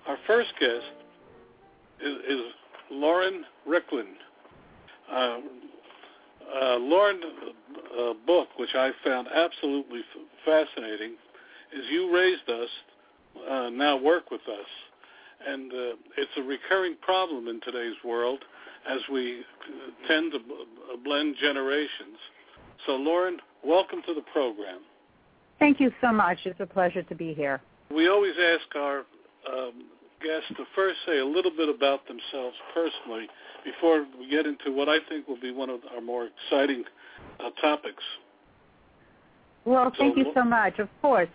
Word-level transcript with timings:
Our 0.07 0.17
first 0.25 0.51
guest 0.61 0.85
is, 2.01 2.15
is 2.29 2.41
Lauren 2.93 3.45
Rikleen. 3.69 4.13
Uh, 5.13 5.39
uh, 6.55 6.77
Lauren's 6.77 7.25
uh, 7.99 8.13
book, 8.25 8.47
which 8.59 8.77
I 8.77 8.93
found 9.05 9.27
absolutely 9.35 10.01
f- 10.01 10.07
fascinating, 10.45 11.17
is 11.77 11.85
You 11.91 12.15
Raised 12.15 12.49
Us, 12.49 12.69
uh, 13.51 13.71
Now 13.71 13.97
Work 13.97 14.31
With 14.31 14.43
Us. 14.43 14.69
And 15.49 15.73
uh, 15.73 15.97
it's 16.17 16.31
a 16.37 16.43
recurring 16.43 16.95
problem 17.03 17.49
in 17.49 17.61
today's 17.63 17.97
world 18.05 18.45
as 18.89 19.01
we 19.11 19.43
tend 20.07 20.31
to 20.33 20.39
b- 20.39 20.67
blend 21.05 21.35
generations. 21.41 22.19
So, 22.87 22.93
Lauren, 22.93 23.41
welcome 23.65 24.01
to 24.07 24.15
the 24.15 24.23
program. 24.33 24.83
Thank 25.61 25.79
you 25.79 25.93
so 26.01 26.11
much. 26.11 26.39
It's 26.45 26.59
a 26.59 26.67
pleasure 26.67 27.03
to 27.03 27.15
be 27.15 27.35
here. 27.35 27.61
We 27.95 28.09
always 28.09 28.35
ask 28.37 28.75
our 28.75 28.99
um, 29.47 29.85
guests 30.23 30.49
to 30.57 30.65
first 30.75 30.99
say 31.07 31.19
a 31.19 31.25
little 31.25 31.51
bit 31.51 31.69
about 31.69 32.01
themselves 32.09 32.57
personally 32.75 33.29
before 33.65 34.07
we 34.19 34.29
get 34.29 34.47
into 34.47 34.73
what 34.73 34.89
I 34.89 34.99
think 35.09 35.29
will 35.29 35.41
be 35.41 35.53
one 35.53 35.69
of 35.71 35.81
our 35.95 36.01
more 36.01 36.29
exciting 36.29 36.85
uh, 37.39 37.51
topics. 37.61 38.03
Well, 39.67 39.93
thank 39.99 40.15
so, 40.15 40.21
you 40.21 40.33
so 40.35 40.43
much. 40.43 40.79
Of 40.79 40.89
course. 41.03 41.29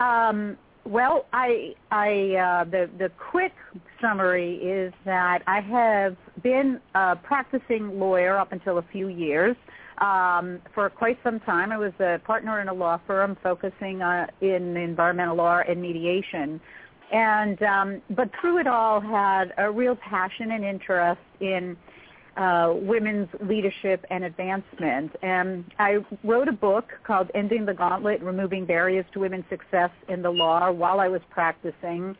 Um, 0.00 0.56
well, 0.88 1.26
I, 1.32 1.74
I, 1.90 2.08
uh, 2.34 2.64
the 2.64 2.88
the 2.98 3.10
quick 3.30 3.52
summary 4.00 4.54
is 4.56 4.92
that 5.04 5.42
I 5.46 5.60
have 5.60 6.16
been 6.42 6.80
a 6.94 7.14
practicing 7.16 7.98
lawyer 7.98 8.38
up 8.38 8.52
until 8.52 8.78
a 8.78 8.84
few 8.90 9.08
years 9.08 9.54
um, 9.98 10.60
for 10.74 10.88
quite 10.88 11.18
some 11.22 11.40
time. 11.40 11.72
I 11.72 11.78
was 11.78 11.92
a 12.00 12.18
partner 12.24 12.60
in 12.60 12.68
a 12.68 12.72
law 12.72 12.98
firm 13.06 13.36
focusing 13.42 14.00
uh, 14.00 14.28
in 14.40 14.76
environmental 14.78 15.36
law 15.36 15.60
and 15.68 15.82
mediation, 15.82 16.58
and 17.12 17.62
um, 17.62 18.02
but 18.10 18.30
through 18.40 18.58
it 18.58 18.66
all 18.66 19.00
had 19.00 19.52
a 19.58 19.70
real 19.70 19.96
passion 19.96 20.52
and 20.52 20.64
interest 20.64 21.20
in 21.40 21.76
uh, 22.38 22.72
women's 22.74 23.28
leadership 23.42 24.04
and 24.10 24.24
advancement. 24.24 25.10
And 25.22 25.64
I 25.78 25.98
wrote 26.22 26.48
a 26.48 26.52
book 26.52 26.86
called 27.04 27.30
Ending 27.34 27.66
the 27.66 27.74
Gauntlet, 27.74 28.22
Removing 28.22 28.64
Barriers 28.64 29.04
to 29.12 29.20
Women's 29.20 29.44
Success 29.50 29.90
in 30.08 30.22
the 30.22 30.30
Law 30.30 30.70
while 30.70 31.00
I 31.00 31.08
was 31.08 31.20
practicing. 31.30 32.16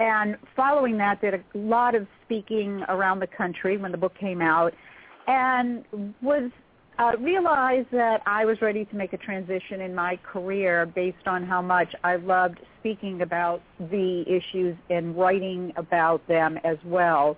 And 0.00 0.36
following 0.56 0.98
that, 0.98 1.20
did 1.20 1.34
a 1.34 1.40
lot 1.54 1.94
of 1.94 2.08
speaking 2.24 2.82
around 2.88 3.20
the 3.20 3.28
country 3.28 3.76
when 3.76 3.92
the 3.92 3.98
book 3.98 4.14
came 4.18 4.42
out 4.42 4.74
and 5.28 5.84
was 6.20 6.50
uh, 6.98 7.12
realized 7.20 7.88
that 7.92 8.22
I 8.26 8.44
was 8.44 8.60
ready 8.60 8.84
to 8.86 8.96
make 8.96 9.12
a 9.12 9.18
transition 9.18 9.80
in 9.80 9.94
my 9.94 10.18
career 10.24 10.86
based 10.86 11.26
on 11.26 11.44
how 11.44 11.62
much 11.62 11.92
I 12.02 12.16
loved 12.16 12.58
speaking 12.80 13.22
about 13.22 13.62
the 13.78 14.24
issues 14.26 14.76
and 14.90 15.16
writing 15.16 15.72
about 15.76 16.26
them 16.28 16.58
as 16.64 16.76
well. 16.84 17.36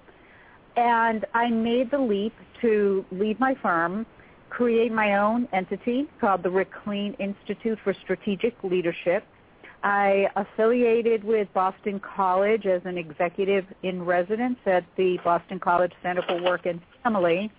And 0.77 1.25
I 1.35 1.49
made 1.51 1.91
the 1.91 1.99
leap 1.99 2.35
to 2.61 3.05
leave 3.11 3.41
my 3.41 3.55
firm, 3.63 4.07
create 4.51 4.93
my 4.93 5.19
own 5.19 5.49
entity 5.53 6.07
called 6.21 6.43
the 6.43 6.51
Rick 6.51 6.71
Clean 6.85 7.15
Institute 7.15 7.79
for 7.83 7.95
Strategic 7.95 8.55
Leadership. 8.63 9.25
I 9.83 10.29
affiliated 10.37 11.23
with 11.23 11.49
Boston 11.55 12.01
College 12.01 12.67
as 12.67 12.83
an 12.85 12.99
executive 12.99 13.65
in 13.83 14.05
residence 14.05 14.59
at 14.67 14.85
the 14.97 15.19
Boston 15.25 15.61
College 15.61 15.93
Center 16.03 16.23
for 16.23 16.43
Work 16.43 16.67
and 16.67 16.81
Family 17.03 17.51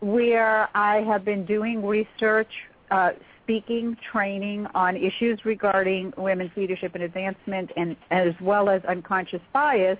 where 0.00 0.68
I 0.76 1.02
have 1.02 1.24
been 1.24 1.44
doing 1.44 1.84
research, 1.84 2.50
uh, 2.90 3.10
speaking, 3.42 3.96
training 4.12 4.66
on 4.74 4.96
issues 4.96 5.44
regarding 5.44 6.12
women's 6.16 6.50
leadership 6.56 6.94
and 6.94 7.04
advancement, 7.04 7.70
and 7.76 7.96
as 8.10 8.34
well 8.40 8.68
as 8.68 8.84
unconscious 8.84 9.40
bias, 9.52 9.98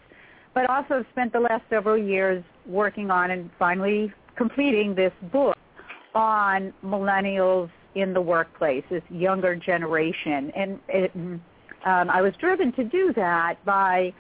but 0.57 0.71
also 0.71 1.05
spent 1.13 1.35
the 1.35 1.39
last 1.39 1.63
several 1.69 1.99
years 1.99 2.43
working 2.65 3.11
on 3.11 3.31
and 3.31 3.51
finally 3.59 4.11
completing 4.37 4.95
this 4.95 5.13
book 5.31 5.55
on 6.15 6.73
millennials 6.83 7.69
in 7.95 8.15
the 8.15 8.21
workplace, 8.21 8.83
this 8.89 9.03
younger 9.11 9.55
generation, 9.55 10.51
and 10.57 10.81
it, 10.89 11.11
um, 11.15 11.41
I 11.85 12.23
was 12.23 12.33
driven 12.41 12.73
to 12.73 12.85
do 12.85 13.13
that 13.17 13.63
by 13.67 14.15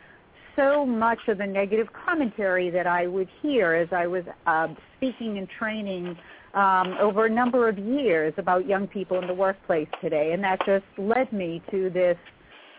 so 0.56 0.84
much 0.84 1.20
of 1.28 1.38
the 1.38 1.46
negative 1.46 1.86
commentary 2.04 2.68
that 2.68 2.86
I 2.86 3.06
would 3.06 3.28
hear 3.40 3.72
as 3.72 3.88
I 3.90 4.06
was 4.06 4.24
uh, 4.46 4.68
speaking 4.98 5.38
and 5.38 5.48
training 5.58 6.18
um, 6.52 6.96
over 7.00 7.24
a 7.24 7.30
number 7.30 7.66
of 7.66 7.78
years 7.78 8.34
about 8.36 8.66
young 8.66 8.86
people 8.86 9.18
in 9.18 9.26
the 9.26 9.34
workplace 9.34 9.88
today, 10.02 10.32
and 10.32 10.44
that 10.44 10.58
just 10.66 10.84
led 10.98 11.32
me 11.32 11.62
to 11.70 11.88
this 11.88 12.18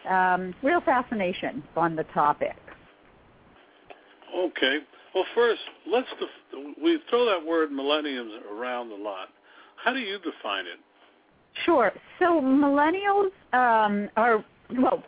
um, 0.08 0.54
real 0.62 0.82
fascination 0.82 1.64
on 1.76 1.96
the 1.96 2.04
topic. 2.14 2.56
Okay. 4.36 4.80
Well, 5.16 5.26
first, 5.34 5.62
let's 5.90 6.08
def- 6.20 6.76
we 6.82 7.00
throw 7.10 7.26
that 7.26 7.46
word 7.46 7.70
millennials 7.70 8.30
around 8.52 8.92
a 8.92 8.96
lot. 8.96 9.30
How 9.84 9.94
do 9.94 10.00
you 10.00 10.18
define 10.20 10.66
it? 10.66 10.80
Sure. 11.66 11.92
So 12.20 12.42
millennials 12.42 13.32
um, 13.54 14.10
are 14.16 14.44
well, 14.78 15.02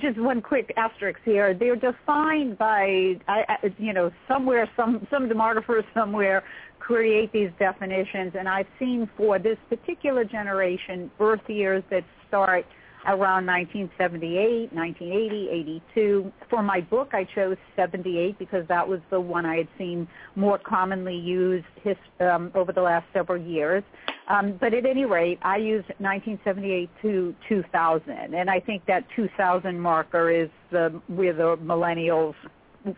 just 0.00 0.18
one 0.18 0.42
quick 0.42 0.72
asterisk 0.76 1.20
here. 1.24 1.54
They're 1.54 1.76
defined 1.76 2.58
by, 2.58 3.14
I, 3.28 3.56
you 3.78 3.92
know, 3.92 4.10
somewhere, 4.26 4.68
some 4.76 5.06
some 5.10 5.28
demographers 5.28 5.84
somewhere 5.94 6.42
create 6.80 7.32
these 7.32 7.50
definitions, 7.58 8.32
and 8.38 8.48
I've 8.48 8.66
seen 8.78 9.08
for 9.16 9.38
this 9.38 9.56
particular 9.68 10.24
generation 10.24 11.10
birth 11.16 11.40
years 11.48 11.82
that 11.90 12.04
start 12.28 12.66
around 13.06 13.46
1978, 13.46 14.72
1980, 14.72 15.48
82. 15.94 16.32
For 16.48 16.62
my 16.62 16.80
book, 16.80 17.10
I 17.12 17.24
chose 17.24 17.56
78 17.76 18.38
because 18.38 18.66
that 18.68 18.86
was 18.86 19.00
the 19.10 19.20
one 19.20 19.44
I 19.44 19.56
had 19.56 19.68
seen 19.76 20.08
more 20.36 20.58
commonly 20.58 21.16
used 21.16 21.66
his, 21.82 21.96
um, 22.20 22.50
over 22.54 22.72
the 22.72 22.82
last 22.82 23.06
several 23.12 23.40
years. 23.40 23.84
Um, 24.28 24.56
but 24.58 24.72
at 24.72 24.86
any 24.86 25.04
rate, 25.04 25.38
I 25.42 25.58
used 25.58 25.88
1978 25.98 26.90
to 27.02 27.34
2000, 27.48 28.34
and 28.34 28.48
I 28.48 28.58
think 28.58 28.86
that 28.86 29.04
2000 29.14 29.78
marker 29.78 30.30
is 30.30 30.48
the 30.70 31.00
where 31.08 31.34
the 31.34 31.56
millennials 31.58 32.34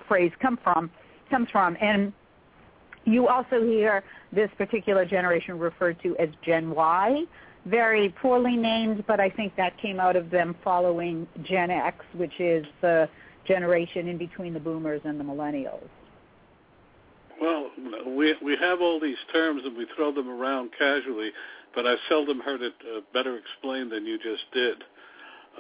phrase 0.07 0.31
come 0.41 0.57
from 0.63 0.91
comes 1.31 1.49
from. 1.51 1.77
And 1.81 2.13
you 3.05 3.27
also 3.29 3.63
hear 3.63 4.05
this 4.33 4.51
particular 4.57 5.05
generation 5.05 5.59
referred 5.59 6.01
to 6.03 6.17
as 6.19 6.29
Gen 6.45 6.71
Y, 6.71 7.23
very 7.67 8.11
poorly 8.21 8.57
named, 8.57 9.05
but 9.07 9.21
I 9.21 9.29
think 9.29 9.55
that 9.57 9.77
came 9.79 10.01
out 10.01 10.17
of 10.17 10.31
them 10.31 10.55
following 10.63 11.27
Gen 11.43 11.71
X, 11.71 11.99
which 12.15 12.41
is 12.41 12.65
the 12.81 13.09
generation 13.47 14.09
in 14.09 14.19
between 14.19 14.55
the 14.55 14.61
boomers 14.61 15.01
and 15.05 15.19
the 15.19 15.25
millennials. 15.25 15.89
Well, 17.41 17.71
we 18.07 18.35
we 18.43 18.57
have 18.61 18.81
all 18.81 18.99
these 18.99 19.19
terms 19.33 19.63
and 19.65 19.77
we 19.77 19.87
throw 19.95 20.13
them 20.13 20.29
around 20.29 20.71
casually, 20.79 21.31
but 21.75 21.87
I've 21.87 21.99
seldom 22.09 22.41
heard 22.41 22.63
it 22.63 22.73
uh, 22.83 23.01
better 23.13 23.37
explained 23.37 23.93
than 23.93 24.07
you 24.07 24.17
just 24.17 24.45
did. 24.53 24.83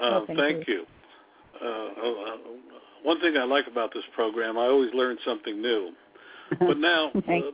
Uh, 0.00 0.20
thank, 0.26 0.38
thank, 0.38 0.68
you. 0.68 0.74
you. 0.74 0.86
Uh, 1.62 1.66
uh, 1.68 2.36
one 3.02 3.20
thing 3.20 3.36
I 3.36 3.44
like 3.44 3.66
about 3.66 3.92
this 3.92 4.04
program, 4.14 4.56
I 4.58 4.66
always 4.66 4.90
learn 4.94 5.18
something 5.24 5.60
new. 5.60 5.92
But 6.60 6.78
now, 6.78 7.10
uh, 7.12 7.50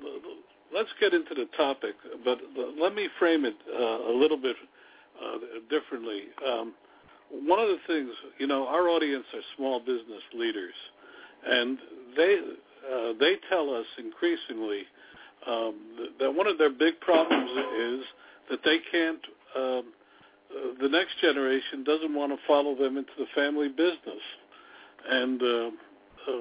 let's 0.74 0.90
get 1.00 1.14
into 1.14 1.34
the 1.34 1.46
topic. 1.56 1.94
But 2.24 2.38
let 2.80 2.94
me 2.94 3.08
frame 3.18 3.44
it 3.44 3.56
uh, 3.68 4.12
a 4.12 4.14
little 4.14 4.38
bit 4.38 4.56
differently. 5.70 6.22
Um, 6.46 6.74
one 7.30 7.58
of 7.58 7.68
the 7.68 7.78
things, 7.86 8.10
you 8.38 8.46
know, 8.46 8.66
our 8.66 8.88
audience 8.88 9.24
are 9.32 9.40
small 9.56 9.80
business 9.80 10.22
leaders, 10.34 10.74
and 11.46 11.78
they 12.16 12.38
uh, 12.92 13.12
they 13.18 13.36
tell 13.48 13.74
us 13.74 13.86
increasingly 13.98 14.82
um, 15.46 15.74
that 16.20 16.32
one 16.32 16.46
of 16.46 16.58
their 16.58 16.70
big 16.70 17.00
problems 17.00 17.50
is 17.50 18.04
that 18.50 18.60
they 18.64 18.78
can't. 18.90 19.20
Um, 19.56 19.92
uh, 20.50 20.82
the 20.82 20.88
next 20.88 21.18
generation 21.22 21.82
doesn't 21.84 22.14
want 22.14 22.32
to 22.32 22.38
follow 22.46 22.76
them 22.76 22.98
into 22.98 23.12
the 23.18 23.24
family 23.34 23.68
business, 23.68 24.22
and 25.08 25.42
uh, 26.28 26.32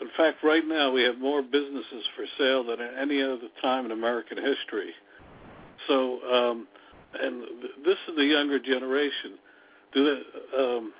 in 0.00 0.08
fact, 0.16 0.38
right 0.42 0.66
now 0.66 0.92
we 0.92 1.02
have 1.02 1.18
more 1.18 1.42
businesses 1.42 2.04
for 2.16 2.24
sale 2.36 2.64
than 2.64 2.80
at 2.80 2.98
any 2.98 3.22
other 3.22 3.48
time 3.62 3.84
in 3.84 3.92
American 3.92 4.38
history. 4.38 4.90
So, 5.86 6.20
um, 6.22 6.68
and 7.20 7.42
this 7.84 7.96
is 8.08 8.16
the 8.16 8.24
younger 8.24 8.58
generation. 8.58 9.38
Do 9.94 10.04
they, 10.04 10.58
um, 10.62 10.92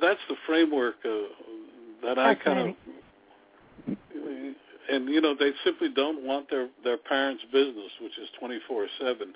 that's 0.00 0.20
the 0.28 0.36
framework 0.46 0.96
uh, 1.04 1.08
that 2.02 2.18
I 2.18 2.34
kind 2.34 2.70
of 2.70 3.96
and 4.90 5.08
you 5.08 5.20
know 5.20 5.34
they 5.38 5.50
simply 5.64 5.88
don't 5.88 6.24
want 6.24 6.50
their 6.50 6.68
their 6.84 6.98
parents' 6.98 7.44
business, 7.52 7.90
which 8.00 8.18
is 8.18 8.28
twenty 8.38 8.58
four 8.66 8.86
seven, 8.98 9.34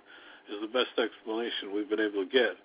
is 0.50 0.60
the 0.60 0.66
best 0.66 0.98
explanation 0.98 1.72
we've 1.74 1.88
been 1.88 2.00
able 2.00 2.24
to 2.24 2.30
get. 2.30 2.56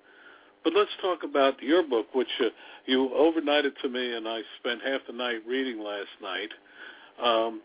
But 0.63 0.73
let's 0.75 0.91
talk 1.01 1.23
about 1.23 1.61
your 1.61 1.83
book, 1.87 2.13
which 2.13 2.27
uh, 2.41 2.49
you 2.85 3.09
overnighted 3.15 3.71
to 3.81 3.89
me, 3.89 4.15
and 4.15 4.27
I 4.27 4.41
spent 4.59 4.81
half 4.85 5.01
the 5.07 5.13
night 5.13 5.41
reading 5.47 5.79
last 5.79 6.09
night. 6.21 6.49
Um, 7.23 7.61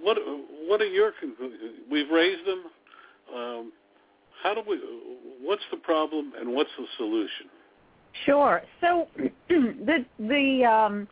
what 0.00 0.18
what 0.66 0.80
are 0.80 0.86
your? 0.86 1.12
We've 1.90 2.10
raised 2.10 2.46
them. 2.46 2.64
Um, 3.34 3.72
how 4.42 4.54
do 4.54 4.62
we? 4.68 4.78
What's 5.40 5.62
the 5.70 5.78
problem, 5.78 6.32
and 6.38 6.52
what's 6.52 6.70
the 6.78 6.84
solution? 6.98 7.46
Sure. 8.24 8.62
So 8.80 9.08
the 9.48 10.04
the 10.18 10.64
um, 10.64 11.08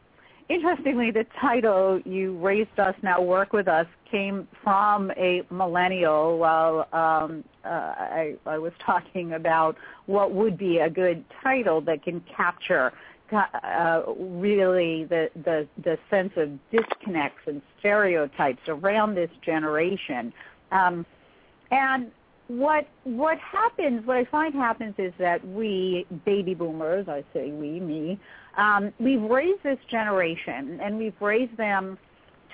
interestingly, 0.48 1.10
the 1.10 1.24
title 1.40 2.00
"You 2.04 2.38
Raised 2.38 2.78
Us, 2.78 2.94
Now 3.02 3.22
Work 3.22 3.52
with 3.52 3.68
Us" 3.68 3.86
came 4.10 4.46
from 4.62 5.10
a 5.12 5.42
millennial. 5.50 6.38
While 6.38 6.88
um, 6.92 7.44
uh, 7.64 7.68
I, 7.68 8.34
I 8.46 8.58
was 8.58 8.72
talking 8.84 9.32
about 9.34 9.76
what 10.06 10.32
would 10.32 10.58
be 10.58 10.78
a 10.78 10.90
good 10.90 11.24
title 11.42 11.80
that 11.82 12.02
can 12.02 12.22
capture 12.36 12.92
uh, 13.32 14.02
really 14.18 15.04
the, 15.04 15.30
the 15.44 15.66
the 15.82 15.98
sense 16.10 16.32
of 16.36 16.50
disconnects 16.70 17.40
and 17.46 17.62
stereotypes 17.78 18.60
around 18.68 19.14
this 19.14 19.30
generation. 19.42 20.32
Um, 20.70 21.06
and 21.70 22.10
what 22.48 22.86
what 23.04 23.38
happens, 23.38 24.06
what 24.06 24.18
I 24.18 24.24
find 24.26 24.54
happens 24.54 24.94
is 24.98 25.12
that 25.18 25.46
we 25.46 26.06
baby 26.26 26.54
boomers, 26.54 27.08
I 27.08 27.24
say 27.32 27.50
we, 27.50 27.80
me, 27.80 28.20
um, 28.58 28.92
we've 28.98 29.22
raised 29.22 29.62
this 29.62 29.78
generation, 29.90 30.78
and 30.82 30.98
we've 30.98 31.20
raised 31.20 31.56
them 31.56 31.96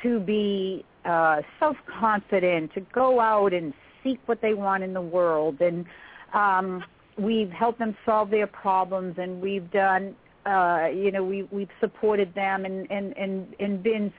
to 0.02 0.20
be 0.20 0.84
uh, 1.04 1.42
self-confident, 1.58 2.72
to 2.74 2.80
go 2.92 3.18
out 3.18 3.52
and 3.52 3.74
seek 4.08 4.20
what 4.26 4.40
they 4.40 4.54
want 4.54 4.82
in 4.82 4.92
the 4.92 5.00
world, 5.00 5.60
and 5.60 5.84
um, 6.34 6.82
we've 7.18 7.50
helped 7.50 7.78
them 7.78 7.96
solve 8.04 8.30
their 8.30 8.46
problems, 8.46 9.16
and 9.18 9.40
we've 9.40 9.70
done, 9.70 10.14
uh, 10.46 10.86
you 10.92 11.10
know, 11.10 11.24
we, 11.24 11.42
we've 11.50 11.70
supported 11.80 12.34
them 12.34 12.64
and, 12.64 12.90
and, 12.90 13.16
and, 13.16 13.54
and 13.60 13.82
been 13.82 14.12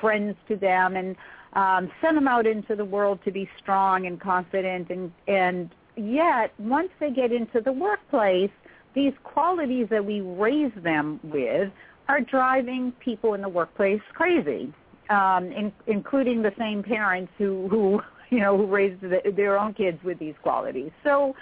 friends 0.00 0.36
to 0.48 0.56
them, 0.56 0.96
and 0.96 1.16
um, 1.52 1.90
sent 2.02 2.14
them 2.14 2.28
out 2.28 2.46
into 2.46 2.76
the 2.76 2.84
world 2.84 3.18
to 3.24 3.30
be 3.30 3.48
strong 3.58 4.06
and 4.06 4.20
confident, 4.20 4.90
and, 4.90 5.12
and 5.28 5.70
yet 5.96 6.52
once 6.58 6.90
they 7.00 7.10
get 7.10 7.32
into 7.32 7.60
the 7.60 7.72
workplace, 7.72 8.50
these 8.94 9.12
qualities 9.24 9.86
that 9.90 10.04
we 10.04 10.20
raise 10.20 10.72
them 10.82 11.20
with 11.22 11.70
are 12.08 12.20
driving 12.20 12.92
people 13.04 13.34
in 13.34 13.42
the 13.42 13.48
workplace 13.48 14.00
crazy, 14.14 14.72
um, 15.10 15.44
in, 15.52 15.72
including 15.86 16.42
the 16.42 16.52
same 16.58 16.82
parents 16.82 17.30
who, 17.36 17.68
who 17.68 18.00
you 18.30 18.40
know, 18.40 18.56
who 18.56 18.66
raised 18.66 19.00
the, 19.00 19.20
their 19.34 19.58
own 19.58 19.74
kids 19.74 20.02
with 20.04 20.18
these 20.18 20.34
qualities. 20.42 20.90
So, 21.04 21.34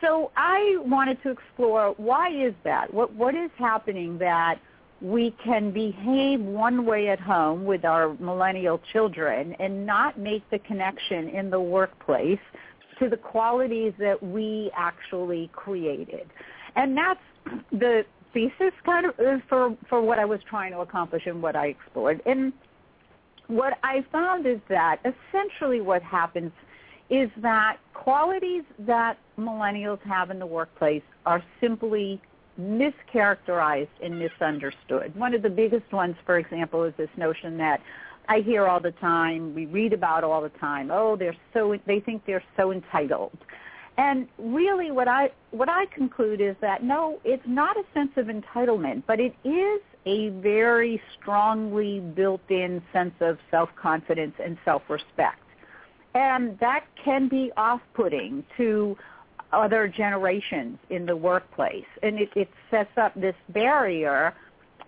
so 0.00 0.30
I 0.36 0.78
wanted 0.80 1.22
to 1.22 1.30
explore 1.30 1.94
why 1.96 2.30
is 2.30 2.54
that? 2.64 2.92
What 2.92 3.12
what 3.14 3.34
is 3.34 3.50
happening 3.56 4.18
that 4.18 4.60
we 5.00 5.34
can 5.44 5.72
behave 5.72 6.40
one 6.40 6.86
way 6.86 7.08
at 7.08 7.18
home 7.18 7.64
with 7.64 7.84
our 7.84 8.14
millennial 8.20 8.80
children 8.92 9.54
and 9.58 9.84
not 9.84 10.18
make 10.18 10.48
the 10.50 10.60
connection 10.60 11.28
in 11.28 11.50
the 11.50 11.60
workplace 11.60 12.38
to 13.00 13.08
the 13.08 13.16
qualities 13.16 13.92
that 13.98 14.22
we 14.22 14.70
actually 14.76 15.50
created. 15.52 16.30
And 16.76 16.96
that's 16.96 17.20
the 17.72 18.04
thesis 18.32 18.72
kind 18.84 19.06
of 19.06 19.18
uh, 19.18 19.38
for 19.48 19.76
for 19.88 20.00
what 20.00 20.18
I 20.18 20.24
was 20.24 20.40
trying 20.48 20.72
to 20.72 20.78
accomplish 20.78 21.26
and 21.26 21.42
what 21.42 21.56
I 21.56 21.66
explored. 21.66 22.22
And 22.24 22.52
what 23.52 23.78
I 23.82 24.04
found 24.10 24.46
is 24.46 24.60
that 24.68 24.98
essentially 25.04 25.82
what 25.82 26.02
happens 26.02 26.52
is 27.10 27.28
that 27.38 27.76
qualities 27.92 28.62
that 28.78 29.18
millennials 29.38 30.00
have 30.02 30.30
in 30.30 30.38
the 30.38 30.46
workplace 30.46 31.02
are 31.26 31.44
simply 31.60 32.20
mischaracterized 32.58 33.88
and 34.02 34.18
misunderstood. 34.18 35.14
One 35.14 35.34
of 35.34 35.42
the 35.42 35.50
biggest 35.50 35.92
ones, 35.92 36.16
for 36.24 36.38
example, 36.38 36.84
is 36.84 36.94
this 36.96 37.10
notion 37.16 37.58
that 37.58 37.82
I 38.28 38.40
hear 38.40 38.66
all 38.66 38.80
the 38.80 38.92
time, 38.92 39.54
we 39.54 39.66
read 39.66 39.92
about 39.92 40.24
all 40.24 40.40
the 40.40 40.48
time. 40.48 40.90
Oh, 40.90 41.16
they're 41.16 41.36
so 41.52 41.76
they 41.86 42.00
think 42.00 42.24
they're 42.24 42.44
so 42.56 42.72
entitled. 42.72 43.36
And 43.98 44.28
really 44.38 44.90
what 44.90 45.08
I 45.08 45.30
what 45.50 45.68
I 45.68 45.86
conclude 45.86 46.40
is 46.40 46.56
that 46.62 46.82
no, 46.82 47.20
it's 47.24 47.46
not 47.46 47.76
a 47.76 47.84
sense 47.92 48.12
of 48.16 48.26
entitlement, 48.26 49.02
but 49.06 49.20
it 49.20 49.34
is 49.44 49.80
a 50.06 50.30
very 50.30 51.00
strongly 51.20 52.00
built-in 52.00 52.82
sense 52.92 53.14
of 53.20 53.38
self-confidence 53.50 54.34
and 54.42 54.58
self-respect. 54.64 55.38
And 56.14 56.58
that 56.58 56.84
can 57.02 57.28
be 57.28 57.50
off-putting 57.56 58.44
to 58.56 58.96
other 59.52 59.86
generations 59.88 60.78
in 60.90 61.06
the 61.06 61.16
workplace. 61.16 61.84
And 62.02 62.18
it, 62.18 62.30
it 62.34 62.48
sets 62.70 62.90
up 62.96 63.14
this 63.14 63.34
barrier 63.50 64.34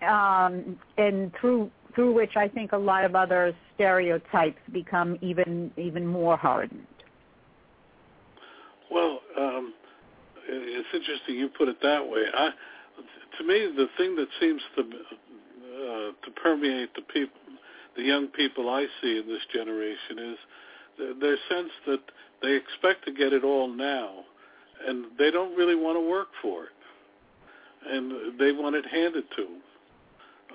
um, 0.01 0.77
and 0.97 1.31
through 1.39 1.71
through 1.93 2.11
which 2.11 2.35
I 2.35 2.49
think 2.49 2.73
a 2.73 2.77
lot 2.77 3.05
of 3.05 3.15
other 3.15 3.55
stereotypes 3.73 4.59
become 4.73 5.17
even 5.21 5.71
even 5.77 6.05
more 6.05 6.35
hardened. 6.35 6.85
Well, 8.91 9.21
um, 9.39 9.73
it's 10.47 10.87
interesting 10.93 11.35
you 11.35 11.49
put 11.57 11.69
it 11.69 11.77
that 11.81 12.05
way. 12.05 12.23
I, 12.33 12.49
to 13.37 13.43
me, 13.43 13.67
the 13.75 13.87
thing 13.97 14.15
that 14.15 14.27
seems 14.39 14.61
to 14.75 14.81
uh, 14.81 16.11
to 16.23 16.31
permeate 16.41 16.93
the 16.95 17.01
people, 17.01 17.37
the 17.95 18.03
young 18.03 18.27
people 18.27 18.69
I 18.69 18.85
see 19.01 19.19
in 19.19 19.27
this 19.27 19.41
generation 19.53 20.33
is 20.33 20.37
their 21.19 21.37
sense 21.49 21.71
that 21.87 22.01
they 22.41 22.53
expect 22.53 23.05
to 23.05 23.11
get 23.11 23.33
it 23.33 23.43
all 23.43 23.67
now, 23.67 24.23
and 24.87 25.05
they 25.17 25.31
don't 25.31 25.55
really 25.55 25.75
want 25.75 25.97
to 25.97 26.09
work 26.09 26.29
for 26.41 26.65
it, 26.65 27.89
and 27.91 28.39
they 28.39 28.51
want 28.51 28.75
it 28.75 28.85
handed 28.85 29.25
to 29.35 29.43
them. 29.43 29.61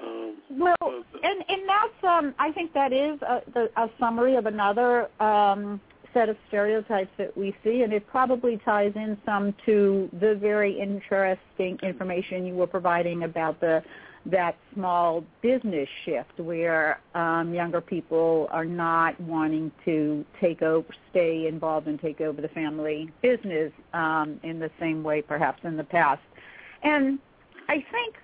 Um, 0.03 0.37
well, 0.51 1.05
and 1.23 1.45
and 1.49 1.63
that's 1.69 2.05
um, 2.05 2.35
I 2.39 2.53
think 2.53 2.73
that 2.73 2.93
is 2.93 3.21
a, 3.23 3.43
the, 3.53 3.71
a 3.77 3.89
summary 3.99 4.37
of 4.37 4.47
another 4.47 5.09
um, 5.21 5.81
set 6.13 6.29
of 6.29 6.37
stereotypes 6.49 7.11
that 7.19 7.37
we 7.37 7.55
see, 7.63 7.83
and 7.83 7.93
it 7.93 8.07
probably 8.07 8.61
ties 8.65 8.93
in 8.95 9.17
some 9.25 9.55
to 9.67 10.09
the 10.21 10.35
very 10.35 10.79
interesting 10.79 11.79
information 11.83 12.47
you 12.47 12.55
were 12.55 12.67
providing 12.67 13.25
about 13.25 13.61
the 13.61 13.83
that 14.27 14.55
small 14.75 15.25
business 15.41 15.89
shift 16.05 16.39
where 16.39 17.01
um, 17.15 17.55
younger 17.55 17.81
people 17.81 18.49
are 18.51 18.67
not 18.67 19.19
wanting 19.19 19.73
to 19.85 20.25
take 20.41 20.61
over, 20.61 20.87
stay 21.11 21.47
involved 21.47 21.87
and 21.87 21.99
take 22.01 22.21
over 22.21 22.43
the 22.43 22.49
family 22.49 23.11
business 23.23 23.73
um, 23.95 24.39
in 24.43 24.59
the 24.59 24.71
same 24.79 25.03
way 25.03 25.23
perhaps 25.23 25.61
in 25.65 25.77
the 25.77 25.85
past. 25.85 26.21
And 26.83 27.19
I 27.69 27.77
think 27.91 28.17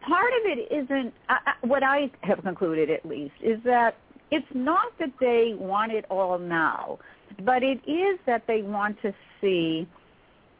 part 0.00 0.32
of 0.40 0.58
it 0.58 0.72
isn't, 0.72 1.14
uh, 1.28 1.36
what 1.62 1.84
I 1.84 2.10
have 2.22 2.42
concluded 2.42 2.90
at 2.90 3.06
least, 3.06 3.34
is 3.40 3.60
that 3.64 3.96
it's 4.30 4.46
not 4.54 4.92
that 4.98 5.12
they 5.20 5.54
want 5.58 5.92
it 5.92 6.04
all 6.10 6.38
now, 6.38 6.98
but 7.44 7.62
it 7.62 7.80
is 7.88 8.18
that 8.26 8.44
they 8.46 8.62
want 8.62 9.00
to 9.02 9.12
see 9.40 9.88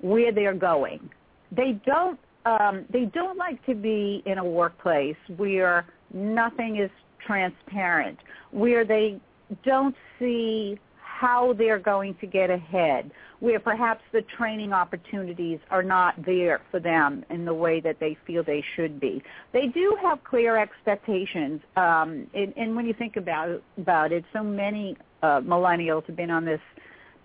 where 0.01 0.33
they're 0.33 0.55
going. 0.55 1.11
They 1.53 1.81
don't 1.85 2.19
um, 2.47 2.87
they 2.91 3.05
don't 3.05 3.37
like 3.37 3.65
to 3.67 3.75
be 3.75 4.23
in 4.25 4.39
a 4.39 4.45
workplace 4.45 5.17
where 5.37 5.87
nothing 6.15 6.79
is 6.83 6.91
transparent, 7.27 8.19
where 8.51 8.85
they 8.87 9.21
don't 9.63 9.95
see 10.19 10.79
how 11.21 11.53
they're 11.53 11.79
going 11.79 12.15
to 12.15 12.27
get 12.27 12.49
ahead, 12.49 13.11
where 13.41 13.61
perhaps 13.61 14.03
the 14.11 14.23
training 14.39 14.73
opportunities 14.73 15.59
are 15.71 15.83
not 15.83 16.15
there 16.25 16.63
for 16.71 16.81
them 16.81 17.23
in 17.29 17.45
the 17.45 17.53
way 17.53 17.79
that 17.79 18.01
they 18.01 18.17
feel 18.27 18.43
they 18.43 18.65
should 18.75 18.99
be. 18.99 19.23
They 19.53 19.67
do 19.67 19.99
have 20.01 20.25
clear 20.25 20.57
expectations, 20.57 21.61
um, 21.77 22.27
and, 22.33 22.55
and 22.57 22.75
when 22.75 22.87
you 22.87 22.95
think 22.95 23.17
about 23.17 23.63
about 23.77 24.13
it, 24.13 24.25
so 24.33 24.43
many 24.43 24.97
uh, 25.23 25.41
millennials 25.41 26.07
have 26.07 26.17
been 26.17 26.31
on 26.31 26.47
this 26.47 26.61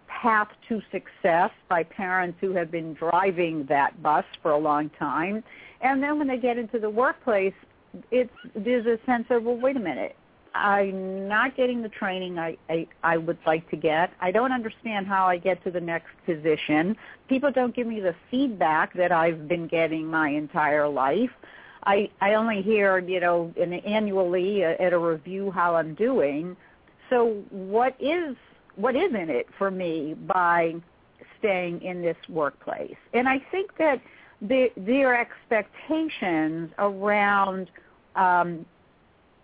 path 0.08 0.50
to 0.68 0.82
success 0.92 1.52
by 1.70 1.84
parents 1.84 2.38
who 2.42 2.52
have 2.52 2.70
been 2.70 2.94
driving 2.96 3.66
that 3.70 4.02
bus 4.04 4.26
for 4.42 4.52
a 4.52 4.58
long 4.58 4.90
time. 5.00 5.42
And 5.82 6.04
then 6.04 6.20
when 6.20 6.28
they 6.28 6.38
get 6.38 6.58
into 6.58 6.80
the 6.80 6.90
workplace, 6.90 7.54
it's 8.12 8.30
there's 8.56 8.86
a 8.86 8.98
sense 9.06 9.28
of 9.30 9.44
well, 9.44 9.56
wait 9.56 9.78
a 9.78 9.80
minute, 9.80 10.18
I'm 10.56 11.28
not 11.28 11.58
getting 11.58 11.82
the 11.82 11.90
training 11.90 12.40
I, 12.40 12.58
I 12.70 12.88
I 13.04 13.18
would 13.18 13.38
like 13.46 13.70
to 13.72 13.76
get. 13.76 14.12
I 14.22 14.32
don't 14.32 14.54
understand 14.54 15.06
how 15.06 15.28
I 15.28 15.38
get 15.38 15.62
to 15.66 15.72
the 15.72 15.82
next 15.82 16.12
position. 16.26 16.96
People 17.28 17.52
don't 17.52 17.76
give 17.76 17.88
me 17.88 18.00
the 18.00 18.16
feedback 18.32 18.94
that 18.94 19.12
I've 19.12 19.50
been 19.50 19.68
getting 19.68 20.08
my 20.08 20.30
entire 20.30 20.88
life. 20.88 21.30
I 21.84 22.10
I 22.22 22.36
only 22.36 22.62
hear 22.62 23.00
you 23.00 23.20
know 23.20 23.54
in, 23.58 23.74
annually 23.74 24.64
at 24.64 24.94
a 24.94 24.98
review 24.98 25.52
how 25.52 25.76
I'm 25.76 25.94
doing. 25.94 26.56
So 27.10 27.44
what 27.50 27.96
is 28.00 28.38
what 28.78 28.96
is 28.96 29.14
in 29.14 29.30
it 29.30 29.48
for 29.58 29.70
me 29.70 30.14
by 30.14 30.76
staying 31.40 31.82
in 31.82 32.02
this 32.02 32.18
workplace? 32.30 32.96
And 33.14 33.28
I 33.28 33.40
think 33.52 33.72
that 33.78 34.02
the, 34.42 34.68
their 34.78 35.20
expectations 35.20 36.72
around 36.78 37.70
um, 38.16 38.66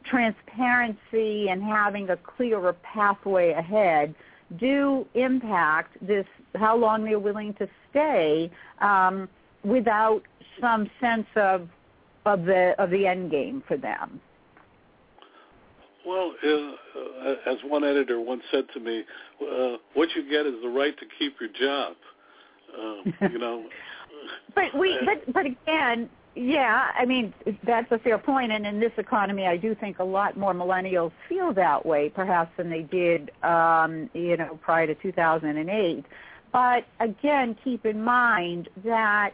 transparency 0.06 1.50
and 1.50 1.64
having 1.64 2.10
a 2.10 2.18
clearer 2.18 2.74
pathway 2.84 3.52
ahead 3.52 4.16
do 4.60 5.06
impact 5.14 5.96
this 6.06 6.26
how 6.56 6.76
long 6.76 7.06
they're 7.06 7.20
willing 7.20 7.54
to 7.54 7.68
stay 7.90 8.52
um, 8.82 9.30
without 9.64 10.22
some 10.60 10.90
sense 11.00 11.28
of 11.36 11.68
of 12.26 12.46
the 12.46 12.74
of 12.78 12.90
the 12.90 13.08
end 13.08 13.32
game 13.32 13.64
for 13.68 13.78
them. 13.78 14.20
Well, 16.06 16.34
uh, 16.44 17.52
as 17.52 17.58
one 17.64 17.84
editor 17.84 18.20
once 18.20 18.42
said 18.52 18.66
to 18.74 18.80
me, 18.80 19.04
uh, 19.42 19.78
"What 19.94 20.10
you 20.16 20.30
get 20.30 20.46
is 20.46 20.56
the 20.62 20.70
right 20.70 20.98
to 20.98 21.06
keep 21.20 21.36
your 21.40 21.50
job." 21.50 21.96
Uh, 22.74 23.28
you 23.30 23.38
know. 23.38 23.66
but 24.56 24.78
we, 24.78 24.98
but 25.06 25.34
but 25.34 25.46
again, 25.46 26.10
yeah, 26.36 26.92
I 26.98 27.06
mean 27.06 27.34
that's 27.64 27.92
a 27.92 28.00
fair 28.00 28.18
point, 28.18 28.52
and 28.52 28.66
in 28.66 28.80
this 28.80 28.94
economy, 28.98 29.48
I 29.48 29.58
do 29.58 29.76
think 29.76 30.00
a 30.00 30.04
lot 30.04 30.38
more 30.38 30.54
millennials 30.54 31.12
feel 31.28 31.54
that 31.54 31.86
way, 31.86 32.10
perhaps 32.10 32.52
than 32.58 32.70
they 32.70 32.84
did, 32.84 33.32
um, 33.44 34.10
you 34.14 34.38
know, 34.38 34.58
prior 34.62 34.88
to 34.88 34.96
2008. 34.96 36.06
But 36.54 36.86
again, 37.00 37.56
keep 37.64 37.86
in 37.86 38.04
mind 38.04 38.70
that 38.84 39.34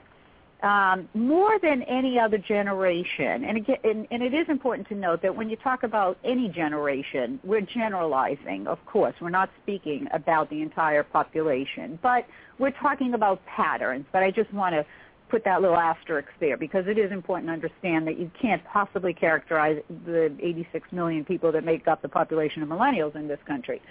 um, 0.63 1.07
more 1.13 1.59
than 1.59 1.83
any 1.83 2.19
other 2.19 2.39
generation, 2.39 3.43
and, 3.43 3.57
again, 3.57 3.77
and, 3.83 4.07
and 4.09 4.23
it 4.23 4.33
is 4.33 4.49
important 4.49 4.87
to 4.89 4.95
note 4.95 5.21
that 5.21 5.35
when 5.35 5.49
you 5.49 5.55
talk 5.55 5.83
about 5.83 6.17
any 6.23 6.49
generation, 6.49 7.39
we're 7.43 7.61
generalizing, 7.61 8.65
of 8.65 8.83
course. 8.87 9.13
We're 9.21 9.29
not 9.29 9.51
speaking 9.61 10.07
about 10.11 10.49
the 10.49 10.63
entire 10.63 11.03
population, 11.03 11.99
but 12.01 12.25
we're 12.57 12.71
talking 12.71 13.13
about 13.13 13.45
patterns. 13.45 14.05
But 14.11 14.23
I 14.23 14.31
just 14.31 14.51
want 14.51 14.73
to 14.73 14.83
put 15.29 15.43
that 15.45 15.61
little 15.61 15.77
asterisk 15.77 16.29
there 16.39 16.57
because 16.57 16.85
it 16.87 16.97
is 16.97 17.11
important 17.11 17.49
to 17.49 17.53
understand 17.53 18.07
that 18.07 18.17
you 18.17 18.31
can't 18.41 18.63
possibly 18.65 19.13
characterize 19.13 19.81
the 20.05 20.35
86 20.41 20.91
million 20.91 21.25
people 21.25 21.51
that 21.51 21.63
make 21.63 21.87
up 21.87 22.01
the 22.01 22.09
population 22.09 22.63
of 22.63 22.69
millennials 22.69 23.15
in 23.15 23.27
this 23.27 23.39
country. 23.45 23.81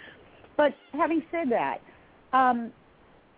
But 0.56 0.74
having 0.92 1.22
said 1.30 1.50
that, 1.50 1.80
um, 2.32 2.72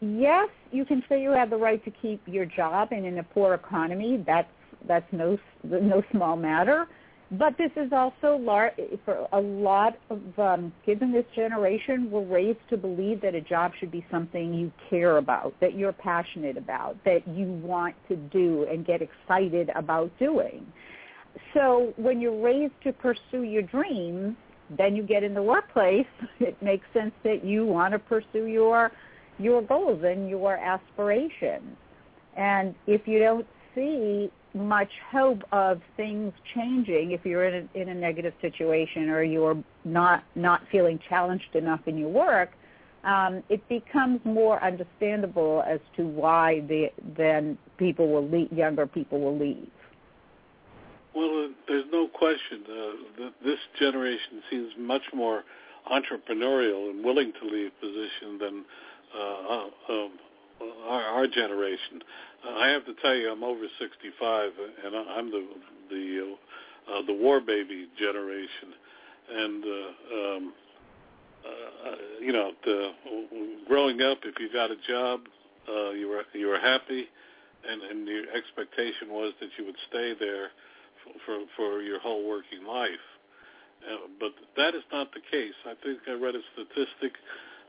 yes, 0.01 0.49
you 0.71 0.85
can 0.85 1.03
say 1.09 1.23
you 1.23 1.31
have 1.31 1.51
the 1.51 1.57
right 1.57 1.85
to 1.85 1.91
keep 1.91 2.23
your 2.27 2.45
job, 2.45 2.89
and 2.93 3.05
in 3.05 3.19
a 3.19 3.25
poor 3.25 3.55
economy, 3.55 4.23
that's 4.27 4.49
that's 4.87 5.11
no 5.13 5.37
no 5.65 6.03
small 6.13 6.37
matter. 6.37 6.87
But 7.31 7.59
this 7.59 7.71
is 7.77 7.93
also 7.93 8.37
large 8.37 8.73
for 9.05 9.29
a 9.33 9.41
lot 9.41 9.99
of 10.09 10.21
um, 10.39 10.73
kids 10.87 11.03
in 11.03 11.13
this 11.13 11.27
generation 11.37 12.11
were 12.11 12.25
raised 12.25 12.61
to 12.71 12.79
believe 12.79 13.21
that 13.21 13.35
a 13.35 13.41
job 13.43 13.73
should 13.79 13.91
be 13.91 14.05
something 14.11 14.55
you 14.55 14.73
care 14.89 15.19
about, 15.19 15.55
that 15.61 15.77
you're 15.77 15.93
passionate 15.93 16.57
about, 16.57 16.97
that 17.05 17.29
you 17.29 17.47
want 17.63 17.95
to 18.09 18.17
do 18.17 18.67
and 18.71 18.87
get 18.87 19.03
excited 19.03 19.71
about 19.75 20.11
doing. 20.19 20.67
So 21.53 21.93
when 21.97 22.19
you're 22.19 22.41
raised 22.41 22.73
to 22.85 22.95
pursue 22.95 23.43
your 23.43 23.63
dreams, 23.63 24.35
then 24.77 24.97
you 24.97 25.03
get 25.03 25.23
in 25.23 25.35
the 25.35 25.43
workplace. 25.43 26.07
It 26.41 26.61
makes 26.63 26.87
sense 26.95 27.13
that 27.25 27.45
you 27.45 27.67
want 27.67 27.93
to 27.93 27.99
pursue 27.99 28.47
your 28.47 28.91
your 29.39 29.63
goals 29.63 30.03
and 30.05 30.29
your 30.29 30.57
aspirations. 30.57 31.77
And 32.37 32.75
if 32.87 33.07
you 33.07 33.19
don't 33.21 33.47
see 33.75 34.31
much 34.59 34.91
hope 35.11 35.43
of 35.53 35.81
things 35.97 36.33
changing 36.55 37.13
if 37.13 37.25
you're 37.25 37.47
in 37.47 37.69
a, 37.75 37.81
in 37.81 37.89
a 37.89 37.95
negative 37.95 38.35
situation 38.41 39.09
or 39.09 39.23
you're 39.23 39.63
not 39.85 40.25
not 40.35 40.63
feeling 40.71 40.99
challenged 41.09 41.55
enough 41.55 41.81
in 41.87 41.97
your 41.97 42.09
work, 42.09 42.51
um, 43.05 43.43
it 43.49 43.67
becomes 43.69 44.21
more 44.25 44.63
understandable 44.63 45.63
as 45.67 45.81
to 45.97 46.03
why 46.03 46.61
the, 46.69 46.91
then 47.17 47.57
people 47.79 48.11
will 48.11 48.29
leave, 48.29 48.53
younger 48.53 48.87
people 48.87 49.21
will 49.21 49.39
leave. 49.39 49.71
Well, 51.15 51.47
uh, 51.47 51.49
there's 51.67 51.87
no 51.93 52.09
question. 52.09 52.65
Uh, 52.65 53.17
th- 53.17 53.33
this 53.45 53.59
generation 53.79 54.43
seems 54.51 54.73
much 54.79 55.03
more 55.15 55.43
entrepreneurial 55.91 56.91
and 56.91 57.05
willing 57.05 57.33
to 57.41 57.49
leave 57.49 57.71
position 57.81 58.39
than 58.39 58.65
uh, 59.17 59.67
uh, 59.89 60.08
generation. 61.31 62.03
Uh, 62.47 62.55
I 62.59 62.69
have 62.69 62.85
to 62.87 62.95
tell 63.03 63.15
you, 63.15 63.31
I'm 63.31 63.43
over 63.45 63.67
65, 63.81 64.53
and 64.85 64.97
I'm 64.97 65.31
the 65.31 65.47
the 65.91 66.37
uh, 66.93 67.03
the 67.07 67.15
war 67.15 67.41
baby 67.41 67.89
generation, 67.99 68.73
and 69.31 69.65
uh, 69.65 70.17
um, 70.17 70.53
uh, 71.45 71.95
you 72.21 72.33
know, 72.33 72.53
the, 72.65 72.91
growing 73.67 74.03
up, 74.03 74.19
if 74.25 74.35
you 74.41 74.53
got 74.53 74.71
a 74.71 74.77
job, 74.89 75.21
uh, 75.69 75.91
you 75.91 76.09
were 76.09 76.23
you 76.33 76.47
were 76.47 76.59
happy, 76.59 77.07
and 77.69 77.83
and 77.83 78.09
your 78.09 78.25
expectation 78.35 79.11
was 79.11 79.33
that 79.41 79.51
you 79.59 79.65
would 79.65 79.77
stay 79.89 80.15
there 80.19 80.49
for 81.05 81.13
for, 81.25 81.39
for 81.57 81.83
your 81.83 82.01
whole 82.01 82.29
working 82.29 82.65
life. 82.67 83.05
Uh, 83.85 84.09
but 84.19 84.33
that 84.57 84.75
is 84.75 84.83
not 84.93 85.09
the 85.13 85.21
case. 85.31 85.55
I 85.65 85.75
think 85.83 86.01
I 86.09 86.13
read 86.13 86.35
a 86.35 86.43
statistic 86.53 87.13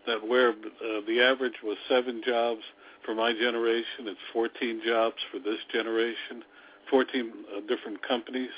that 0.07 0.27
where 0.27 0.49
uh, 0.49 1.01
the 1.07 1.21
average 1.21 1.61
was 1.63 1.77
seven 1.87 2.21
jobs 2.25 2.61
for 3.09 3.15
my 3.15 3.33
generation, 3.33 4.05
it's 4.05 4.19
14 4.33 4.81
jobs 4.85 5.15
for 5.31 5.39
this 5.39 5.57
generation, 5.73 6.45
14 6.91 7.33
uh, 7.57 7.59
different 7.61 8.07
companies. 8.07 8.53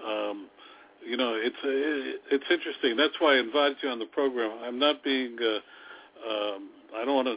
Um, 0.00 0.48
you 1.04 1.18
know, 1.18 1.34
it's 1.36 1.60
uh, 1.62 2.34
it's 2.34 2.48
interesting. 2.50 2.96
That's 2.96 3.12
why 3.18 3.36
I 3.36 3.40
invited 3.40 3.76
you 3.82 3.90
on 3.90 3.98
the 3.98 4.06
program. 4.06 4.50
I'm 4.64 4.78
not 4.78 5.04
being. 5.04 5.36
Uh, 5.38 5.60
um, 6.26 6.70
I 6.96 7.04
don't 7.04 7.16
want 7.16 7.28
to 7.28 7.36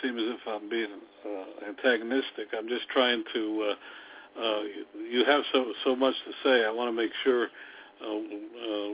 seem 0.00 0.16
as 0.16 0.24
if 0.24 0.40
I'm 0.48 0.70
being 0.70 0.88
uh, 1.26 1.68
antagonistic. 1.68 2.48
I'm 2.56 2.68
just 2.68 2.88
trying 2.88 3.22
to. 3.34 3.68
Uh, 3.68 4.40
uh, 4.40 4.60
you 5.10 5.26
have 5.26 5.42
so 5.52 5.72
so 5.84 5.94
much 5.94 6.14
to 6.24 6.32
say. 6.42 6.64
I 6.64 6.70
want 6.70 6.88
to 6.88 6.96
make 6.96 7.12
sure 7.22 7.48
uh, 8.02 8.16
uh, 8.16 8.92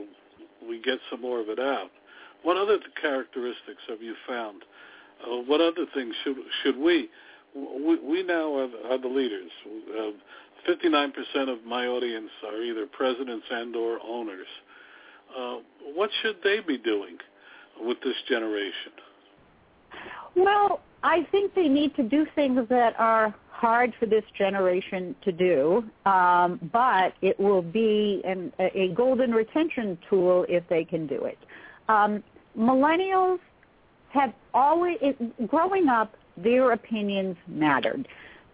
we 0.67 0.81
get 0.81 0.99
some 1.09 1.21
more 1.21 1.39
of 1.39 1.47
it 1.47 1.59
out. 1.59 1.91
What 2.43 2.57
other 2.57 2.77
characteristics 3.01 3.81
have 3.87 4.01
you 4.01 4.15
found? 4.27 4.63
Uh, 5.23 5.37
what 5.47 5.61
other 5.61 5.85
things 5.93 6.13
should 6.23 6.37
should 6.63 6.77
we? 6.77 7.09
We, 7.55 7.99
we 7.99 8.23
now 8.23 8.55
are 8.57 8.67
the, 8.67 8.77
are 8.89 8.97
the 8.97 9.07
leaders. 9.07 9.51
Uh, 9.65 10.11
59% 10.67 11.13
of 11.49 11.63
my 11.65 11.87
audience 11.87 12.29
are 12.47 12.61
either 12.61 12.87
presidents 12.87 13.45
and 13.51 13.75
or 13.75 13.99
owners. 14.03 14.47
Uh, 15.37 15.57
what 15.93 16.09
should 16.21 16.37
they 16.43 16.59
be 16.65 16.77
doing 16.77 17.17
with 17.81 17.97
this 18.03 18.15
generation? 18.27 18.91
Well, 20.35 20.81
I 21.03 21.27
think 21.31 21.53
they 21.53 21.67
need 21.67 21.95
to 21.95 22.03
do 22.03 22.25
things 22.33 22.67
that 22.69 22.99
are 22.99 23.35
hard 23.51 23.93
for 23.99 24.05
this 24.05 24.23
generation 24.37 25.15
to 25.23 25.31
do, 25.31 25.83
um, 26.05 26.59
but 26.73 27.13
it 27.21 27.39
will 27.39 27.61
be 27.61 28.21
an, 28.25 28.51
a 28.59 28.89
golden 28.95 29.31
retention 29.31 29.97
tool 30.09 30.45
if 30.49 30.63
they 30.69 30.83
can 30.83 31.07
do 31.07 31.25
it. 31.25 31.37
Um, 31.87 32.23
millennials 32.57 33.39
have 34.13 34.33
always, 34.53 34.97
it, 35.01 35.47
growing 35.47 35.89
up, 35.89 36.15
their 36.37 36.71
opinions 36.71 37.35
mattered. 37.47 38.07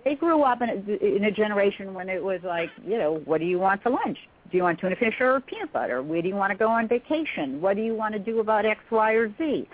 They 0.05 0.15
grew 0.15 0.43
up 0.43 0.61
in 0.61 0.69
a, 0.69 1.15
in 1.15 1.25
a 1.25 1.31
generation 1.31 1.93
when 1.93 2.09
it 2.09 2.23
was 2.23 2.39
like, 2.43 2.69
you 2.85 2.97
know, 2.97 3.21
what 3.25 3.39
do 3.39 3.45
you 3.45 3.59
want 3.59 3.83
for 3.83 3.89
lunch? 3.89 4.17
Do 4.49 4.57
you 4.57 4.63
want 4.63 4.79
tuna 4.79 4.95
fish 4.95 5.15
or 5.19 5.39
peanut 5.41 5.71
butter? 5.71 6.01
Where 6.01 6.21
do 6.21 6.27
you 6.27 6.35
want 6.35 6.51
to 6.51 6.57
go 6.57 6.67
on 6.67 6.87
vacation? 6.87 7.61
What 7.61 7.75
do 7.75 7.83
you 7.83 7.93
want 7.93 8.13
to 8.13 8.19
do 8.19 8.39
about 8.39 8.65
X, 8.65 8.79
Y, 8.89 9.11
or 9.11 9.33
Z? 9.37 9.67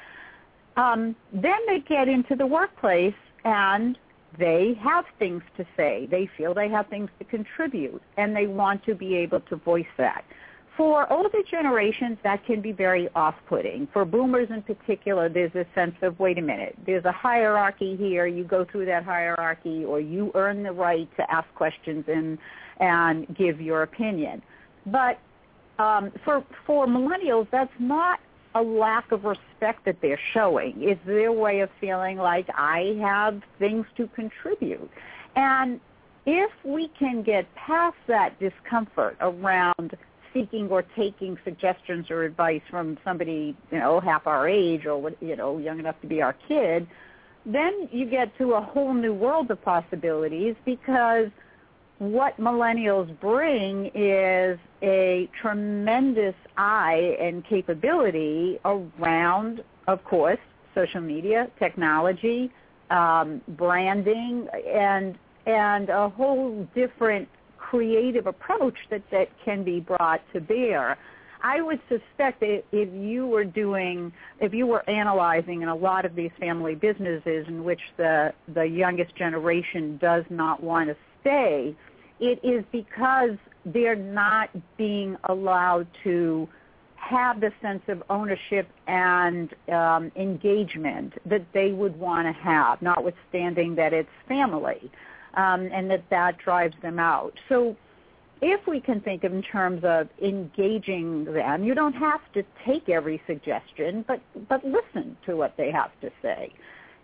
Um, 0.76 1.16
then 1.32 1.60
they 1.68 1.80
get 1.88 2.08
into 2.08 2.36
the 2.36 2.46
workplace 2.46 3.14
and 3.46 3.98
they 4.38 4.78
have 4.84 5.06
things 5.18 5.44
to 5.58 5.66
say. 5.78 6.08
They 6.10 6.30
feel 6.38 6.54
they 6.54 6.70
have 6.70 6.88
things 6.88 7.10
to 7.20 7.26
contribute, 7.26 8.02
and 8.18 8.36
they 8.36 8.48
want 8.48 8.84
to 8.86 8.96
be 8.96 9.16
able 9.16 9.40
to 9.42 9.56
voice 9.56 9.86
that. 9.98 10.26
For 10.78 11.12
older 11.12 11.42
generations, 11.50 12.18
that 12.24 12.46
can 12.46 12.60
be 12.60 12.74
very 12.74 13.08
off-putting. 13.16 13.88
For 13.94 14.04
boomers 14.04 14.50
in 14.50 14.62
particular, 14.62 15.30
there's 15.30 15.56
a 15.56 15.66
sense 15.74 15.96
of, 16.02 16.20
wait 16.20 16.38
a 16.38 16.42
minute, 16.42 16.76
there's 16.86 17.06
a 17.06 17.14
hierarchy 17.14 17.96
here. 17.96 18.26
You 18.28 18.44
go 18.44 18.66
through 18.66 18.86
that 18.88 19.06
hierarchy, 19.06 19.86
or 19.86 20.02
you 20.02 20.32
earn 20.36 20.64
the 20.64 20.74
right 20.74 21.10
to 21.18 21.32
ask 21.32 21.48
questions 21.56 22.06
and 22.08 22.38
and 22.82 23.34
give 23.38 23.62
your 23.62 23.84
opinion. 23.84 24.42
But 24.86 25.18
um, 25.80 26.12
for 26.26 26.44
for 26.66 26.88
millennials, 26.88 27.48
that's 27.52 27.72
not 27.80 28.20
a 28.54 28.62
lack 28.62 29.14
of 29.14 29.24
respect 29.24 29.86
that 29.86 29.98
they're 30.02 30.20
showing. 30.34 30.74
It's 30.78 31.00
their 31.06 31.32
way 31.32 31.62
of 31.62 31.70
feeling 31.80 32.18
like 32.18 32.48
I 32.54 32.98
have 33.02 33.42
things 33.60 33.86
to 33.96 34.08
contribute. 34.08 34.90
And 35.38 35.80
if 36.26 36.52
we 36.64 36.90
can 37.00 37.22
get 37.22 37.54
past 37.56 37.98
that 38.08 38.38
discomfort 38.40 39.18
around 39.22 39.96
seeking 40.36 40.68
or 40.70 40.84
taking 40.96 41.38
suggestions 41.44 42.12
or 42.12 42.24
advice 42.24 42.62
from 42.70 42.98
somebody, 43.04 43.56
you 43.72 43.80
know, 43.80 44.00
half 44.00 44.28
our 44.28 44.48
age 44.48 44.86
or 44.86 45.12
you 45.22 45.36
know, 45.36 45.58
young 45.58 45.80
enough 45.80 46.00
to 46.02 46.08
be 46.08 46.22
our 46.22 46.36
kid, 46.48 46.86
then 47.46 47.88
you 47.92 48.06
get 48.06 48.38
to 48.38 48.54
a 48.54 48.62
whole 48.62 48.94
new 48.94 49.14
world 49.14 49.50
of 49.50 49.62
possibilities 49.64 50.56
because 50.66 51.30
what 52.00 52.38
millennials 52.38 53.18
bring 53.22 53.90
is 53.96 54.60
a 54.84 55.30
tremendous 55.42 56.36
eye 56.58 57.16
and 57.22 57.46
capability 57.46 58.60
around, 58.66 59.64
of 59.88 60.04
course, 60.04 60.40
social 60.74 61.00
media, 61.00 61.50
technology, 61.58 62.52
um, 62.90 63.42
branding, 63.50 64.48
and 64.68 65.18
and 65.46 65.90
a 65.90 66.10
whole 66.10 66.68
different 66.74 67.30
creative 67.76 68.28
approach 68.28 68.78
that, 68.90 69.04
that 69.12 69.28
can 69.44 69.64
be 69.64 69.80
brought 69.80 70.22
to 70.34 70.40
bear. 70.40 70.98
I 71.44 71.62
would 71.62 71.80
suspect 71.90 72.40
that 72.40 72.64
if 72.72 72.90
you 72.94 73.28
were 73.28 73.44
doing, 73.44 74.12
if 74.40 74.54
you 74.54 74.66
were 74.66 74.88
analyzing 74.90 75.62
in 75.62 75.68
a 75.68 75.76
lot 75.76 76.06
of 76.06 76.16
these 76.16 76.32
family 76.40 76.74
businesses 76.74 77.46
in 77.48 77.64
which 77.64 77.82
the, 77.98 78.34
the 78.54 78.64
youngest 78.64 79.16
generation 79.16 79.98
does 79.98 80.24
not 80.30 80.64
want 80.64 80.90
to 80.90 80.96
stay, 81.22 81.76
it 82.20 82.40
is 82.44 82.64
because 82.72 83.38
they're 83.66 83.96
not 83.96 84.50
being 84.78 85.18
allowed 85.26 85.88
to 86.04 86.48
have 86.96 87.40
the 87.40 87.52
sense 87.62 87.84
of 87.88 88.02
ownership 88.10 88.68
and 88.88 89.54
um, 89.72 90.12
engagement 90.16 91.14
that 91.26 91.46
they 91.54 91.72
would 91.72 92.00
want 92.00 92.26
to 92.26 92.34
have, 92.42 92.82
notwithstanding 92.82 93.76
that 93.76 93.94
it's 93.94 94.10
family 94.28 94.90
um, 95.36 95.70
and 95.72 95.90
that 95.92 96.04
that 96.10 96.38
drives 96.38 96.76
them 96.82 97.00
out. 97.00 97.34
So 97.50 97.76
if 98.42 98.68
we 98.68 98.80
can 98.80 99.02
think 99.02 99.24
in 99.24 99.42
terms 99.42 99.84
of 99.84 100.10
engaging 100.22 101.26
them, 101.26 101.64
you 101.64 101.74
don't 101.74 101.94
have 101.94 102.22
to 102.34 102.44
take 102.66 102.90
every 102.90 103.22
suggestion, 103.28 104.04
but, 104.08 104.22
but 104.50 104.64
listen 104.64 105.18
to 105.26 105.36
what 105.36 105.56
they 105.58 105.72
have 105.72 105.92
to 106.02 106.12
say. 106.22 106.54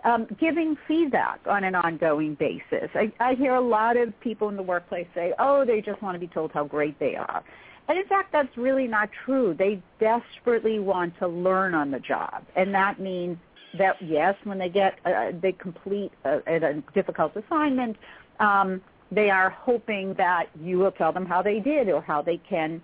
Um, 0.03 0.27
giving 0.39 0.75
feedback 0.88 1.41
on 1.45 1.63
an 1.63 1.75
ongoing 1.75 2.33
basis. 2.35 2.89
I, 2.95 3.11
I 3.19 3.35
hear 3.35 3.53
a 3.53 3.61
lot 3.61 3.97
of 3.97 4.19
people 4.19 4.50
in 4.50 4.55
the 4.55 4.63
workplace 4.63 5.07
say, 5.13 5.33
oh, 5.38 5.63
they 5.63 5.79
just 5.79 6.01
want 6.01 6.15
to 6.15 6.19
be 6.19 6.27
told 6.27 6.51
how 6.51 6.63
great 6.65 7.00
they 7.00 7.15
are. 7.15 7.43
And 7.88 8.00
in 8.00 8.05
fact, 8.07 8.31
that's 8.31 8.55
really 8.57 8.88
not 8.88 9.09
true. 9.25 9.55
They 9.57 9.81
desperately 10.00 10.79
want 10.79 11.17
to 11.19 11.27
learn 11.27 11.75
on 11.75 11.91
the 11.91 12.00
job. 12.00 12.43
And 12.55 12.73
that 12.73 13.00
means 13.00 13.38
that, 13.78 13.96
yes, 14.01 14.36
when 14.44 14.58
they 14.58 14.70
get, 14.70 15.00
uh, 15.06 15.32
they 15.42 15.51
complete 15.51 16.12
a, 16.25 16.40
a 16.48 16.84
difficult 16.94 17.36
assignment 17.36 17.98
um, 18.42 18.82
they 19.12 19.30
are 19.30 19.50
hoping 19.50 20.13
that 20.16 20.48
you 20.60 20.80
will 20.80 20.92
tell 20.92 21.12
them 21.12 21.25
how 21.25 21.42
they 21.42 21.60
did 21.60 21.90
or 21.90 22.01
how 22.01 22.22
they 22.22 22.38
can 22.38 22.82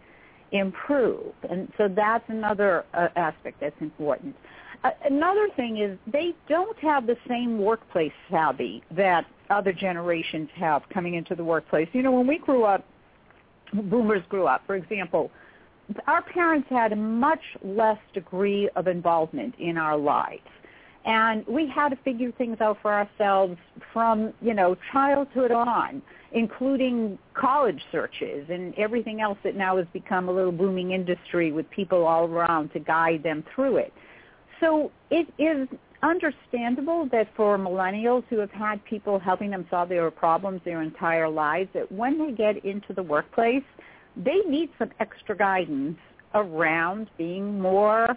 improve. 0.51 1.33
And 1.49 1.71
so 1.77 1.87
that's 1.87 2.23
another 2.29 2.85
uh, 2.93 3.07
aspect 3.15 3.59
that's 3.59 3.79
important. 3.81 4.35
Uh, 4.83 4.91
another 5.05 5.49
thing 5.55 5.77
is 5.77 5.97
they 6.11 6.35
don't 6.47 6.77
have 6.79 7.07
the 7.07 7.17
same 7.27 7.57
workplace 7.59 8.11
savvy 8.29 8.83
that 8.91 9.25
other 9.49 9.73
generations 9.73 10.49
have 10.55 10.83
coming 10.89 11.15
into 11.15 11.33
the 11.33 11.43
workplace. 11.43 11.87
You 11.93 12.03
know, 12.03 12.11
when 12.11 12.27
we 12.27 12.37
grew 12.37 12.63
up, 12.63 12.85
boomers 13.73 14.23
grew 14.29 14.47
up, 14.47 14.61
for 14.67 14.75
example, 14.75 15.31
our 16.05 16.21
parents 16.21 16.67
had 16.69 16.91
a 16.91 16.95
much 16.97 17.41
less 17.63 17.97
degree 18.13 18.69
of 18.75 18.87
involvement 18.87 19.55
in 19.57 19.77
our 19.77 19.97
lives 19.97 20.41
and 21.07 21.47
we 21.47 21.67
had 21.67 21.89
to 21.89 21.95
figure 22.03 22.31
things 22.33 22.57
out 22.59 22.77
for 22.81 22.93
ourselves 22.93 23.57
from 23.93 24.33
you 24.41 24.53
know 24.53 24.75
childhood 24.91 25.51
on 25.51 26.01
including 26.33 27.17
college 27.33 27.81
searches 27.91 28.45
and 28.49 28.75
everything 28.77 29.21
else 29.21 29.37
that 29.43 29.55
now 29.55 29.77
has 29.77 29.87
become 29.93 30.27
a 30.27 30.31
little 30.31 30.51
booming 30.51 30.91
industry 30.91 31.53
with 31.53 31.67
people 31.69 32.05
all 32.05 32.25
around 32.25 32.71
to 32.73 32.79
guide 32.79 33.23
them 33.23 33.43
through 33.55 33.77
it. 33.77 33.93
So 34.59 34.91
it 35.09 35.27
is 35.39 35.69
understandable 36.03 37.07
that 37.13 37.29
for 37.35 37.57
millennials 37.57 38.23
who 38.29 38.39
have 38.39 38.51
had 38.51 38.83
people 38.83 39.17
helping 39.19 39.49
them 39.49 39.65
solve 39.69 39.89
their 39.89 40.11
problems 40.11 40.61
their 40.65 40.81
entire 40.81 41.29
lives 41.29 41.69
that 41.73 41.89
when 41.91 42.19
they 42.19 42.33
get 42.33 42.63
into 42.65 42.93
the 42.93 43.01
workplace 43.01 43.63
they 44.15 44.39
need 44.47 44.69
some 44.77 44.91
extra 44.99 45.35
guidance 45.35 45.97
around 46.35 47.09
being 47.17 47.59
more 47.59 48.15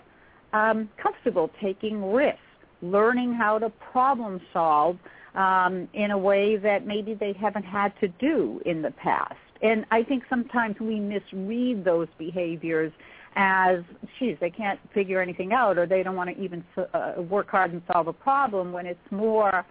um, 0.52 0.90
comfortable 1.02 1.50
taking 1.62 2.12
risks 2.12 2.40
learning 2.82 3.34
how 3.34 3.58
to 3.58 3.70
problem 3.92 4.40
solve 4.52 4.98
um, 5.34 5.88
in 5.94 6.10
a 6.10 6.18
way 6.18 6.56
that 6.56 6.86
maybe 6.86 7.14
they 7.14 7.32
haven't 7.32 7.64
had 7.64 7.92
to 8.00 8.08
do 8.08 8.60
in 8.66 8.82
the 8.82 8.90
past. 8.92 9.34
And 9.62 9.84
I 9.90 10.02
think 10.02 10.24
sometimes 10.28 10.76
we 10.80 10.98
misread 10.98 11.84
those 11.84 12.08
behaviors 12.18 12.92
as, 13.36 13.78
geez, 14.18 14.36
they 14.40 14.50
can't 14.50 14.80
figure 14.92 15.20
anything 15.20 15.52
out 15.52 15.78
or 15.78 15.86
they 15.86 16.02
don't 16.02 16.16
want 16.16 16.34
to 16.34 16.42
even 16.42 16.64
uh, 16.76 17.14
work 17.18 17.48
hard 17.50 17.72
and 17.72 17.82
solve 17.92 18.08
a 18.08 18.12
problem 18.12 18.72
when 18.72 18.86
it's 18.86 18.98
more 19.10 19.64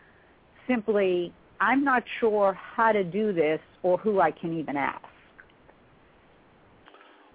simply, 0.67 1.33
I'm 1.59 1.83
not 1.83 2.03
sure 2.19 2.53
how 2.53 2.91
to 2.91 3.03
do 3.03 3.33
this 3.33 3.59
or 3.83 3.97
who 3.97 4.21
I 4.21 4.31
can 4.31 4.57
even 4.57 4.77
ask. 4.77 5.03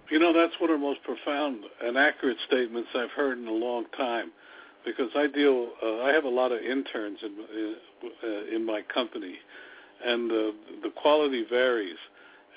You 0.09 0.19
know, 0.19 0.33
that's 0.33 0.53
one 0.59 0.69
of 0.69 0.79
the 0.79 0.85
most 0.85 1.01
profound 1.03 1.63
and 1.83 1.97
accurate 1.97 2.37
statements 2.47 2.89
I've 2.95 3.11
heard 3.11 3.37
in 3.37 3.47
a 3.47 3.51
long 3.51 3.85
time 3.97 4.31
because 4.85 5.09
I 5.15 5.27
deal, 5.27 5.69
uh, 5.83 6.03
I 6.03 6.11
have 6.13 6.23
a 6.23 6.29
lot 6.29 6.51
of 6.51 6.59
interns 6.59 7.19
in 7.23 7.75
uh, 8.23 8.55
in 8.55 8.65
my 8.65 8.81
company, 8.93 9.35
and 10.05 10.31
uh, 10.31 10.35
the 10.83 10.91
quality 10.95 11.45
varies. 11.49 11.97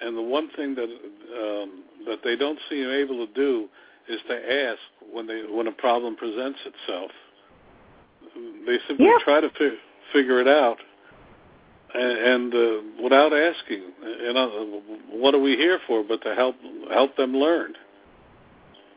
And 0.00 0.16
the 0.16 0.22
one 0.22 0.48
thing 0.54 0.74
that 0.76 0.84
um, 0.84 1.84
that 2.06 2.18
they 2.22 2.36
don't 2.36 2.58
seem 2.68 2.88
able 2.88 3.26
to 3.26 3.32
do 3.32 3.68
is 4.08 4.20
to 4.28 4.34
ask 4.34 4.78
when 5.12 5.26
they 5.26 5.42
when 5.50 5.66
a 5.66 5.72
problem 5.72 6.16
presents 6.16 6.58
itself. 6.64 7.10
They 8.66 8.78
simply 8.86 9.06
yeah. 9.06 9.18
try 9.24 9.40
to 9.40 9.48
fi- 9.50 9.78
figure 10.12 10.40
it 10.40 10.46
out, 10.46 10.78
and, 11.94 12.52
and 12.52 12.54
uh, 12.54 13.02
without 13.02 13.32
asking. 13.32 13.82
And 14.02 14.38
uh, 14.38 14.48
what 15.10 15.34
are 15.34 15.40
we 15.40 15.56
here 15.56 15.80
for? 15.86 16.04
But 16.04 16.22
to 16.22 16.34
help 16.34 16.56
help 16.92 17.16
them 17.16 17.34
learn. 17.34 17.74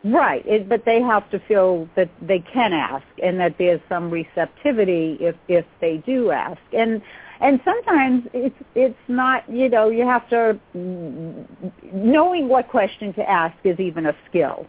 Right, 0.04 0.44
it, 0.48 0.68
but 0.68 0.84
they 0.84 1.00
have 1.00 1.30
to 1.30 1.40
feel 1.48 1.88
that 1.96 2.10
they 2.22 2.40
can 2.40 2.74
ask 2.74 3.06
and 3.22 3.40
that 3.40 3.56
there's 3.60 3.82
some 3.88 4.10
receptivity 4.10 5.18
if 5.20 5.36
if 5.48 5.66
they 5.80 5.98
do 5.98 6.32
ask. 6.32 6.60
And 6.76 7.04
and 7.40 7.62
sometimes 7.64 8.24
it's 8.34 8.56
it's 8.74 8.98
not 9.08 9.48
you 9.48 9.70
know 9.70 9.90
you 9.90 10.06
have 10.08 10.28
to 10.30 10.60
knowing 10.74 12.48
what 12.48 12.68
question 12.68 13.14
to 13.14 13.30
ask 13.30 13.56
is 13.64 13.80
even 13.80 14.08
a 14.08 14.16
skill 14.28 14.66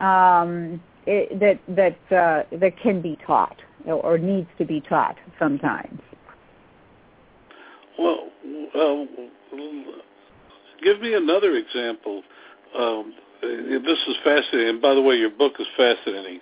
um, 0.00 0.82
it, 1.06 1.38
that 1.38 1.60
that 1.76 2.16
uh, 2.16 2.44
that 2.58 2.78
can 2.80 3.02
be 3.02 3.18
taught 3.26 3.56
or 3.86 4.16
needs 4.16 4.48
to 4.56 4.64
be 4.64 4.80
taught 4.80 5.16
sometimes. 5.38 6.00
Well, 7.98 8.28
uh, 8.74 9.04
give 10.82 11.00
me 11.02 11.12
another 11.12 11.56
example. 11.56 12.22
Um, 12.78 13.12
this 13.42 13.98
is 14.08 14.16
fascinating. 14.24 14.68
And 14.68 14.82
by 14.82 14.94
the 14.94 15.02
way, 15.02 15.16
your 15.16 15.30
book 15.30 15.54
is 15.58 15.66
fascinating. 15.76 16.40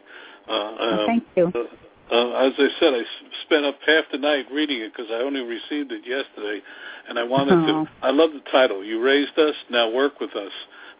Uh, 0.48 0.52
um, 0.52 1.06
Thank 1.06 1.24
you. 1.36 1.52
Uh, 1.54 2.14
uh, 2.14 2.46
as 2.46 2.52
I 2.58 2.68
said, 2.80 2.92
I 2.94 3.02
spent 3.44 3.64
up 3.64 3.78
half 3.86 4.04
the 4.10 4.18
night 4.18 4.46
reading 4.52 4.80
it 4.80 4.92
because 4.94 5.10
I 5.10 5.22
only 5.22 5.40
received 5.40 5.92
it 5.92 6.02
yesterday, 6.04 6.60
and 7.08 7.18
I 7.18 7.22
wanted 7.22 7.54
oh. 7.54 7.84
to. 7.84 7.90
I 8.02 8.10
love 8.10 8.30
the 8.32 8.42
title. 8.50 8.84
You 8.84 9.00
raised 9.00 9.38
us, 9.38 9.54
now 9.70 9.90
work 9.90 10.20
with 10.20 10.34
us. 10.34 10.52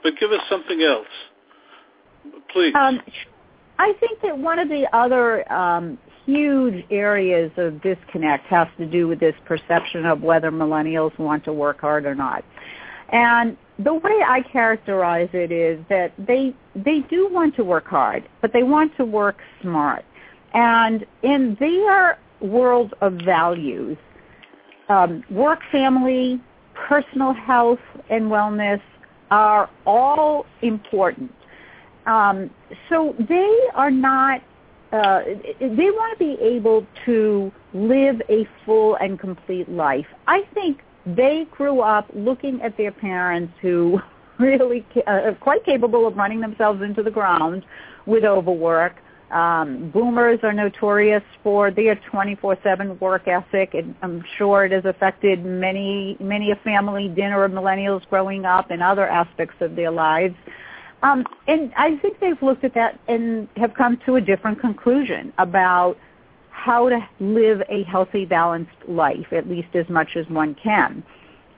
But 0.03 0.15
give 0.19 0.31
us 0.31 0.41
something 0.49 0.83
else, 0.83 1.07
please. 2.53 2.73
Um, 2.75 3.01
I 3.79 3.93
think 3.99 4.21
that 4.23 4.39
one 4.39 4.59
of 4.59 4.69
the 4.69 4.87
other 4.97 5.51
um, 5.53 5.99
huge 6.27 6.85
areas 6.91 7.51
of 7.57 7.83
disconnect 7.83 8.47
has 8.47 8.69
to 8.79 8.87
do 8.87 9.09
with 9.09 9.21
this 9.21 9.35
perception 9.47 10.07
of 10.07 10.23
whether 10.23 10.51
millennials 10.51 11.19
want 11.19 11.45
to 11.45 11.53
work 11.53 11.81
hard 11.81 12.07
or 12.07 12.15
not. 12.15 12.45
And 13.13 13.57
the 13.85 13.95
way 13.95 14.21
I 14.27 14.43
characterize 14.53 15.31
it 15.33 15.51
is 15.51 15.85
that 15.89 16.13
they 16.19 16.55
they 16.75 17.01
do 17.09 17.29
want 17.31 17.57
to 17.57 17.65
work 17.65 17.87
hard, 17.89 18.29
but 18.43 18.53
they 18.53 18.63
want 18.63 18.97
to 18.97 19.05
work 19.05 19.39
smart. 19.63 20.05
And 20.53 21.07
in 21.23 21.57
their 21.61 22.19
world 22.41 22.95
of 23.01 23.15
values, 23.25 23.97
um, 24.89 25.23
work, 25.31 25.61
family, 25.71 26.41
personal 26.75 27.33
health, 27.33 27.79
and 28.11 28.25
wellness 28.25 28.81
are 29.31 29.71
all 29.87 30.47
important. 30.63 31.35
Um, 32.07 32.51
so 32.89 33.15
they 33.19 33.59
are 33.75 33.91
not. 33.91 34.43
Uh, 34.93 35.21
they 35.61 35.91
want 35.91 36.19
to 36.19 36.25
be 36.25 36.37
able 36.43 36.85
to 37.07 37.53
live 37.73 38.21
a 38.29 38.47
full 38.67 38.97
and 38.97 39.21
complete 39.21 39.69
life. 39.69 40.07
I 40.27 40.43
think 40.53 40.81
they 41.17 41.47
grew 41.51 41.81
up 41.81 42.07
looking 42.15 42.61
at 42.63 42.77
their 42.77 42.93
parents 42.93 43.53
who 43.61 44.01
really 44.39 44.87
uh, 45.07 45.33
quite 45.41 45.65
capable 45.65 46.07
of 46.07 46.17
running 46.17 46.41
themselves 46.41 46.83
into 46.83 47.03
the 47.03 47.11
ground 47.11 47.65
with 48.07 48.25
overwork, 48.25 48.97
Um, 49.31 49.91
boomers 49.91 50.41
are 50.43 50.53
notorious 50.53 51.23
for 51.45 51.71
their 51.71 51.95
24/7 51.95 52.99
work 53.01 53.29
ethic, 53.29 53.75
and 53.75 53.95
I'm 54.03 54.25
sure 54.37 54.65
it 54.65 54.73
has 54.73 54.85
affected 54.85 55.45
many 55.45 56.17
many 56.19 56.51
a 56.51 56.57
family 56.57 57.09
dinner 57.09 57.45
of 57.45 57.53
millennials 57.53 58.09
growing 58.09 58.45
up 58.45 58.71
and 58.71 58.83
other 58.83 59.07
aspects 59.07 59.55
of 59.61 59.77
their 59.77 59.93
lives. 59.93 60.35
Um, 61.03 61.25
and 61.47 61.73
I 61.77 61.97
think 61.97 62.19
they've 62.19 62.43
looked 62.43 62.65
at 62.65 62.75
that 62.75 62.99
and 63.07 63.49
have 63.57 63.73
come 63.75 63.99
to 64.05 64.17
a 64.17 64.21
different 64.21 64.61
conclusion 64.61 65.33
about 65.39 65.97
how 66.65 66.91
to 66.91 66.99
live 67.21 67.63
a 67.71 67.85
healthy, 67.85 68.27
balanced 68.27 68.77
life, 68.87 69.33
at 69.33 69.49
least 69.49 69.75
as 69.75 69.89
much 69.89 70.17
as 70.17 70.29
one 70.29 70.55
can. 70.63 71.03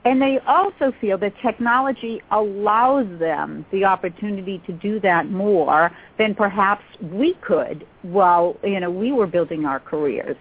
And 0.05 0.21
they 0.21 0.39
also 0.47 0.93
feel 1.01 1.19
that 1.19 1.33
technology 1.41 2.21
allows 2.31 3.07
them 3.19 3.65
the 3.71 3.85
opportunity 3.85 4.61
to 4.67 4.73
do 4.73 5.01
that 5.01 5.31
more 5.31 5.91
than 6.19 6.35
perhaps 6.35 6.85
we 7.01 7.35
could 7.35 7.87
while 8.03 8.57
you 8.65 8.81
know 8.81 8.91
we 8.91 9.13
were 9.13 9.29
building 9.29 9.65
our 9.65 9.79
careers. 9.79 10.37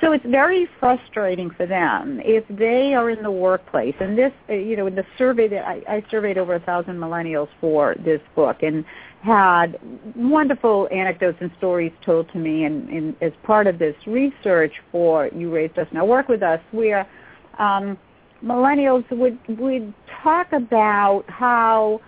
So 0.00 0.12
it's 0.12 0.26
very 0.26 0.68
frustrating 0.80 1.50
for 1.50 1.66
them 1.66 2.20
if 2.24 2.44
they 2.50 2.94
are 2.94 3.08
in 3.08 3.22
the 3.22 3.30
workplace. 3.30 3.94
And 4.00 4.18
this, 4.18 4.32
you 4.48 4.76
know, 4.76 4.86
in 4.86 4.96
the 4.96 5.06
survey 5.16 5.48
that 5.48 5.64
I, 5.66 5.82
I 5.88 6.04
surveyed 6.10 6.36
over 6.36 6.54
a 6.56 6.60
thousand 6.60 6.96
millennials 6.96 7.48
for 7.60 7.94
this 8.04 8.20
book, 8.34 8.62
and 8.62 8.84
had 9.24 9.78
wonderful 10.14 10.86
anecdotes 10.92 11.38
and 11.40 11.50
stories 11.56 11.92
told 12.04 12.30
to 12.32 12.38
me. 12.38 12.64
And, 12.64 12.88
and 12.90 13.16
as 13.22 13.32
part 13.42 13.66
of 13.66 13.78
this 13.78 13.96
research 14.06 14.74
for 14.92 15.28
You 15.28 15.52
Raised 15.52 15.78
Us 15.78 15.88
Now 15.92 16.04
Work 16.04 16.28
with 16.28 16.42
Us, 16.42 16.60
where 16.72 17.08
um, 17.58 17.96
millennials 18.44 19.08
would 19.10 19.38
would 19.58 19.94
talk 20.22 20.52
about 20.52 21.24
how 21.28 22.00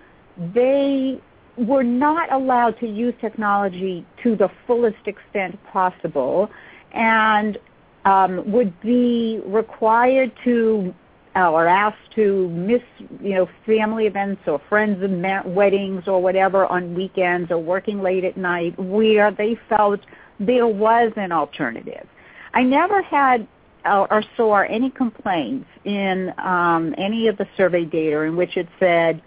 they 0.54 1.18
were 1.56 1.82
not 1.82 2.30
allowed 2.30 2.78
to 2.80 2.86
use 2.86 3.14
technology 3.18 4.04
to 4.22 4.36
the 4.36 4.50
fullest 4.66 5.06
extent 5.06 5.58
possible 5.72 6.50
and 6.92 7.56
um, 8.04 8.52
would 8.52 8.78
be 8.82 9.40
required 9.46 10.30
to 10.44 10.94
or 11.36 11.66
asked 11.66 12.10
to 12.14 12.48
miss, 12.48 12.82
you 13.20 13.34
know, 13.34 13.48
family 13.66 14.06
events 14.06 14.42
or 14.46 14.60
friends' 14.68 14.98
weddings 15.46 16.04
or 16.06 16.22
whatever 16.22 16.66
on 16.66 16.94
weekends 16.94 17.50
or 17.50 17.58
working 17.58 18.00
late 18.00 18.24
at 18.24 18.36
night 18.36 18.78
where 18.78 19.30
they 19.30 19.58
felt 19.68 20.00
there 20.40 20.66
was 20.66 21.12
an 21.16 21.32
alternative. 21.32 22.06
I 22.54 22.62
never 22.62 23.02
had 23.02 23.46
or 23.84 24.24
saw 24.36 24.62
any 24.62 24.90
complaints 24.90 25.68
in 25.84 26.32
um, 26.38 26.94
any 26.98 27.28
of 27.28 27.36
the 27.36 27.46
survey 27.56 27.84
data 27.84 28.22
in 28.22 28.36
which 28.36 28.56
it 28.56 28.68
said, 28.80 29.22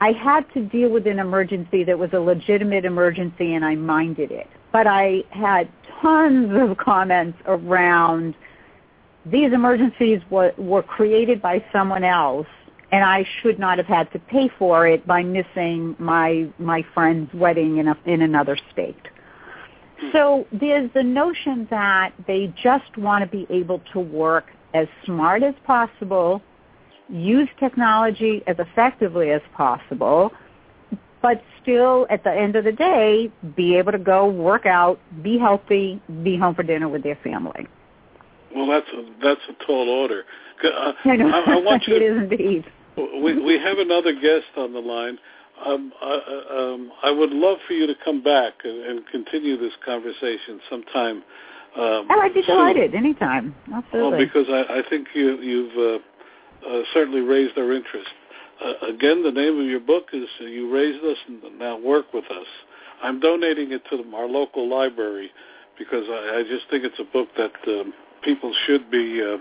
I 0.00 0.10
had 0.10 0.52
to 0.54 0.64
deal 0.64 0.90
with 0.90 1.06
an 1.06 1.20
emergency 1.20 1.84
that 1.84 1.96
was 1.96 2.10
a 2.12 2.18
legitimate 2.18 2.84
emergency 2.84 3.54
and 3.54 3.64
I 3.64 3.76
minded 3.76 4.32
it. 4.32 4.48
But 4.72 4.88
I 4.88 5.22
had 5.30 5.68
tons 6.00 6.50
of 6.54 6.76
comments 6.78 7.38
around 7.46 8.34
these 9.26 9.52
emergencies 9.52 10.20
were, 10.30 10.52
were 10.58 10.82
created 10.82 11.40
by 11.40 11.64
someone 11.72 12.04
else 12.04 12.46
and 12.92 13.02
I 13.02 13.26
should 13.40 13.58
not 13.58 13.78
have 13.78 13.86
had 13.86 14.12
to 14.12 14.18
pay 14.18 14.50
for 14.58 14.86
it 14.86 15.06
by 15.06 15.22
missing 15.22 15.96
my 15.98 16.48
my 16.58 16.84
friend's 16.94 17.32
wedding 17.32 17.78
in 17.78 17.88
a, 17.88 17.96
in 18.04 18.20
another 18.20 18.56
state. 18.70 19.08
So 20.12 20.46
there's 20.52 20.90
the 20.92 21.02
notion 21.02 21.66
that 21.70 22.12
they 22.26 22.52
just 22.62 22.96
want 22.98 23.24
to 23.24 23.30
be 23.30 23.46
able 23.50 23.80
to 23.92 24.00
work 24.00 24.46
as 24.74 24.86
smart 25.06 25.42
as 25.42 25.54
possible, 25.64 26.42
use 27.08 27.48
technology 27.58 28.42
as 28.46 28.56
effectively 28.58 29.30
as 29.30 29.42
possible, 29.54 30.32
but 31.22 31.42
still 31.62 32.06
at 32.10 32.24
the 32.24 32.30
end 32.30 32.56
of 32.56 32.64
the 32.64 32.72
day 32.72 33.30
be 33.56 33.76
able 33.76 33.92
to 33.92 33.98
go 33.98 34.28
work 34.28 34.66
out, 34.66 34.98
be 35.22 35.38
healthy, 35.38 36.02
be 36.22 36.36
home 36.36 36.54
for 36.54 36.62
dinner 36.62 36.88
with 36.88 37.02
their 37.02 37.18
family. 37.22 37.66
Well, 38.54 38.66
that's 38.66 38.88
a, 38.92 39.02
that's 39.22 39.40
a 39.48 39.64
tall 39.66 39.88
order. 39.88 40.24
Uh, 40.62 40.92
I, 41.04 41.16
know. 41.16 41.28
I, 41.28 41.54
I 41.54 41.60
want 41.60 41.82
you. 41.86 41.96
it 41.96 41.98
to, 42.00 42.16
is 42.16 42.30
indeed. 42.30 42.64
We 42.96 43.42
we 43.42 43.58
have 43.58 43.78
another 43.78 44.12
guest 44.12 44.52
on 44.56 44.72
the 44.72 44.80
line. 44.80 45.18
Um, 45.64 45.92
uh, 46.02 46.56
um, 46.56 46.92
I 47.02 47.10
would 47.10 47.30
love 47.30 47.58
for 47.66 47.72
you 47.72 47.86
to 47.86 47.94
come 48.04 48.22
back 48.22 48.52
and, 48.64 48.84
and 48.84 49.06
continue 49.06 49.56
this 49.56 49.72
conversation 49.84 50.60
sometime. 50.68 51.22
Um, 51.76 52.08
oh, 52.10 52.20
I'd 52.20 52.34
be 52.34 52.42
delighted 52.42 52.94
anytime. 52.94 53.54
Absolutely. 53.72 54.10
Well, 54.10 54.18
because 54.18 54.46
I, 54.50 54.80
I 54.80 54.82
think 54.90 55.08
you, 55.14 55.40
you've 55.40 56.02
uh, 56.02 56.68
uh, 56.68 56.82
certainly 56.92 57.20
raised 57.20 57.56
our 57.56 57.72
interest. 57.72 58.08
Uh, 58.62 58.88
again, 58.88 59.22
the 59.22 59.32
name 59.32 59.58
of 59.58 59.66
your 59.66 59.80
book 59.80 60.08
is 60.12 60.28
uh, 60.40 60.44
"You 60.44 60.72
Raised 60.72 61.02
Us 61.04 61.16
and 61.28 61.58
Now 61.58 61.78
Work 61.78 62.12
with 62.12 62.24
Us." 62.24 62.46
I'm 63.02 63.20
donating 63.20 63.72
it 63.72 63.82
to 63.90 64.04
our 64.14 64.26
local 64.26 64.68
library 64.68 65.30
because 65.78 66.04
I, 66.08 66.40
I 66.40 66.42
just 66.42 66.68
think 66.70 66.84
it's 66.84 66.98
a 67.00 67.10
book 67.10 67.28
that 67.36 67.52
um, 67.66 67.94
people 68.22 68.52
should 68.66 68.90
be 68.90 69.22
uh, 69.22 69.36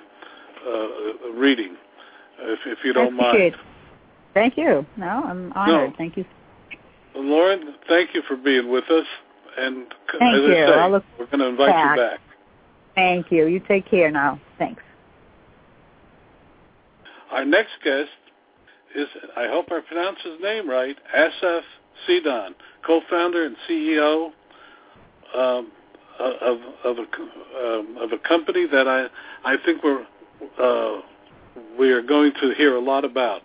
uh, 0.70 1.32
reading, 1.34 1.76
if, 2.40 2.60
if 2.66 2.80
you 2.84 2.94
don't 2.94 3.16
mind. 3.16 3.56
Thank 4.34 4.58
you. 4.58 4.86
No, 4.98 5.24
I'm 5.26 5.52
honored. 5.54 5.92
No. 5.92 5.96
Thank 5.98 6.18
you. 6.18 6.26
Lauren, 7.16 7.76
thank 7.88 8.14
you 8.14 8.22
for 8.28 8.38
being 8.38 8.72
with 8.72 8.86
us. 8.90 9.06
And 9.58 9.88
thank 10.18 10.36
as 10.36 10.42
you. 10.42 10.56
I 10.56 11.00
say, 11.00 11.06
we're 11.20 11.26
going 11.26 11.40
to 11.40 11.48
invite 11.48 11.68
back. 11.68 11.98
you 11.98 12.04
back. 12.04 12.20
Thank 12.96 13.32
you. 13.32 13.48
You 13.48 13.60
take 13.60 13.90
care 13.90 14.10
now. 14.10 14.40
Thanks. 14.58 14.82
Our 17.32 17.46
next 17.46 17.72
guest 17.84 18.10
is, 18.96 19.08
I 19.36 19.48
hope 19.48 19.68
I 19.72 19.80
pronounce 19.88 20.18
his 20.24 20.40
name 20.42 20.70
right, 20.70 20.98
Asaf 21.14 21.64
Cidon, 22.08 22.52
co-founder 22.86 23.46
and 23.46 23.56
CEO 23.70 24.32
um, 25.36 25.72
of 26.22 26.58
of 26.84 26.98
a 26.98 27.66
um, 27.66 27.98
of 27.98 28.12
a 28.12 28.18
company 28.28 28.66
that 28.72 28.88
I 28.88 29.08
I 29.46 29.58
think 29.64 29.84
we're 29.84 30.06
uh, 30.60 31.02
we 31.80 31.92
are 31.92 32.02
going 32.02 32.32
to 32.42 32.54
hear 32.56 32.76
a 32.76 32.80
lot 32.82 33.06
about. 33.06 33.42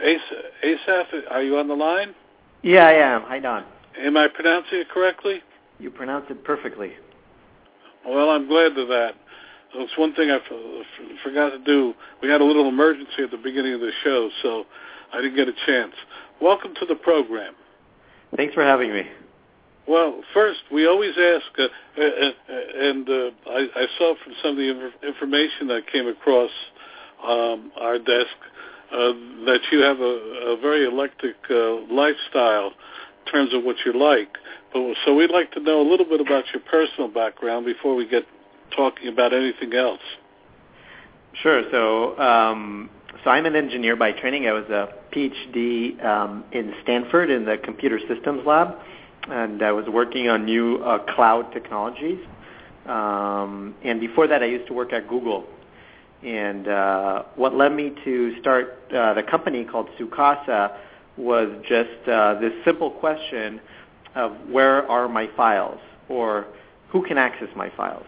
Asaf, 0.00 1.06
are 1.30 1.42
you 1.42 1.58
on 1.58 1.68
the 1.68 1.74
line? 1.74 2.14
Yeah, 2.62 2.86
I 2.86 2.92
am. 2.92 3.22
Hi, 3.22 3.38
Don. 3.38 3.64
Am 3.98 4.16
I 4.16 4.26
pronouncing 4.28 4.78
it 4.78 4.88
correctly? 4.88 5.42
You 5.78 5.90
pronounce 5.90 6.26
it 6.30 6.44
perfectly. 6.44 6.92
Well, 8.06 8.30
I'm 8.30 8.48
glad 8.48 8.76
of 8.78 8.88
that. 8.88 9.12
It's 9.74 9.96
one 9.96 10.14
thing 10.14 10.30
I 10.30 10.36
f- 10.36 11.16
forgot 11.22 11.50
to 11.50 11.58
do. 11.58 11.94
We 12.20 12.28
had 12.28 12.40
a 12.40 12.44
little 12.44 12.68
emergency 12.68 13.22
at 13.22 13.30
the 13.30 13.36
beginning 13.36 13.74
of 13.74 13.80
the 13.80 13.90
show, 14.04 14.28
so 14.42 14.64
I 15.12 15.20
didn't 15.22 15.36
get 15.36 15.48
a 15.48 15.54
chance. 15.66 15.92
Welcome 16.40 16.74
to 16.80 16.86
the 16.86 16.94
program. 16.94 17.54
Thanks 18.36 18.54
for 18.54 18.62
having 18.62 18.92
me. 18.92 19.04
Well, 19.86 20.22
first, 20.32 20.60
we 20.70 20.86
always 20.86 21.14
ask, 21.18 21.46
uh, 21.58 21.62
uh, 21.62 22.02
uh, 22.02 22.88
and 22.88 23.08
uh, 23.08 23.30
I, 23.48 23.66
I, 23.74 23.86
saw 23.98 24.14
from 24.22 24.34
some 24.40 24.52
of 24.52 24.56
the 24.56 24.90
information 25.06 25.66
that 25.68 25.82
came 25.92 26.06
across 26.06 26.50
um, 27.26 27.72
our 27.80 27.98
desk 27.98 28.36
uh, 28.92 29.12
that 29.46 29.60
you 29.72 29.80
have 29.80 29.98
a, 29.98 30.54
a 30.54 30.56
very 30.60 30.86
eclectic 30.86 31.34
uh, 31.50 31.92
lifestyle 31.92 32.72
in 33.26 33.32
terms 33.32 33.52
of 33.54 33.64
what 33.64 33.76
you 33.84 33.92
like. 33.92 34.38
But, 34.72 34.94
so 35.04 35.16
we'd 35.16 35.32
like 35.32 35.50
to 35.52 35.60
know 35.60 35.80
a 35.80 35.88
little 35.88 36.06
bit 36.06 36.20
about 36.20 36.44
your 36.54 36.62
personal 36.70 37.08
background 37.08 37.66
before 37.66 37.96
we 37.96 38.06
get 38.06 38.24
talking 38.76 39.08
about 39.08 39.34
anything 39.34 39.74
else. 39.74 40.00
Sure. 41.42 41.62
So, 41.72 42.18
um, 42.18 42.88
so 43.24 43.30
I'm 43.30 43.46
an 43.46 43.56
engineer 43.56 43.96
by 43.96 44.12
training. 44.12 44.46
I 44.46 44.52
was 44.52 44.64
a 44.66 44.90
PhD 45.12 46.04
um, 46.04 46.44
in 46.52 46.72
Stanford 46.82 47.30
in 47.30 47.44
the 47.44 47.56
computer 47.64 47.98
systems 48.08 48.46
lab 48.46 48.76
and 49.28 49.62
I 49.62 49.72
was 49.72 49.86
working 49.86 50.28
on 50.28 50.44
new 50.44 50.76
uh, 50.78 50.98
cloud 51.14 51.52
technologies. 51.52 52.18
Um, 52.86 53.74
and 53.84 54.00
before 54.00 54.26
that, 54.26 54.42
I 54.42 54.46
used 54.46 54.66
to 54.68 54.74
work 54.74 54.92
at 54.92 55.08
Google. 55.08 55.44
And 56.24 56.68
uh, 56.68 57.24
what 57.36 57.54
led 57.54 57.72
me 57.72 57.92
to 58.04 58.40
start 58.40 58.78
uh, 58.94 59.14
the 59.14 59.22
company 59.22 59.64
called 59.64 59.88
Sookasa 59.98 60.76
was 61.16 61.48
just 61.68 62.08
uh, 62.08 62.38
this 62.40 62.52
simple 62.64 62.90
question 62.90 63.60
of 64.14 64.32
where 64.48 64.88
are 64.90 65.08
my 65.08 65.28
files, 65.36 65.80
or 66.08 66.46
who 66.90 67.04
can 67.06 67.18
access 67.18 67.48
my 67.56 67.70
files. 67.76 68.06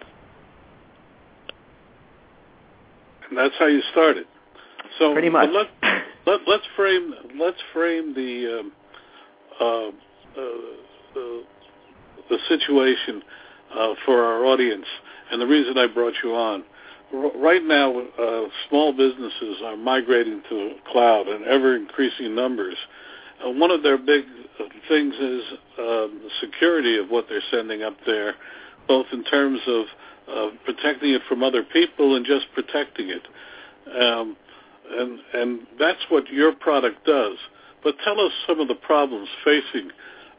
And 3.28 3.38
that's 3.38 3.54
how 3.58 3.66
you 3.66 3.80
started. 3.90 4.26
So 4.98 5.12
pretty 5.12 5.30
much. 5.30 5.48
Let, 5.52 5.66
let, 6.26 6.40
let's 6.46 6.64
frame 6.76 7.14
let's 7.38 7.58
frame 7.72 8.14
the 8.14 8.60
um, 8.60 8.72
uh, 9.60 10.40
uh, 10.40 10.83
the, 11.14 11.44
situation 12.48 13.22
uh, 13.78 13.94
for 14.04 14.22
our 14.22 14.44
audience 14.44 14.86
and 15.30 15.40
the 15.40 15.46
reason 15.46 15.78
I 15.78 15.86
brought 15.86 16.14
you 16.22 16.34
on. 16.34 16.64
R- 17.14 17.38
right 17.38 17.62
now, 17.62 17.98
uh, 17.98 18.48
small 18.68 18.92
businesses 18.92 19.62
are 19.64 19.76
migrating 19.76 20.42
to 20.48 20.54
the 20.54 20.74
cloud 20.90 21.28
in 21.28 21.44
ever-increasing 21.44 22.34
numbers. 22.34 22.76
Uh, 23.44 23.50
one 23.50 23.70
of 23.70 23.82
their 23.82 23.98
big 23.98 24.24
things 24.88 25.14
is 25.14 25.42
um, 25.78 26.30
security 26.40 26.98
of 26.98 27.08
what 27.08 27.26
they're 27.28 27.42
sending 27.50 27.82
up 27.82 27.96
there, 28.06 28.34
both 28.86 29.06
in 29.12 29.24
terms 29.24 29.60
of 29.66 29.84
uh, 30.28 30.48
protecting 30.64 31.10
it 31.10 31.22
from 31.28 31.42
other 31.42 31.62
people 31.62 32.16
and 32.16 32.24
just 32.24 32.46
protecting 32.54 33.10
it. 33.10 33.22
Um, 34.00 34.36
and, 34.90 35.18
and 35.34 35.60
that's 35.78 36.00
what 36.08 36.28
your 36.28 36.52
product 36.54 37.04
does. 37.06 37.36
But 37.82 37.96
tell 38.04 38.18
us 38.20 38.32
some 38.46 38.60
of 38.60 38.68
the 38.68 38.74
problems 38.74 39.28
facing 39.44 39.90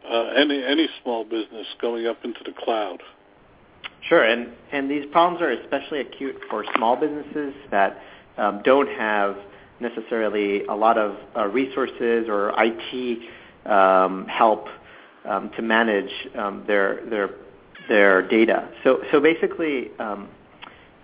uh, 0.10 0.34
any 0.36 0.64
any 0.64 0.88
small 1.04 1.24
business 1.24 1.68
going 1.82 2.08
up 2.08 2.24
into 2.24 2.40
the 2.44 2.52
cloud. 2.52 3.02
Sure, 4.08 4.24
and 4.24 4.52
and 4.72 4.90
these 4.90 5.06
problems 5.12 5.42
are 5.42 5.50
especially 5.50 6.02
acute 6.02 6.36
for 6.50 6.64
small 6.76 6.96
businesses 6.96 7.54
that 7.72 8.00
um, 8.38 8.62
don't 8.64 8.90
have 8.90 9.38
necessarily 9.80 10.64
a 10.66 10.76
lot 10.76 10.98
of 10.98 11.18
uh, 11.36 11.48
resources 11.48 12.28
or 12.30 12.54
IT 12.58 13.20
um, 13.70 14.26
help 14.28 14.68
um, 15.26 15.50
to 15.56 15.62
manage 15.62 16.12
um, 16.38 16.64
their 16.68 17.06
their 17.10 17.30
their 17.88 18.28
data. 18.28 18.70
So 18.84 19.02
so 19.12 19.20
basically. 19.20 19.92
Um, 20.00 20.30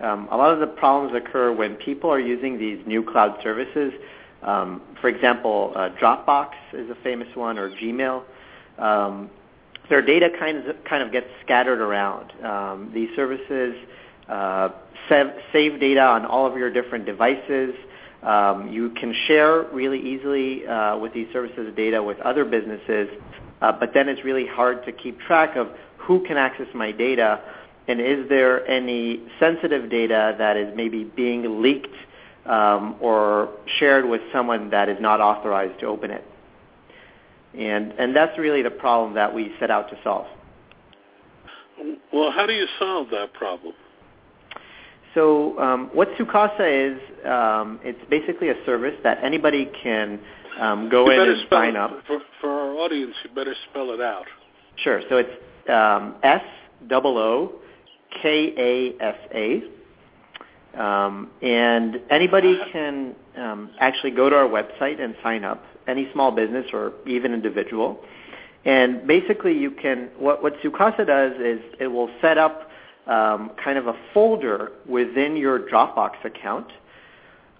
um, 0.00 0.26
a 0.32 0.36
lot 0.36 0.52
of 0.52 0.58
the 0.58 0.66
problems 0.66 1.14
occur 1.14 1.52
when 1.52 1.76
people 1.76 2.10
are 2.10 2.18
using 2.18 2.58
these 2.58 2.84
new 2.88 3.04
cloud 3.04 3.38
services. 3.40 3.92
For 4.42 5.08
example, 5.08 5.72
uh, 5.76 5.90
Dropbox 6.00 6.50
is 6.72 6.90
a 6.90 6.96
famous 7.04 7.28
one, 7.36 7.56
or 7.56 7.70
Gmail. 7.70 8.24
Um, 8.78 9.30
their 9.88 10.02
data 10.02 10.30
kind 10.38 10.58
of 10.58 10.76
kind 10.84 11.02
of 11.02 11.12
gets 11.12 11.26
scattered 11.44 11.80
around. 11.80 12.32
Um, 12.44 12.90
these 12.94 13.08
services 13.16 13.74
uh, 14.28 14.70
save, 15.08 15.80
data 15.80 16.00
on 16.00 16.24
all 16.24 16.46
of 16.46 16.56
your 16.56 16.72
different 16.72 17.04
devices. 17.04 17.74
Um, 18.22 18.72
you 18.72 18.90
can 18.90 19.14
share 19.26 19.64
really 19.72 19.98
easily 19.98 20.66
uh, 20.66 20.96
with 20.96 21.12
these 21.12 21.26
services 21.32 21.74
data 21.76 22.02
with 22.02 22.18
other 22.20 22.44
businesses, 22.44 23.08
uh, 23.60 23.72
but 23.72 23.92
then 23.92 24.08
it's 24.08 24.24
really 24.24 24.46
hard 24.46 24.84
to 24.86 24.92
keep 24.92 25.18
track 25.20 25.56
of 25.56 25.68
who 25.98 26.24
can 26.24 26.36
access 26.36 26.68
my 26.74 26.92
data 26.92 27.40
and 27.88 28.00
is 28.00 28.28
there 28.28 28.66
any 28.68 29.22
sensitive 29.40 29.90
data 29.90 30.34
that 30.38 30.56
is 30.56 30.72
maybe 30.76 31.04
being 31.04 31.62
leaked 31.62 31.94
um, 32.46 32.96
or 33.00 33.50
shared 33.78 34.08
with 34.08 34.20
someone 34.32 34.70
that 34.70 34.88
is 34.88 34.98
not 35.00 35.20
authorized 35.20 35.78
to 35.80 35.86
open 35.86 36.10
it. 36.10 36.24
And, 37.58 37.92
and 37.98 38.16
that's 38.16 38.38
really 38.38 38.62
the 38.62 38.70
problem 38.70 39.14
that 39.14 39.34
we 39.34 39.52
set 39.60 39.70
out 39.70 39.90
to 39.90 39.98
solve. 40.02 40.26
Well, 42.12 42.30
how 42.30 42.46
do 42.46 42.52
you 42.52 42.66
solve 42.78 43.08
that 43.10 43.32
problem? 43.34 43.74
So 45.14 45.58
um, 45.58 45.90
what 45.92 46.08
Sookasa 46.18 46.94
is, 46.94 47.26
um, 47.26 47.80
it's 47.82 48.00
basically 48.08 48.48
a 48.48 48.54
service 48.64 48.94
that 49.02 49.22
anybody 49.22 49.70
can 49.82 50.18
um, 50.58 50.88
go 50.88 51.04
you 51.10 51.20
in 51.20 51.28
and 51.28 51.46
sign 51.50 51.76
up. 51.76 51.90
For, 52.06 52.20
for, 52.40 52.48
our 52.50 52.72
audience, 52.76 53.14
you 53.22 53.30
better 53.34 53.54
spell 53.70 53.92
it 53.92 54.00
out. 54.00 54.24
Sure. 54.76 55.02
So 55.10 55.18
it's 55.18 55.70
um, 55.70 56.16
S 56.22 56.42
double 56.88 57.18
O 57.18 57.52
K 58.22 58.54
A 58.56 59.04
S 59.04 59.18
A. 59.34 59.62
Um, 60.82 61.30
and 61.42 62.00
anybody 62.10 62.58
can 62.72 63.14
um, 63.36 63.70
actually 63.78 64.12
go 64.12 64.30
to 64.30 64.36
our 64.36 64.48
website 64.48 65.02
and 65.02 65.14
sign 65.22 65.44
up, 65.44 65.62
any 65.86 66.08
small 66.12 66.30
business 66.30 66.66
or 66.72 66.92
even 67.06 67.32
individual. 67.32 68.00
And 68.64 69.06
basically, 69.06 69.56
you 69.58 69.70
can 69.70 70.10
what 70.18 70.42
what 70.42 70.54
Sookasa 70.62 71.06
does 71.06 71.32
is 71.40 71.60
it 71.80 71.88
will 71.88 72.10
set 72.20 72.38
up 72.38 72.70
um, 73.06 73.50
kind 73.62 73.78
of 73.78 73.88
a 73.88 73.94
folder 74.14 74.72
within 74.86 75.36
your 75.36 75.58
Dropbox 75.58 76.24
account 76.24 76.68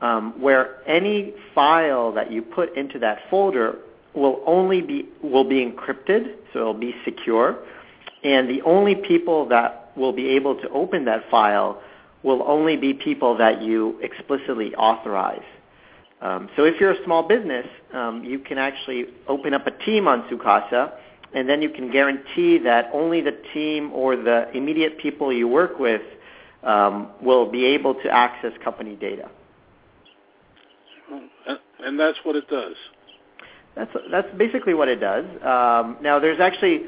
um, 0.01 0.41
where 0.41 0.87
any 0.89 1.33
file 1.55 2.13
that 2.13 2.31
you 2.31 2.43
put 2.43 2.77
into 2.77 2.99
that 2.99 3.21
folder 3.31 3.79
will 4.15 4.43
only 4.47 4.83
be 4.83 5.09
will 5.23 5.49
be 5.49 5.65
encrypted, 5.65 6.35
so 6.53 6.61
it'll 6.61 6.75
be 6.75 6.95
secure, 7.05 7.59
and 8.23 8.49
the 8.49 8.61
only 8.63 8.95
people 8.95 9.49
that 9.49 9.93
will 9.97 10.13
be 10.13 10.29
able 10.31 10.61
to 10.61 10.69
open 10.71 11.05
that 11.07 11.29
file 11.31 11.81
will 12.23 12.43
only 12.47 12.77
be 12.77 12.95
people 12.95 13.37
that 13.37 13.63
you 13.63 13.99
explicitly 14.03 14.75
authorize. 14.75 15.43
Um, 16.23 16.49
so 16.57 16.65
if 16.65 16.81
you're 16.81 16.93
a 16.93 17.05
small 17.05 17.27
business, 17.27 17.67
um, 17.93 18.25
you 18.25 18.39
can 18.39 18.57
actually 18.57 19.07
open 19.27 19.53
up 19.55 19.67
a 19.67 19.73
team 19.85 20.07
on 20.07 20.23
Sookasa, 20.29 20.93
and 21.35 21.49
then 21.49 21.61
you 21.61 21.69
can 21.69 21.91
guarantee 21.91 22.59
that 22.59 22.91
only 22.95 23.21
the 23.21 23.37
team 23.53 23.93
or 23.93 24.17
the 24.17 24.51
immediate 24.55 24.99
people 24.99 25.33
you 25.33 25.49
work 25.49 25.81
with 25.81 26.03
um, 26.63 27.11
will 27.21 27.51
be 27.51 27.65
able 27.65 27.95
to 27.95 28.09
access 28.09 28.53
company 28.63 28.95
data. 28.95 29.29
And 31.85 31.99
that's 31.99 32.19
what 32.23 32.37
it 32.37 32.49
does. 32.49 32.77
That's 33.75 33.91
that's 34.11 34.29
basically 34.37 34.75
what 34.75 34.89
it 34.89 35.01
does. 35.01 35.25
Um, 35.43 35.97
now, 36.03 36.21
there's 36.21 36.39
actually 36.41 36.83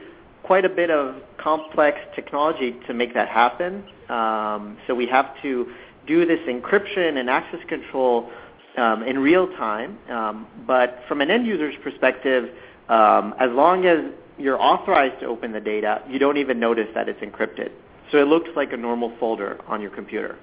quite 0.44 0.64
a 0.64 0.68
bit 0.68 0.90
of 0.90 1.16
complex 1.38 1.98
technology 2.14 2.76
to 2.86 2.94
make 2.94 3.14
that 3.14 3.28
happen. 3.28 3.82
Um, 4.08 4.76
so 4.86 4.94
we 4.94 5.06
have 5.06 5.30
to 5.42 5.72
do 6.06 6.26
this 6.26 6.40
encryption 6.46 7.18
and 7.18 7.28
access 7.28 7.60
control 7.68 8.30
um, 8.76 9.02
in 9.02 9.18
real 9.18 9.48
time. 9.56 9.98
Um, 10.10 10.46
but 10.66 11.00
from 11.08 11.20
an 11.20 11.30
end 11.30 11.46
user's 11.46 11.74
perspective, 11.82 12.50
um, 12.88 13.34
as 13.38 13.50
long 13.50 13.86
as 13.86 13.98
you're 14.38 14.60
authorized 14.60 15.20
to 15.20 15.26
open 15.26 15.52
the 15.52 15.60
data, 15.60 16.02
you 16.08 16.18
don't 16.18 16.36
even 16.36 16.58
notice 16.58 16.88
that 16.94 17.08
it's 17.08 17.20
encrypted. 17.20 17.70
So 18.10 18.18
it 18.18 18.26
looks 18.26 18.50
like 18.56 18.72
a 18.72 18.76
normal 18.76 19.16
folder 19.18 19.60
on 19.66 19.80
your 19.80 19.90
computer. 19.90 20.36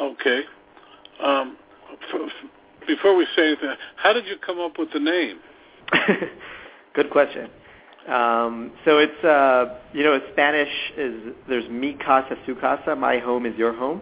Okay. 0.00 0.40
Um, 1.22 1.56
before 2.86 3.14
we 3.14 3.26
say 3.36 3.48
anything, 3.48 3.74
how 3.96 4.12
did 4.12 4.26
you 4.26 4.36
come 4.44 4.58
up 4.58 4.78
with 4.78 4.92
the 4.92 5.00
name? 5.00 5.38
Good 6.94 7.10
question. 7.10 7.50
Um, 8.08 8.72
so 8.84 8.98
it's 8.98 9.24
uh, 9.24 9.78
you 9.92 10.02
know 10.02 10.18
Spanish 10.32 10.72
is 10.96 11.34
there's 11.48 11.68
mi 11.68 11.94
casa 11.94 12.36
su 12.46 12.54
casa, 12.56 12.96
my 12.96 13.18
home 13.18 13.44
is 13.44 13.56
your 13.58 13.74
home. 13.74 14.00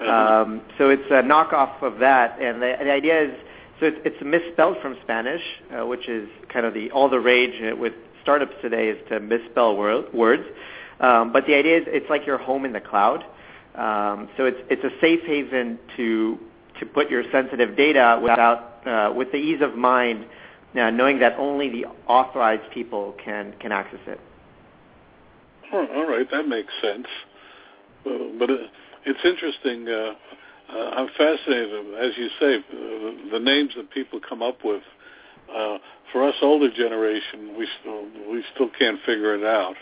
Um, 0.00 0.62
so 0.76 0.90
it's 0.90 1.08
a 1.10 1.22
knockoff 1.22 1.82
of 1.82 1.98
that, 2.00 2.40
and 2.40 2.60
the, 2.60 2.74
the 2.80 2.90
idea 2.90 3.22
is 3.22 3.34
so 3.80 3.86
it's, 3.86 3.98
it's 4.04 4.16
misspelled 4.24 4.76
from 4.82 4.96
Spanish, 5.02 5.42
uh, 5.72 5.86
which 5.86 6.08
is 6.08 6.28
kind 6.52 6.66
of 6.66 6.74
the 6.74 6.90
all 6.90 7.08
the 7.08 7.20
rage 7.20 7.54
with 7.78 7.92
startups 8.22 8.54
today 8.62 8.88
is 8.88 8.98
to 9.08 9.20
misspell 9.20 9.76
word, 9.76 10.12
words. 10.12 10.44
Um, 11.00 11.32
but 11.32 11.46
the 11.46 11.54
idea 11.54 11.78
is 11.78 11.84
it's 11.86 12.08
like 12.08 12.26
your 12.26 12.38
home 12.38 12.64
in 12.64 12.72
the 12.72 12.80
cloud. 12.80 13.24
Um, 13.74 14.28
so 14.36 14.46
it's 14.46 14.58
it's 14.70 14.84
a 14.84 15.00
safe 15.00 15.20
haven 15.26 15.78
to 15.96 16.38
to 16.80 16.86
put 16.86 17.10
your 17.10 17.22
sensitive 17.30 17.76
data 17.76 18.20
without 18.22 18.86
uh, 18.86 19.12
with 19.14 19.30
the 19.32 19.38
ease 19.38 19.60
of 19.62 19.76
mind 19.76 20.26
now, 20.74 20.90
knowing 20.90 21.20
that 21.20 21.38
only 21.38 21.68
the 21.70 21.86
authorized 22.08 22.70
people 22.72 23.14
can, 23.24 23.54
can 23.60 23.70
access 23.70 24.00
it. 24.06 24.20
Oh, 25.72 25.86
all 25.94 26.06
right, 26.08 26.28
that 26.30 26.48
makes 26.48 26.72
sense. 26.82 27.06
Uh, 28.04 28.10
but 28.38 28.50
it's 29.06 29.20
interesting. 29.24 29.88
Uh, 29.88 30.14
uh, 30.72 30.90
I'm 30.96 31.08
fascinated, 31.16 31.94
as 31.94 32.12
you 32.16 32.28
say, 32.40 32.56
uh, 32.56 33.32
the 33.32 33.40
names 33.40 33.72
that 33.76 33.90
people 33.90 34.20
come 34.26 34.42
up 34.42 34.64
with. 34.64 34.82
Uh, 35.54 35.78
for 36.12 36.26
us 36.26 36.34
older 36.42 36.70
generation, 36.70 37.56
we 37.58 37.68
still 37.80 38.04
we 38.30 38.42
still 38.54 38.70
can't 38.78 38.98
figure 39.04 39.34
it 39.34 39.44
out. 39.44 39.74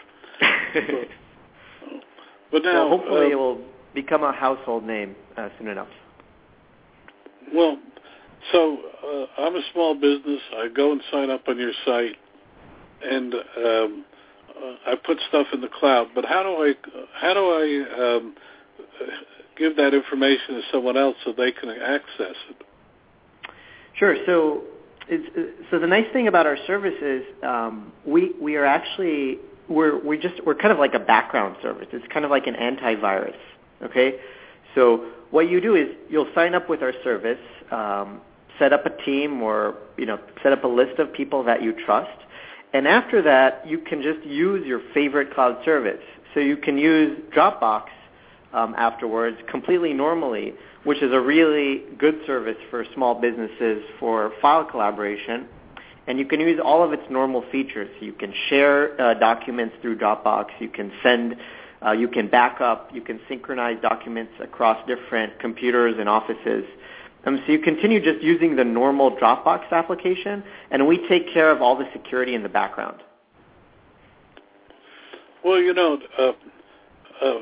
but, 0.74 1.08
but 2.52 2.62
now, 2.64 2.88
well, 2.88 2.98
hopefully, 2.98 3.26
uh, 3.26 3.30
it 3.30 3.35
will 3.37 3.61
become 3.94 4.24
a 4.24 4.32
household 4.32 4.85
name 4.85 5.14
uh, 5.37 5.48
soon 5.58 5.68
enough. 5.68 5.88
Well, 7.54 7.78
so 8.50 8.78
uh, 9.04 9.42
I'm 9.42 9.54
a 9.54 9.62
small 9.72 9.94
business. 9.94 10.40
I 10.56 10.68
go 10.74 10.92
and 10.92 11.00
sign 11.12 11.30
up 11.30 11.46
on 11.46 11.58
your 11.58 11.72
site, 11.85 12.16
and 13.04 13.35
um, 13.35 14.04
uh, 14.56 14.90
I 14.90 14.94
put 15.04 15.18
stuff 15.28 15.46
in 15.52 15.61
the 15.61 15.68
cloud. 15.68 16.08
But 16.14 16.24
how 16.24 16.42
do 16.42 16.48
I 16.50 16.72
how 17.14 17.35
do 17.35 17.40
I 17.40 18.16
um, 18.16 18.35
give 19.59 19.76
that 19.76 19.94
information 19.94 20.55
to 20.57 20.62
someone 20.72 20.96
else 20.96 21.16
so 21.24 21.33
they 21.33 21.52
can 21.52 21.70
access 21.70 22.37
it? 22.50 22.57
Sure. 23.98 24.16
So 24.26 24.62
it's, 25.09 25.66
so 25.70 25.78
the 25.78 25.87
nice 25.87 26.07
thing 26.12 26.28
about 26.28 26.46
our 26.46 26.57
service 26.66 27.00
is 27.02 27.22
um, 27.42 27.92
we 28.07 28.33
we 28.40 28.57
are 28.57 28.64
actually 28.64 29.38
we're 29.68 30.02
we 30.05 30.18
just 30.18 30.44
we're 30.46 30.55
kind 30.55 30.72
of 30.72 30.78
like 30.78 30.94
a 30.94 31.00
background 31.00 31.57
service. 31.62 31.88
It's 31.92 32.07
kind 32.12 32.24
of 32.24 32.31
like 32.31 32.46
an 32.46 32.55
antivirus. 32.55 33.37
Okay. 33.83 34.14
So 34.74 35.09
what 35.31 35.48
you 35.50 35.61
do 35.61 35.76
is 35.76 35.88
you'll 36.09 36.31
sign 36.35 36.55
up 36.55 36.68
with 36.68 36.83
our 36.83 36.92
service. 37.05 37.38
Um, 37.70 38.20
set 38.59 38.72
up 38.72 38.87
a 38.87 39.05
team 39.05 39.42
or 39.42 39.76
you 39.96 40.07
know 40.07 40.18
set 40.42 40.52
up 40.52 40.64
a 40.64 40.68
list 40.68 40.98
of 40.98 41.12
people 41.12 41.42
that 41.44 41.62
you 41.62 41.74
trust 41.85 42.18
and 42.72 42.87
after 42.87 43.22
that 43.22 43.66
you 43.66 43.78
can 43.78 44.02
just 44.02 44.24
use 44.26 44.66
your 44.66 44.81
favorite 44.94 45.35
cloud 45.35 45.57
service 45.64 46.02
so 46.35 46.40
you 46.40 46.57
can 46.57 46.78
use 46.78 47.18
dropbox 47.35 47.85
um, 48.53 48.75
afterwards 48.77 49.37
completely 49.51 49.93
normally 49.93 50.55
which 50.85 51.03
is 51.03 51.12
a 51.12 51.21
really 51.21 51.85
good 51.99 52.19
service 52.27 52.57
for 52.71 52.85
small 52.95 53.21
businesses 53.21 53.83
for 54.01 54.33
file 54.41 54.65
collaboration. 54.65 55.47
And 56.07 56.19
you 56.19 56.27
can 56.27 56.41
use 56.41 56.61
all 56.62 56.83
of 56.83 56.93
its 56.93 57.03
normal 57.09 57.45
features. 57.53 57.88
You 58.01 58.12
can 58.12 58.35
share 58.49 59.01
uh, 59.01 59.15
documents 59.15 59.77
through 59.81 59.99
dropbox. 59.99 60.47
You 60.59 60.69
can 60.69 60.91
send 61.03 61.37
uh, 61.85 61.93
you 61.93 62.07
can 62.07 62.29
back 62.29 62.61
up. 62.61 62.91
You 62.93 63.01
can 63.01 63.21
synchronize 63.29 63.77
documents 63.83 64.33
across 64.41 64.85
different 64.87 65.38
computers 65.41 65.97
and 65.99 66.09
offices. 66.09 66.65
Um, 67.25 67.43
so 67.45 67.53
you 67.53 67.59
continue 67.61 68.03
just 68.03 68.23
using 68.23 68.57
the 68.57 68.65
normal 68.65 69.17
Dropbox 69.17 69.71
application, 69.71 70.43
and 70.71 70.87
we 70.87 71.07
take 71.09 71.33
care 71.33 71.51
of 71.51 71.61
all 71.61 71.77
the 71.77 71.88
security 71.93 72.35
in 72.35 72.43
the 72.43 72.49
background. 72.49 72.99
Well, 75.45 75.59
you 75.59 75.75
know, 75.75 75.99
uh, 76.19 76.33
uh, 77.25 77.35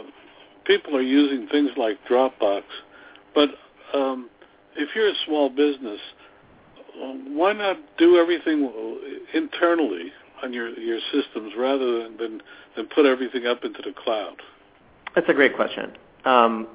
people 0.71 0.97
are 0.97 1.03
using 1.03 1.49
things 1.49 1.71
like 1.77 1.99
Dropbox, 2.09 2.63
but 3.35 3.49
um, 3.93 4.31
if 4.77 4.91
you're 4.95 5.09
a 5.09 5.15
small 5.27 5.49
business, 5.49 5.99
why 7.29 7.53
not 7.53 7.77
do 7.99 8.17
everything 8.17 8.71
internally 9.35 10.13
on 10.45 10.53
your 10.53 10.69
your 10.79 11.01
systems 11.13 11.55
rather 11.59 12.05
than 12.05 12.17
than, 12.19 12.43
than 12.77 12.87
put 12.95 13.05
everything 13.05 13.47
up 13.47 13.65
into 13.65 13.83
the 13.83 13.93
cloud? 14.05 14.37
That's 15.15 15.29
a 15.29 15.35
great 15.35 15.57
question. 15.57 15.93
Um, 16.25 16.69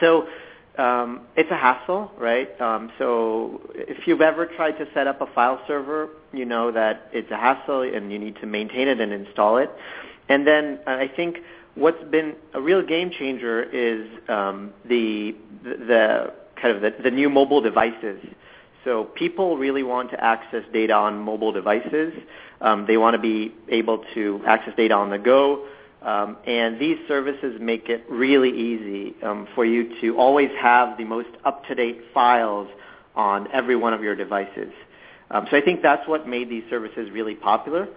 so 0.00 0.28
um, 0.78 1.22
it's 1.36 1.50
a 1.50 1.56
hassle, 1.56 2.12
right? 2.18 2.48
Um, 2.60 2.92
so 2.96 3.60
if 3.74 4.06
you've 4.06 4.20
ever 4.20 4.46
tried 4.46 4.72
to 4.72 4.86
set 4.94 5.08
up 5.08 5.20
a 5.20 5.26
file 5.34 5.60
server, 5.66 6.10
you 6.32 6.44
know 6.44 6.70
that 6.70 7.08
it's 7.12 7.30
a 7.32 7.36
hassle 7.36 7.82
and 7.82 8.12
you 8.12 8.20
need 8.20 8.36
to 8.36 8.46
maintain 8.46 8.86
it 8.86 9.00
and 9.00 9.12
install 9.12 9.56
it. 9.56 9.70
And 10.28 10.46
then 10.46 10.80
uh, 10.86 10.90
I 10.90 11.10
think 11.14 11.38
what's 11.76 12.02
been 12.10 12.34
a 12.54 12.60
real 12.60 12.82
game 12.82 13.10
changer 13.10 13.62
is 13.62 14.08
um, 14.28 14.72
the, 14.88 15.36
the 15.62 16.32
kind 16.60 16.74
of 16.74 16.82
the, 16.82 17.02
the 17.02 17.10
new 17.10 17.30
mobile 17.30 17.60
devices. 17.60 18.18
So 18.84 19.04
people 19.04 19.56
really 19.56 19.82
want 19.82 20.10
to 20.10 20.22
access 20.22 20.64
data 20.72 20.94
on 20.94 21.18
mobile 21.18 21.52
devices. 21.52 22.14
Um, 22.60 22.86
they 22.86 22.96
want 22.96 23.14
to 23.14 23.20
be 23.20 23.54
able 23.68 24.04
to 24.14 24.42
access 24.46 24.74
data 24.76 24.94
on 24.94 25.10
the 25.10 25.18
go. 25.18 25.66
Um, 26.02 26.36
and 26.46 26.78
these 26.78 26.98
services 27.08 27.58
make 27.60 27.88
it 27.88 28.04
really 28.08 28.50
easy 28.50 29.14
um, 29.22 29.48
for 29.54 29.64
you 29.64 30.00
to 30.00 30.16
always 30.16 30.50
have 30.60 30.96
the 30.98 31.04
most 31.04 31.28
up-to-date 31.44 32.00
files 32.14 32.68
on 33.16 33.48
every 33.52 33.76
one 33.76 33.92
of 33.92 34.02
your 34.02 34.14
devices. 34.14 34.72
Um, 35.30 35.46
so 35.50 35.56
I 35.56 35.60
think 35.60 35.82
that's 35.82 36.06
what 36.06 36.28
made 36.28 36.48
these 36.48 36.62
services 36.70 37.10
really 37.10 37.34
popular. 37.34 37.88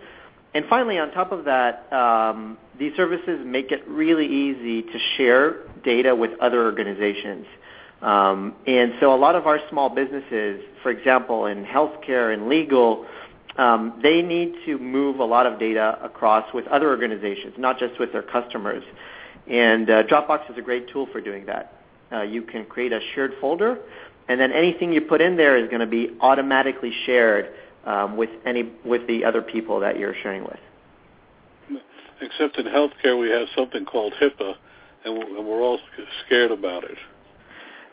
And 0.53 0.65
finally, 0.67 0.97
on 0.97 1.11
top 1.11 1.31
of 1.31 1.45
that, 1.45 1.91
um, 1.93 2.57
these 2.77 2.95
services 2.95 3.39
make 3.45 3.71
it 3.71 3.87
really 3.87 4.25
easy 4.25 4.81
to 4.81 4.99
share 5.15 5.57
data 5.83 6.15
with 6.15 6.31
other 6.39 6.63
organizations. 6.63 7.45
Um, 8.01 8.55
and 8.65 8.93
so 8.99 9.13
a 9.13 9.17
lot 9.17 9.35
of 9.35 9.45
our 9.45 9.59
small 9.69 9.89
businesses, 9.89 10.63
for 10.81 10.89
example, 10.89 11.45
in 11.45 11.65
healthcare 11.65 12.33
and 12.33 12.47
legal, 12.47 13.05
um, 13.57 13.99
they 14.01 14.21
need 14.21 14.55
to 14.65 14.77
move 14.79 15.19
a 15.19 15.25
lot 15.25 15.45
of 15.45 15.59
data 15.59 15.99
across 16.01 16.51
with 16.53 16.65
other 16.67 16.89
organizations, 16.89 17.55
not 17.57 17.77
just 17.77 17.99
with 17.99 18.13
their 18.13 18.23
customers. 18.23 18.83
And 19.47 19.89
uh, 19.89 20.03
Dropbox 20.03 20.49
is 20.49 20.57
a 20.57 20.61
great 20.61 20.87
tool 20.89 21.07
for 21.11 21.19
doing 21.19 21.45
that. 21.47 21.73
Uh, 22.11 22.21
you 22.21 22.41
can 22.41 22.65
create 22.65 22.93
a 22.93 23.01
shared 23.13 23.33
folder, 23.41 23.77
and 24.29 24.39
then 24.39 24.51
anything 24.51 24.93
you 24.93 25.01
put 25.01 25.21
in 25.21 25.35
there 25.35 25.57
is 25.57 25.67
going 25.67 25.81
to 25.81 25.87
be 25.87 26.15
automatically 26.21 26.93
shared 27.05 27.53
um, 27.85 28.17
with 28.17 28.29
any 28.45 28.71
with 28.85 29.07
the 29.07 29.25
other 29.25 29.41
people 29.41 29.79
that 29.79 29.97
you're 29.97 30.15
sharing 30.21 30.43
with. 30.43 30.59
Except 32.21 32.57
in 32.57 32.65
healthcare, 32.65 33.19
we 33.19 33.29
have 33.29 33.47
something 33.55 33.85
called 33.85 34.13
HIPAA, 34.21 34.55
and 35.05 35.17
we're 35.47 35.61
all 35.61 35.79
scared 36.25 36.51
about 36.51 36.83
it. 36.83 36.97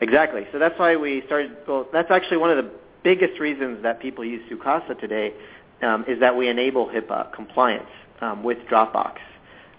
Exactly. 0.01 0.45
So 0.51 0.59
that's 0.59 0.77
why 0.77 0.95
we 0.95 1.23
started. 1.25 1.55
Well, 1.67 1.87
that's 1.93 2.11
actually 2.11 2.37
one 2.37 2.51
of 2.51 2.57
the 2.57 2.69
biggest 3.03 3.39
reasons 3.39 3.81
that 3.83 4.01
people 4.01 4.25
use 4.25 4.41
Sookasa 4.51 4.99
today 4.99 5.33
um, 5.81 6.03
is 6.07 6.19
that 6.19 6.35
we 6.35 6.49
enable 6.49 6.87
HIPAA 6.87 7.33
compliance 7.33 7.89
um, 8.21 8.43
with 8.43 8.57
Dropbox. 8.69 9.17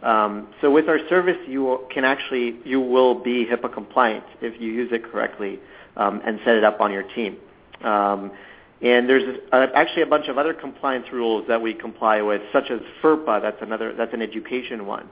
Um, 0.03 0.49
so 0.61 0.71
with 0.71 0.89
our 0.89 0.99
service, 1.09 1.37
you 1.47 1.87
can 1.93 2.05
actually 2.05 2.57
you 2.65 2.81
will 2.81 3.23
be 3.23 3.47
HIPAA 3.47 3.73
compliant 3.73 4.25
if 4.41 4.61
you 4.61 4.73
use 4.73 4.91
it 4.93 5.05
correctly 5.05 5.59
um, 5.97 6.23
and 6.25 6.39
set 6.45 6.55
it 6.55 6.65
up 6.65 6.81
on 6.81 6.93
your 6.93 7.03
team. 7.15 7.37
Um, 7.83 8.33
and 8.81 9.09
there's 9.09 9.39
actually 9.53 10.03
a 10.03 10.07
bunch 10.07 10.29
of 10.29 10.39
other 10.39 10.55
compliance 10.55 11.07
rules 11.13 11.45
that 11.49 11.61
we 11.61 11.75
comply 11.75 12.23
with, 12.23 12.41
such 12.53 12.71
as 12.71 12.81
FERPA. 13.03 13.43
That's 13.43 13.61
another. 13.61 13.93
That's 13.93 14.15
an 14.15 14.23
education 14.23 14.87
one. 14.87 15.09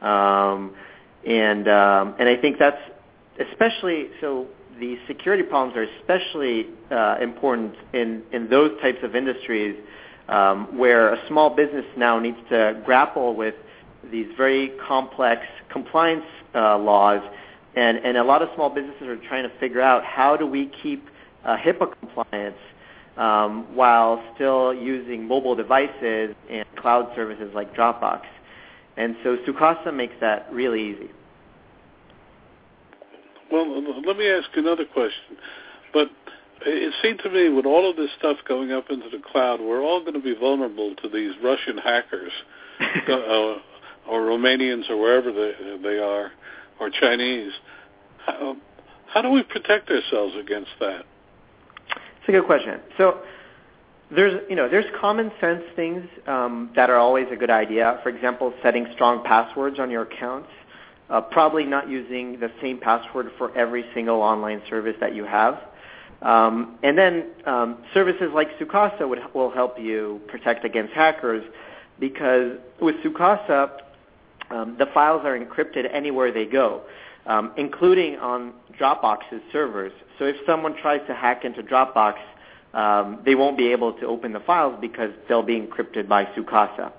Um, 0.00 0.74
and 1.26 1.68
um, 1.68 2.14
and 2.18 2.28
I 2.28 2.36
think 2.36 2.58
that's 2.58 2.80
especially 3.50 4.08
so. 4.20 4.46
The 4.80 4.98
security 5.06 5.44
problems 5.44 5.76
are 5.76 5.84
especially 6.00 6.66
uh, 6.90 7.18
important 7.22 7.76
in 7.92 8.24
in 8.32 8.50
those 8.50 8.72
types 8.82 8.98
of 9.04 9.14
industries 9.14 9.76
um, 10.28 10.76
where 10.76 11.14
a 11.14 11.28
small 11.28 11.54
business 11.54 11.84
now 11.96 12.18
needs 12.18 12.38
to 12.50 12.82
grapple 12.84 13.36
with 13.36 13.54
these 14.10 14.26
very 14.36 14.72
complex 14.88 15.42
compliance 15.70 16.24
uh, 16.56 16.76
laws, 16.76 17.22
and 17.76 17.98
and 17.98 18.16
a 18.16 18.24
lot 18.24 18.42
of 18.42 18.48
small 18.56 18.68
businesses 18.68 19.02
are 19.02 19.16
trying 19.28 19.48
to 19.48 19.58
figure 19.60 19.80
out 19.80 20.02
how 20.04 20.36
do 20.36 20.48
we 20.48 20.72
keep 20.82 21.06
uh, 21.44 21.56
HIPAA 21.56 21.94
compliance 22.00 22.56
um, 23.16 23.74
while 23.74 24.22
still 24.34 24.74
using 24.74 25.26
mobile 25.26 25.54
devices 25.54 26.34
and 26.50 26.64
cloud 26.76 27.12
services 27.14 27.50
like 27.54 27.74
Dropbox. 27.74 28.22
And 28.96 29.16
so 29.22 29.36
Sookasa 29.46 29.94
makes 29.94 30.14
that 30.20 30.52
really 30.52 30.90
easy. 30.90 31.10
Well, 33.50 33.82
let 34.04 34.16
me 34.16 34.28
ask 34.28 34.48
another 34.56 34.84
question. 34.84 35.36
But 35.92 36.10
it 36.62 36.94
seemed 37.02 37.20
to 37.20 37.30
me 37.30 37.48
with 37.50 37.66
all 37.66 37.88
of 37.88 37.96
this 37.96 38.10
stuff 38.18 38.38
going 38.48 38.72
up 38.72 38.90
into 38.90 39.08
the 39.10 39.22
cloud, 39.30 39.60
we're 39.60 39.82
all 39.82 40.00
going 40.00 40.14
to 40.14 40.20
be 40.20 40.34
vulnerable 40.34 40.94
to 40.96 41.08
these 41.08 41.32
Russian 41.42 41.78
hackers 41.78 42.32
uh, 43.08 43.54
or 44.08 44.20
Romanians 44.22 44.88
or 44.90 45.00
wherever 45.00 45.32
they, 45.32 45.52
they 45.82 45.98
are 45.98 46.32
or 46.80 46.90
Chinese. 46.90 47.52
How, 48.26 48.56
how 49.12 49.22
do 49.22 49.30
we 49.30 49.42
protect 49.42 49.90
ourselves 49.90 50.34
against 50.40 50.70
that? 50.80 51.04
It's 52.24 52.30
a 52.30 52.32
good 52.32 52.46
question. 52.46 52.80
So 52.96 53.20
there's 54.10 54.40
you 54.48 54.56
know 54.56 54.66
there's 54.66 54.86
common 54.98 55.30
sense 55.42 55.62
things 55.76 56.06
um, 56.26 56.70
that 56.74 56.88
are 56.88 56.96
always 56.96 57.26
a 57.30 57.36
good 57.36 57.50
idea. 57.50 58.00
For 58.02 58.08
example, 58.08 58.54
setting 58.62 58.86
strong 58.94 59.22
passwords 59.24 59.78
on 59.78 59.90
your 59.90 60.02
accounts. 60.02 60.48
Uh, 61.10 61.20
probably 61.20 61.64
not 61.64 61.86
using 61.86 62.40
the 62.40 62.50
same 62.62 62.78
password 62.78 63.30
for 63.36 63.54
every 63.54 63.84
single 63.92 64.22
online 64.22 64.62
service 64.70 64.96
that 65.00 65.14
you 65.14 65.22
have. 65.22 65.60
Um, 66.22 66.78
and 66.82 66.96
then 66.96 67.26
um, 67.44 67.84
services 67.92 68.30
like 68.34 68.48
Sookasa 68.58 69.06
would, 69.06 69.18
will 69.34 69.50
help 69.50 69.78
you 69.78 70.22
protect 70.28 70.64
against 70.64 70.94
hackers 70.94 71.44
because 72.00 72.52
with 72.80 72.94
Sookasa, 73.04 73.70
um, 74.50 74.76
the 74.78 74.86
files 74.94 75.20
are 75.26 75.38
encrypted 75.38 75.92
anywhere 75.92 76.32
they 76.32 76.46
go, 76.46 76.84
um, 77.26 77.52
including 77.56 78.16
on 78.16 78.52
Dropbox's 78.78 79.42
servers. 79.52 79.92
So 80.18 80.24
if 80.24 80.36
someone 80.46 80.76
tries 80.80 81.00
to 81.06 81.14
hack 81.14 81.44
into 81.44 81.62
Dropbox, 81.62 82.14
um, 82.74 83.20
they 83.24 83.34
won't 83.34 83.56
be 83.56 83.70
able 83.72 83.92
to 83.94 84.06
open 84.06 84.32
the 84.32 84.40
files 84.40 84.76
because 84.80 85.10
they'll 85.28 85.42
be 85.42 85.60
encrypted 85.60 86.08
by 86.08 86.24
Sookasa. 86.26 86.92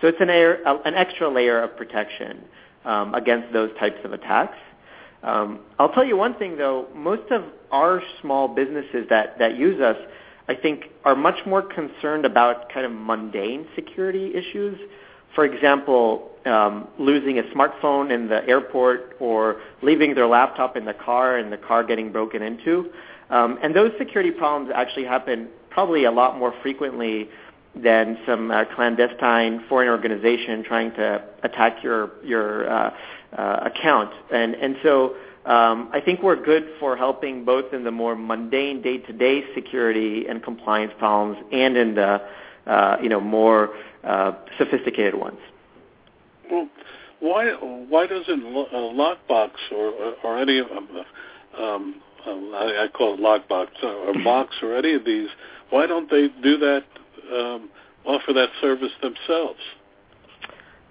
So 0.00 0.08
it's 0.08 0.20
an, 0.20 0.30
air, 0.30 0.60
an 0.66 0.94
extra 0.94 1.28
layer 1.28 1.62
of 1.62 1.76
protection 1.76 2.42
um, 2.84 3.14
against 3.14 3.52
those 3.52 3.70
types 3.78 3.98
of 4.04 4.12
attacks. 4.12 4.58
Um, 5.22 5.60
I'll 5.78 5.92
tell 5.92 6.04
you 6.04 6.16
one 6.16 6.34
thing 6.34 6.58
though, 6.58 6.88
most 6.94 7.30
of 7.30 7.44
our 7.70 8.02
small 8.20 8.48
businesses 8.48 9.06
that, 9.08 9.38
that 9.38 9.56
use 9.56 9.80
us, 9.80 9.96
I 10.48 10.54
think, 10.56 10.86
are 11.04 11.14
much 11.14 11.46
more 11.46 11.62
concerned 11.62 12.26
about 12.26 12.72
kind 12.72 12.84
of 12.84 12.92
mundane 12.92 13.66
security 13.76 14.34
issues. 14.34 14.78
For 15.34 15.44
example, 15.44 16.30
um, 16.44 16.88
losing 16.98 17.38
a 17.38 17.42
smartphone 17.44 18.12
in 18.12 18.28
the 18.28 18.46
airport 18.48 19.16
or 19.20 19.60
leaving 19.82 20.14
their 20.14 20.26
laptop 20.26 20.76
in 20.76 20.84
the 20.84 20.94
car 20.94 21.38
and 21.38 21.52
the 21.52 21.56
car 21.56 21.84
getting 21.84 22.12
broken 22.12 22.42
into. 22.42 22.90
Um, 23.30 23.58
and 23.62 23.74
those 23.74 23.92
security 23.98 24.30
problems 24.30 24.70
actually 24.74 25.04
happen 25.04 25.48
probably 25.70 26.04
a 26.04 26.10
lot 26.10 26.38
more 26.38 26.52
frequently 26.62 27.28
than 27.74 28.18
some 28.26 28.50
uh, 28.50 28.64
clandestine 28.74 29.64
foreign 29.68 29.88
organization 29.88 30.62
trying 30.62 30.92
to 30.92 31.24
attack 31.42 31.82
your 31.82 32.10
your 32.22 32.70
uh, 32.70 32.94
uh, 33.36 33.70
account. 33.70 34.12
And 34.30 34.54
and 34.54 34.76
so 34.82 35.14
um, 35.46 35.88
I 35.92 36.00
think 36.04 36.22
we're 36.22 36.42
good 36.42 36.68
for 36.78 36.96
helping 36.96 37.44
both 37.44 37.72
in 37.72 37.82
the 37.84 37.90
more 37.90 38.14
mundane 38.14 38.82
day-to-day 38.82 39.44
security 39.54 40.26
and 40.28 40.42
compliance 40.42 40.92
problems, 40.98 41.42
and 41.50 41.76
in 41.76 41.94
the 41.94 42.20
uh, 42.66 42.96
you 43.02 43.08
know 43.08 43.20
more 43.20 43.70
uh, 44.04 44.32
sophisticated 44.58 45.14
ones. 45.14 45.38
Well, 46.50 46.68
why 47.20 47.52
why 47.52 48.06
doesn't 48.06 48.42
uh, 48.44 48.74
Lockbox 48.74 49.50
or 49.72 50.14
or 50.24 50.38
any 50.38 50.58
of 50.58 50.68
them, 50.68 50.88
um, 51.58 52.02
um, 52.26 52.52
I, 52.54 52.84
I 52.84 52.88
call 52.88 53.14
it 53.14 53.20
Lockbox 53.20 53.68
or 53.82 54.14
Box 54.24 54.54
or 54.62 54.76
any 54.76 54.94
of 54.94 55.04
these, 55.04 55.28
why 55.70 55.86
don't 55.86 56.10
they 56.10 56.28
do 56.42 56.58
that 56.58 56.84
um, 57.32 57.70
offer 58.04 58.32
that 58.32 58.48
service 58.60 58.92
themselves? 59.00 59.60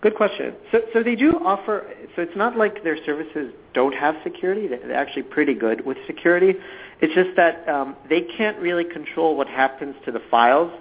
Good 0.01 0.15
question. 0.15 0.55
So, 0.71 0.79
so 0.93 1.03
they 1.03 1.15
do 1.15 1.33
offer. 1.45 1.87
So 2.15 2.23
it's 2.23 2.35
not 2.35 2.57
like 2.57 2.83
their 2.83 2.97
services 3.05 3.53
don't 3.73 3.93
have 3.93 4.15
security. 4.23 4.67
They're 4.67 4.95
actually 4.95 5.23
pretty 5.23 5.53
good 5.53 5.85
with 5.85 5.97
security. 6.07 6.53
It's 7.01 7.13
just 7.13 7.35
that 7.37 7.67
um, 7.69 7.95
they 8.09 8.21
can't 8.21 8.57
really 8.57 8.83
control 8.83 9.37
what 9.37 9.47
happens 9.47 9.95
to 10.05 10.11
the 10.11 10.21
files 10.31 10.71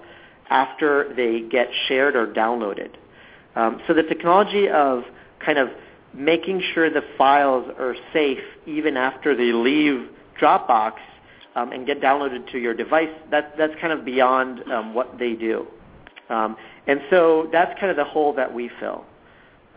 after 0.50 1.12
they 1.14 1.40
get 1.48 1.68
shared 1.88 2.16
or 2.16 2.26
downloaded. 2.26 2.90
Um, 3.56 3.80
so 3.86 3.94
the 3.94 4.02
technology 4.02 4.68
of 4.68 5.04
kind 5.44 5.58
of 5.58 5.68
making 6.12 6.62
sure 6.74 6.90
the 6.90 7.02
files 7.16 7.70
are 7.78 7.94
safe 8.12 8.42
even 8.66 8.96
after 8.96 9.36
they 9.36 9.52
leave 9.52 10.08
Dropbox 10.40 10.94
um, 11.54 11.72
and 11.72 11.86
get 11.86 12.00
downloaded 12.00 12.50
to 12.52 12.58
your 12.58 12.74
device, 12.74 13.08
that, 13.30 13.54
that's 13.56 13.74
kind 13.80 13.92
of 13.92 14.04
beyond 14.04 14.60
um, 14.70 14.94
what 14.94 15.18
they 15.18 15.34
do. 15.34 15.66
Um, 16.28 16.56
and 16.86 17.00
so 17.10 17.48
that's 17.52 17.78
kind 17.78 17.90
of 17.90 17.96
the 17.96 18.04
hole 18.04 18.32
that 18.34 18.52
we 18.52 18.70
fill. 18.80 19.04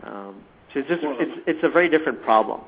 Um, 0.02 0.42
so 0.72 0.80
it's 0.80 0.88
just 0.88 1.02
well, 1.02 1.16
it's 1.18 1.40
it's 1.46 1.60
a 1.62 1.68
very 1.68 1.88
different 1.88 2.22
problem. 2.22 2.60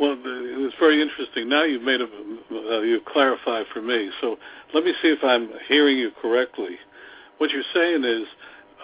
Well, 0.00 0.16
it's 0.24 0.74
very 0.80 1.00
interesting. 1.00 1.48
Now 1.48 1.64
you've 1.64 1.82
made 1.82 2.00
a 2.00 2.06
uh, 2.06 2.80
you've 2.80 3.04
clarified 3.04 3.66
for 3.72 3.82
me. 3.82 4.10
So 4.20 4.36
let 4.74 4.84
me 4.84 4.92
see 5.02 5.08
if 5.08 5.22
I'm 5.22 5.50
hearing 5.68 5.98
you 5.98 6.10
correctly. 6.20 6.78
What 7.42 7.50
you're 7.50 7.64
saying 7.74 8.04
is 8.04 8.28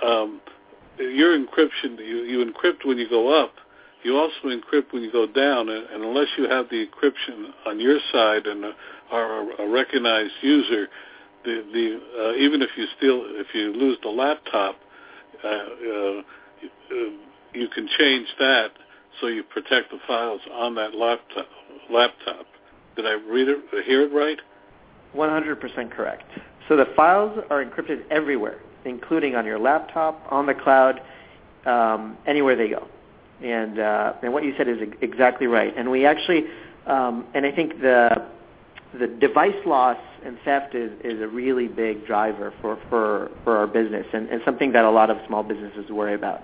um, 0.04 0.40
your 0.98 1.38
encryption, 1.38 1.96
you, 2.00 2.24
you 2.24 2.44
encrypt 2.44 2.84
when 2.84 2.98
you 2.98 3.08
go 3.08 3.40
up. 3.40 3.52
You 4.02 4.16
also 4.16 4.46
encrypt 4.46 4.92
when 4.92 5.04
you 5.04 5.12
go 5.12 5.28
down, 5.28 5.68
and, 5.68 5.86
and 5.90 6.02
unless 6.02 6.26
you 6.36 6.48
have 6.48 6.68
the 6.68 6.84
encryption 6.84 7.52
on 7.68 7.78
your 7.78 8.00
side 8.10 8.48
and 8.48 8.64
are 9.12 9.42
a, 9.42 9.62
a 9.62 9.70
recognized 9.70 10.32
user, 10.42 10.88
the 11.44 11.62
the 11.72 12.00
uh, 12.20 12.34
even 12.34 12.60
if 12.60 12.70
you 12.76 12.86
steal, 12.96 13.22
if 13.26 13.46
you 13.54 13.72
lose 13.72 13.96
the 14.02 14.08
laptop, 14.08 14.74
uh, 15.44 15.46
uh, 15.46 16.22
you 17.54 17.68
can 17.72 17.88
change 17.96 18.26
that 18.40 18.70
so 19.20 19.28
you 19.28 19.44
protect 19.44 19.92
the 19.92 20.00
files 20.04 20.40
on 20.52 20.74
that 20.74 20.96
laptop. 20.96 21.46
Laptop. 21.92 22.46
Did 22.96 23.06
I 23.06 23.12
read 23.12 23.46
it? 23.46 23.84
Hear 23.86 24.02
it 24.02 24.12
right? 24.12 24.40
100% 25.14 25.92
correct. 25.92 26.28
So 26.68 26.76
the 26.76 26.86
files 26.94 27.38
are 27.50 27.64
encrypted 27.64 28.02
everywhere, 28.10 28.60
including 28.84 29.34
on 29.34 29.46
your 29.46 29.58
laptop, 29.58 30.20
on 30.30 30.46
the 30.46 30.54
cloud, 30.54 31.00
um, 31.66 32.16
anywhere 32.26 32.56
they 32.56 32.68
go. 32.68 32.86
And 33.42 33.78
uh, 33.78 34.14
and 34.22 34.32
what 34.32 34.44
you 34.44 34.54
said 34.56 34.68
is 34.68 34.78
exactly 35.00 35.46
right. 35.46 35.72
And 35.76 35.90
we 35.90 36.04
actually, 36.04 36.44
um, 36.86 37.26
and 37.34 37.46
I 37.46 37.52
think 37.52 37.80
the 37.80 38.26
the 38.98 39.06
device 39.06 39.54
loss 39.66 39.98
and 40.24 40.38
theft 40.44 40.74
is, 40.74 40.90
is 41.04 41.20
a 41.20 41.28
really 41.28 41.68
big 41.68 42.06
driver 42.06 42.52
for, 42.60 42.78
for, 42.88 43.30
for 43.44 43.56
our 43.56 43.66
business 43.66 44.06
and, 44.12 44.28
and 44.28 44.40
something 44.44 44.72
that 44.72 44.84
a 44.84 44.90
lot 44.90 45.10
of 45.10 45.18
small 45.26 45.42
businesses 45.42 45.90
worry 45.90 46.14
about. 46.14 46.42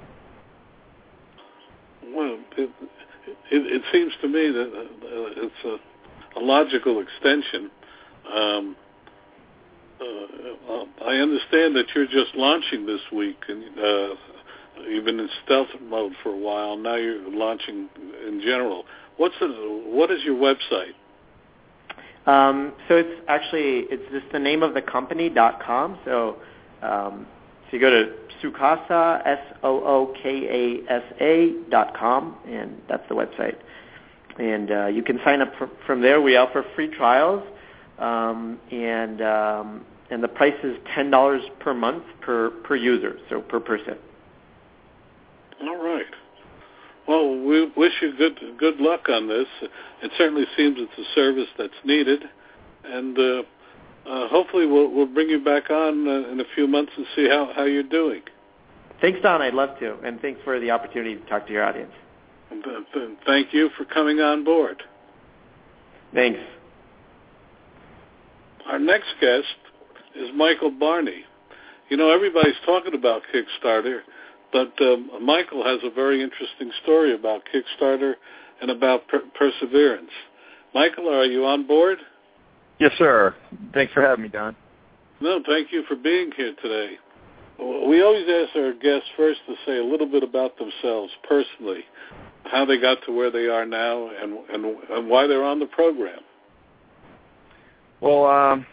Well, 2.14 2.38
it, 2.56 2.70
it, 3.26 3.32
it 3.50 3.82
seems 3.92 4.12
to 4.20 4.28
me 4.28 4.50
that 4.50 4.72
uh, 4.72 5.44
it's 5.44 5.54
a, 5.64 6.38
a 6.38 6.42
logical 6.42 7.00
extension. 7.00 7.70
Um, 8.32 8.76
I 10.00 11.16
understand 11.16 11.76
that 11.76 11.86
you're 11.94 12.06
just 12.06 12.34
launching 12.34 12.86
this 12.86 13.00
week, 13.12 13.42
and 13.48 13.78
uh, 13.78 14.14
you've 14.88 15.04
been 15.04 15.20
in 15.20 15.28
stealth 15.44 15.68
mode 15.82 16.12
for 16.22 16.30
a 16.30 16.36
while. 16.36 16.76
Now 16.76 16.96
you're 16.96 17.30
launching 17.30 17.88
in 18.26 18.40
general. 18.40 18.84
What's 19.16 19.34
the, 19.40 19.46
what 19.86 20.10
is 20.10 20.22
your 20.24 20.36
website? 20.36 20.94
Um, 22.26 22.72
so 22.88 22.96
it's 22.96 23.20
actually 23.28 23.86
it's 23.90 24.10
just 24.10 24.32
the 24.32 24.38
name 24.38 24.62
of 24.62 24.74
the 24.74 24.82
company 24.82 25.28
dot 25.28 25.62
com. 25.62 25.98
So 26.04 26.36
um, 26.82 27.26
so 27.66 27.76
you 27.76 27.80
go 27.80 27.90
to 27.90 28.14
Sookasa 28.42 29.26
S 29.26 29.56
O 29.62 29.84
O 29.84 30.14
K 30.22 30.82
A 30.88 30.92
S 30.92 31.02
A 31.20 31.54
dot 31.70 31.96
com, 31.96 32.36
and 32.46 32.80
that's 32.88 33.06
the 33.08 33.14
website. 33.14 33.56
And 34.38 34.70
uh, 34.70 34.86
you 34.86 35.02
can 35.02 35.20
sign 35.24 35.42
up 35.42 35.52
for, 35.58 35.70
from 35.86 36.00
there. 36.00 36.20
We 36.20 36.36
offer 36.36 36.64
free 36.74 36.88
trials, 36.88 37.44
um, 37.98 38.58
and 38.70 39.22
um, 39.22 39.84
and 40.10 40.22
the 40.22 40.28
price 40.28 40.54
is 40.62 40.76
ten 40.94 41.10
dollars 41.10 41.42
per 41.60 41.74
month 41.74 42.04
per 42.20 42.50
per 42.50 42.76
user, 42.76 43.18
so 43.28 43.40
per 43.40 43.60
person. 43.60 43.96
All 45.62 45.82
right. 45.82 46.06
Well, 47.06 47.38
we 47.44 47.70
wish 47.76 47.92
you 48.00 48.16
good 48.16 48.38
good 48.58 48.80
luck 48.80 49.08
on 49.08 49.28
this. 49.28 49.46
It 50.02 50.10
certainly 50.16 50.44
seems 50.56 50.76
it's 50.78 50.98
a 50.98 51.14
service 51.14 51.48
that's 51.58 51.72
needed, 51.84 52.22
and 52.84 53.18
uh, 53.18 53.42
uh, 54.08 54.28
hopefully 54.28 54.66
we'll 54.66 54.90
we'll 54.90 55.06
bring 55.06 55.28
you 55.28 55.42
back 55.42 55.70
on 55.70 56.08
uh, 56.08 56.32
in 56.32 56.40
a 56.40 56.44
few 56.54 56.66
months 56.66 56.92
and 56.96 57.06
see 57.14 57.28
how 57.28 57.52
how 57.54 57.64
you're 57.64 57.82
doing. 57.82 58.22
Thanks, 59.00 59.20
Don. 59.22 59.42
I'd 59.42 59.54
love 59.54 59.78
to, 59.80 59.98
and 60.00 60.20
thanks 60.20 60.40
for 60.44 60.58
the 60.58 60.70
opportunity 60.70 61.16
to 61.16 61.26
talk 61.26 61.46
to 61.46 61.52
your 61.52 61.64
audience. 61.64 61.92
And, 62.50 62.64
thank 63.26 63.52
you 63.52 63.68
for 63.76 63.84
coming 63.84 64.20
on 64.20 64.44
board. 64.44 64.82
Thanks. 66.14 66.38
Our 68.66 68.78
next 68.78 69.14
guest 69.20 69.46
is 70.14 70.30
Michael 70.34 70.70
Barney. 70.70 71.24
You 71.88 71.96
know, 71.96 72.10
everybody's 72.10 72.54
talking 72.64 72.94
about 72.94 73.22
Kickstarter 73.32 74.00
but 74.54 74.72
um, 74.80 75.10
Michael 75.20 75.64
has 75.64 75.80
a 75.82 75.90
very 75.92 76.22
interesting 76.22 76.70
story 76.84 77.12
about 77.12 77.42
Kickstarter 77.52 78.14
and 78.62 78.70
about 78.70 79.08
per- 79.08 79.24
perseverance. 79.36 80.12
Michael, 80.72 81.08
are 81.08 81.24
you 81.24 81.44
on 81.44 81.66
board? 81.66 81.98
Yes, 82.78 82.92
sir. 82.96 83.34
Thanks 83.74 83.92
for 83.92 84.00
having 84.00 84.22
me, 84.22 84.28
Don. 84.28 84.54
No, 85.20 85.40
thank 85.44 85.72
you 85.72 85.82
for 85.88 85.96
being 85.96 86.30
here 86.36 86.54
today. 86.62 86.98
We 87.58 88.02
always 88.02 88.26
ask 88.28 88.54
our 88.56 88.72
guests 88.74 89.08
first 89.16 89.40
to 89.48 89.54
say 89.66 89.78
a 89.78 89.84
little 89.84 90.08
bit 90.08 90.22
about 90.22 90.56
themselves 90.56 91.12
personally, 91.28 91.84
how 92.44 92.64
they 92.64 92.80
got 92.80 92.98
to 93.06 93.12
where 93.12 93.32
they 93.32 93.46
are 93.46 93.66
now, 93.66 94.08
and 94.08 94.38
and, 94.52 94.64
and 94.90 95.08
why 95.08 95.26
they're 95.26 95.44
on 95.44 95.58
the 95.58 95.66
program. 95.66 96.20
Well, 98.04 98.26
um, 98.26 98.66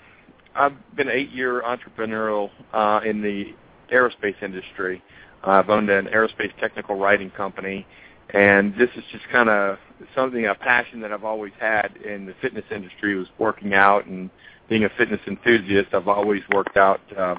I've 0.55 0.73
been 0.97 1.07
an 1.07 1.15
eight-year 1.15 1.61
entrepreneurial 1.61 2.49
uh, 2.73 2.99
in 3.05 3.21
the 3.21 3.55
aerospace 3.93 4.35
industry. 4.43 5.01
I've 5.45 5.69
owned 5.69 5.89
an 5.89 6.07
aerospace 6.07 6.51
technical 6.59 6.95
writing 6.95 7.31
company, 7.31 7.87
and 8.33 8.73
this 8.77 8.89
is 8.97 9.05
just 9.13 9.23
kind 9.31 9.47
of 9.47 9.77
something 10.13 10.47
a 10.47 10.55
passion 10.55 10.99
that 10.99 11.13
I've 11.13 11.23
always 11.23 11.53
had 11.61 11.95
in 12.05 12.25
the 12.25 12.35
fitness 12.41 12.65
industry 12.71 13.15
was 13.15 13.27
working 13.39 13.73
out 13.73 14.05
and 14.05 14.29
being 14.67 14.83
a 14.83 14.89
fitness 14.97 15.21
enthusiast. 15.25 15.93
I've 15.93 16.09
always 16.09 16.41
worked 16.53 16.75
out. 16.75 16.99
Uh, 17.17 17.35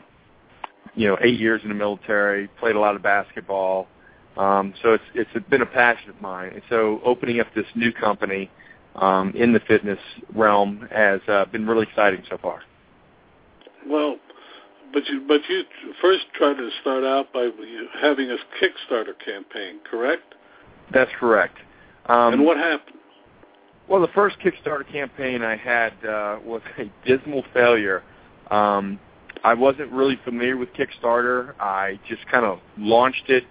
you 0.94 1.08
know, 1.08 1.18
eight 1.22 1.38
years 1.38 1.60
in 1.62 1.68
the 1.68 1.74
military, 1.74 2.48
played 2.58 2.76
a 2.76 2.80
lot 2.80 2.96
of 2.96 3.02
basketball. 3.02 3.86
Um, 4.38 4.72
so 4.82 4.94
it's 4.94 5.04
it's 5.14 5.48
been 5.50 5.62
a 5.62 5.66
passion 5.66 6.08
of 6.08 6.20
mine. 6.22 6.52
And 6.54 6.62
so 6.70 7.02
opening 7.04 7.40
up 7.40 7.48
this 7.54 7.66
new 7.74 7.92
company 7.92 8.50
um, 8.96 9.32
in 9.34 9.52
the 9.52 9.60
fitness 9.60 9.98
realm 10.34 10.88
has 10.90 11.20
uh, 11.28 11.44
been 11.46 11.66
really 11.66 11.86
exciting 11.88 12.22
so 12.28 12.38
far. 12.38 12.62
Well, 13.86 14.16
but 14.92 15.06
you 15.08 15.24
but 15.26 15.40
you 15.48 15.62
first 16.00 16.24
tried 16.34 16.54
to 16.54 16.68
start 16.80 17.04
out 17.04 17.32
by 17.32 17.48
having 18.00 18.30
a 18.30 18.36
Kickstarter 18.60 19.14
campaign, 19.24 19.80
correct? 19.90 20.34
That's 20.92 21.10
correct. 21.18 21.56
Um, 22.06 22.34
and 22.34 22.44
what 22.44 22.56
happened? 22.56 22.96
Well, 23.88 24.00
the 24.00 24.08
first 24.08 24.36
Kickstarter 24.38 24.90
campaign 24.90 25.42
I 25.42 25.56
had 25.56 25.92
uh, 26.04 26.38
was 26.44 26.62
a 26.78 26.90
dismal 27.06 27.44
failure. 27.52 28.02
Um, 28.50 28.98
I 29.44 29.54
wasn't 29.54 29.90
really 29.90 30.18
familiar 30.24 30.56
with 30.56 30.68
Kickstarter. 30.74 31.54
I 31.58 31.98
just 32.08 32.26
kind 32.30 32.44
of 32.44 32.60
launched 32.78 33.28
it, 33.28 33.44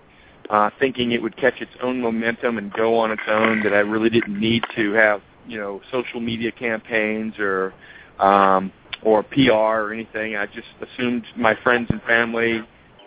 uh, 0.49 0.69
thinking 0.79 1.11
it 1.11 1.21
would 1.21 1.35
catch 1.35 1.59
its 1.61 1.71
own 1.81 1.99
momentum 1.99 2.57
and 2.57 2.71
go 2.71 2.97
on 2.97 3.11
its 3.11 3.21
own. 3.27 3.61
That 3.63 3.73
I 3.73 3.79
really 3.79 4.09
didn't 4.09 4.39
need 4.39 4.63
to 4.75 4.93
have, 4.93 5.21
you 5.47 5.57
know, 5.57 5.81
social 5.91 6.19
media 6.19 6.51
campaigns 6.51 7.33
or 7.39 7.73
um, 8.19 8.71
or 9.03 9.23
PR 9.23 9.51
or 9.51 9.93
anything. 9.93 10.35
I 10.35 10.45
just 10.45 10.67
assumed 10.81 11.25
my 11.35 11.55
friends 11.63 11.87
and 11.89 12.01
family 12.03 12.61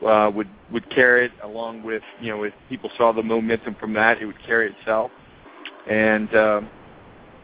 uh, 0.07 0.31
would 0.35 0.49
would 0.73 0.89
carry 0.91 1.27
it 1.27 1.33
along 1.43 1.83
with 1.83 2.03
you 2.21 2.31
know 2.31 2.43
if 2.45 2.53
people 2.69 2.91
saw 2.97 3.13
the 3.13 3.23
momentum 3.23 3.77
from 3.79 3.93
that, 3.95 4.21
it 4.21 4.27
would 4.27 4.43
carry 4.47 4.73
itself. 4.73 5.11
And 5.89 6.35
uh, 6.35 6.61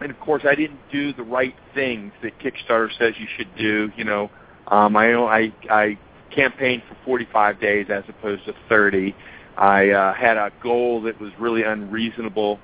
and 0.00 0.10
of 0.10 0.18
course, 0.20 0.42
I 0.48 0.54
didn't 0.54 0.80
do 0.90 1.12
the 1.12 1.22
right 1.22 1.54
things 1.74 2.12
that 2.22 2.38
Kickstarter 2.38 2.88
says 2.98 3.14
you 3.18 3.26
should 3.36 3.54
do. 3.56 3.90
You 3.96 4.04
know, 4.04 4.30
um, 4.68 4.96
I 4.96 5.12
I 5.12 5.52
I 5.70 5.98
campaigned 6.34 6.82
for 6.88 6.96
45 7.04 7.60
days 7.60 7.86
as 7.90 8.04
opposed 8.08 8.44
to 8.46 8.54
30. 8.68 9.14
I 9.56 9.90
uh, 9.90 10.14
had 10.14 10.36
a 10.36 10.50
goal 10.62 11.02
that 11.02 11.20
was 11.20 11.32
really 11.38 11.64
unreasonable. 11.64 12.58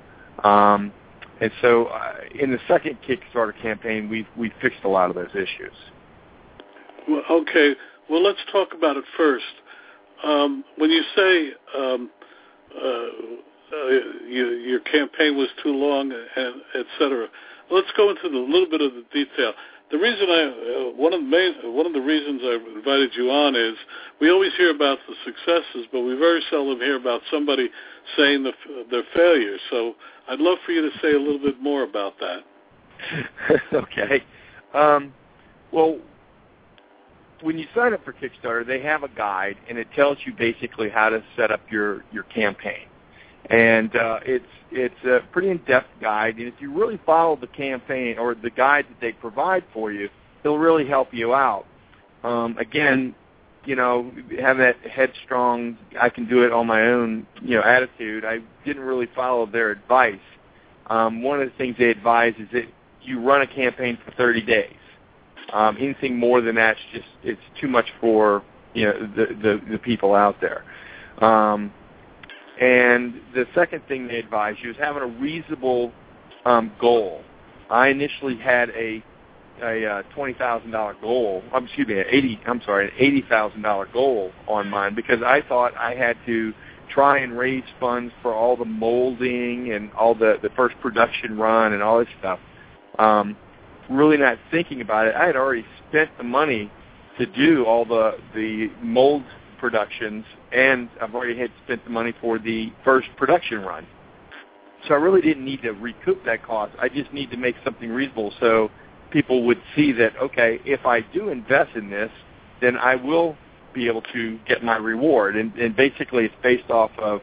Um, 0.45 0.93
and 1.41 1.51
so, 1.61 1.87
uh, 1.87 2.15
in 2.39 2.51
the 2.51 2.59
second 2.67 2.99
Kickstarter 3.07 3.61
campaign, 3.61 4.09
we've 4.09 4.27
we 4.37 4.53
fixed 4.63 4.81
a 4.85 4.89
lot 4.89 5.11
of 5.11 5.17
those 5.17 5.35
issues. 5.35 5.75
Well, 7.09 7.23
okay. 7.31 7.75
Well, 8.09 8.23
let's 8.23 8.39
talk 8.53 8.69
about 8.77 8.97
it 8.97 9.05
first. 9.17 9.45
Um, 10.25 10.65
when 10.79 10.91
you 10.91 11.03
say 11.15 11.51
um, 11.77 12.11
uh, 12.75 12.89
uh, 12.89 13.89
you, 14.29 14.63
your 14.67 14.81
campaign 14.81 15.37
was 15.37 15.49
too 15.63 15.73
long, 15.73 16.13
and 16.13 16.55
et 16.75 16.87
cetera, 16.99 17.27
let's 17.71 17.89
go 17.97 18.11
into 18.11 18.27
a 18.27 18.29
little 18.29 18.69
bit 18.71 18.81
of 18.81 18.93
the 18.95 19.05
detail. 19.13 19.53
The 19.91 19.99
reason 19.99 20.27
I 20.29 20.43
uh, 20.43 20.97
one 20.97 21.13
of 21.13 21.21
the 21.21 21.27
main 21.27 21.75
one 21.75 21.87
of 21.87 21.93
the 21.93 22.01
reasons 22.01 22.41
I 22.45 22.59
invited 22.77 23.11
you 23.15 23.31
on 23.31 23.55
is 23.55 23.75
we 24.21 24.31
always 24.31 24.53
hear 24.57 24.75
about 24.75 24.99
the 25.09 25.15
successes, 25.25 25.87
but 25.93 26.01
we 26.01 26.17
very 26.17 26.43
seldom 26.51 26.81
hear 26.81 26.97
about 26.97 27.21
somebody 27.31 27.71
saying 28.17 28.43
the, 28.43 28.53
their 28.91 29.05
failures. 29.15 29.61
So 29.71 29.95
I'd 30.29 30.41
love 30.41 30.59
for 30.67 30.73
you 30.73 30.83
to 30.83 30.91
say 31.01 31.13
a 31.13 31.19
little 31.19 31.39
bit 31.39 31.61
more 31.61 31.85
about 31.85 32.15
that. 32.19 32.41
okay. 33.73 34.25
Um, 34.75 35.13
well, 35.73 35.99
when 37.43 37.59
you 37.59 37.67
sign 37.75 37.93
up 37.95 38.05
for 38.05 38.13
Kickstarter, 38.13 38.67
they 38.67 38.81
have 38.83 39.05
a 39.05 39.09
guide, 39.09 39.57
and 39.69 39.79
it 39.79 39.87
tells 39.95 40.19
you 40.25 40.33
basically 40.37 40.89
how 40.89 41.11
to 41.11 41.23
set 41.37 41.51
up 41.53 41.61
your 41.71 42.05
your 42.13 42.25
campaign. 42.25 42.87
And 43.51 43.95
uh, 43.95 44.21
it's 44.25 44.45
it's 44.73 45.05
a 45.05 45.21
pretty 45.31 45.51
in-depth 45.51 45.89
guide, 46.01 46.37
and 46.37 46.49
if 46.49 46.55
you 46.61 46.77
really 46.77 47.01
follow 47.07 47.37
the 47.37 47.47
campaign 47.47 48.19
or 48.19 48.35
the 48.35 48.51
guide 48.51 48.87
that 48.89 49.01
they 49.01 49.13
provide 49.13 49.63
for 49.73 49.93
you, 49.93 50.09
it'll 50.43 50.59
really 50.59 50.87
help 50.87 51.15
you 51.15 51.35
out. 51.35 51.67
Um, 52.25 52.59
again, 52.59 53.15
you 53.65 53.77
know, 53.77 54.11
have 54.41 54.59
that 54.59 54.77
headstrong, 54.91 55.77
I 56.01 56.09
can 56.09 56.29
do 56.29 56.45
it 56.45 56.53
on 56.53 56.67
my 56.67 56.83
own, 56.83 57.27
you 57.43 57.57
know, 57.57 57.63
attitude. 57.63 58.25
I 58.25 58.39
didn't 58.65 58.83
really 58.83 59.09
follow 59.15 59.47
their 59.47 59.71
advice. 59.71 60.19
Um, 60.87 61.23
one 61.23 61.41
of 61.41 61.51
the 61.51 61.57
things 61.57 61.77
they 61.79 61.91
advise 61.91 62.35
is 62.39 62.49
that 62.53 62.65
you 63.03 63.21
run 63.21 63.43
a 63.43 63.47
campaign 63.47 63.99
for 64.05 64.13
30 64.13 64.43
days. 64.43 64.77
Um, 65.53 65.77
anything 65.79 66.17
more 66.17 66.41
than 66.41 66.57
that's 66.57 66.79
just 66.93 67.07
it's 67.23 67.41
too 67.61 67.69
much 67.69 67.87
for 68.01 68.43
you 68.75 68.85
know 68.87 69.01
the 69.17 69.27
the, 69.27 69.61
the 69.73 69.79
people 69.79 70.15
out 70.15 70.37
there. 70.41 70.65
Um, 71.25 71.73
and 72.61 73.21
the 73.35 73.47
second 73.55 73.83
thing 73.89 74.09
they 74.09 74.19
advise 74.19 74.57
you 74.63 74.71
is 74.71 74.77
having 74.79 75.03
a 75.03 75.07
reasonable 75.07 75.93
um, 76.45 76.73
goal. 76.81 77.23
I 77.71 77.89
initially 77.89 78.37
had 78.37 78.71
a 78.71 79.03
a 79.63 79.87
uh, 79.87 80.03
twenty 80.15 80.35
thousand 80.35 80.71
dollar 80.71 80.95
goal. 81.01 81.43
Um, 81.53 81.65
excuse 81.65 81.89
me, 81.89 81.99
an 81.99 82.07
eighty. 82.11 82.41
I'm 82.47 82.61
sorry, 82.63 82.87
an 82.87 82.93
eighty 82.99 83.25
thousand 83.29 83.63
dollar 83.63 83.87
goal 83.93 84.33
on 84.49 84.69
mine 84.69 84.95
because 84.95 85.23
I 85.23 85.43
thought 85.49 85.75
I 85.77 85.95
had 85.95 86.17
to 86.27 86.53
try 86.93 87.19
and 87.19 87.37
raise 87.37 87.65
funds 87.81 88.13
for 88.23 88.35
all 88.35 88.57
the 88.57 88.65
molding 88.65 89.73
and 89.73 89.93
all 89.93 90.15
the 90.15 90.37
the 90.43 90.51
first 90.51 90.77
production 90.81 91.37
run 91.37 91.73
and 91.73 91.83
all 91.83 91.99
this 91.99 92.09
stuff. 92.19 92.39
Um, 92.99 93.37
really 93.91 94.17
not 94.17 94.39
thinking 94.51 94.81
about 94.81 95.07
it. 95.07 95.15
I 95.15 95.27
had 95.27 95.37
already 95.37 95.65
spent 95.89 96.11
the 96.19 96.25
money 96.25 96.71
to 97.19 97.27
do 97.27 97.65
all 97.65 97.85
the 97.85 98.19
the 98.35 98.69
mold 98.83 99.23
productions, 99.59 100.25
and 100.57 100.89
I've 101.03 101.15
already 101.15 101.39
had 101.39 101.53
spent 101.65 101.85
the 101.85 101.91
money 101.91 102.15
for 102.21 102.39
the 102.39 102.73
first 102.83 103.09
production 103.19 103.61
run. 103.61 103.87
So 104.89 104.95
I 104.95 104.97
really 104.97 105.21
didn't 105.21 105.45
need 105.45 105.63
to 105.63 105.73
recoup 105.73 106.25
that 106.25 106.43
cost. 106.43 106.73
I 106.81 106.89
just 106.89 107.13
need 107.13 107.31
to 107.31 107.37
make 107.37 107.57
something 107.63 107.91
reasonable 107.91 108.33
so 108.41 108.71
people 109.11 109.45
would 109.45 109.61
see 109.75 109.93
that 109.93 110.17
okay, 110.17 110.59
if 110.65 110.87
I 110.87 111.01
do 111.01 111.29
invest 111.29 111.77
in 111.77 111.91
this, 111.91 112.11
then 112.61 112.77
I 112.79 112.95
will 112.95 113.37
be 113.75 113.87
able 113.87 114.03
to 114.15 114.39
get 114.49 114.65
my 114.65 114.77
reward. 114.77 115.37
And, 115.37 115.53
and 115.57 115.77
basically, 115.77 116.25
it's 116.25 116.35
based 116.43 116.71
off 116.71 116.91
of 116.99 117.21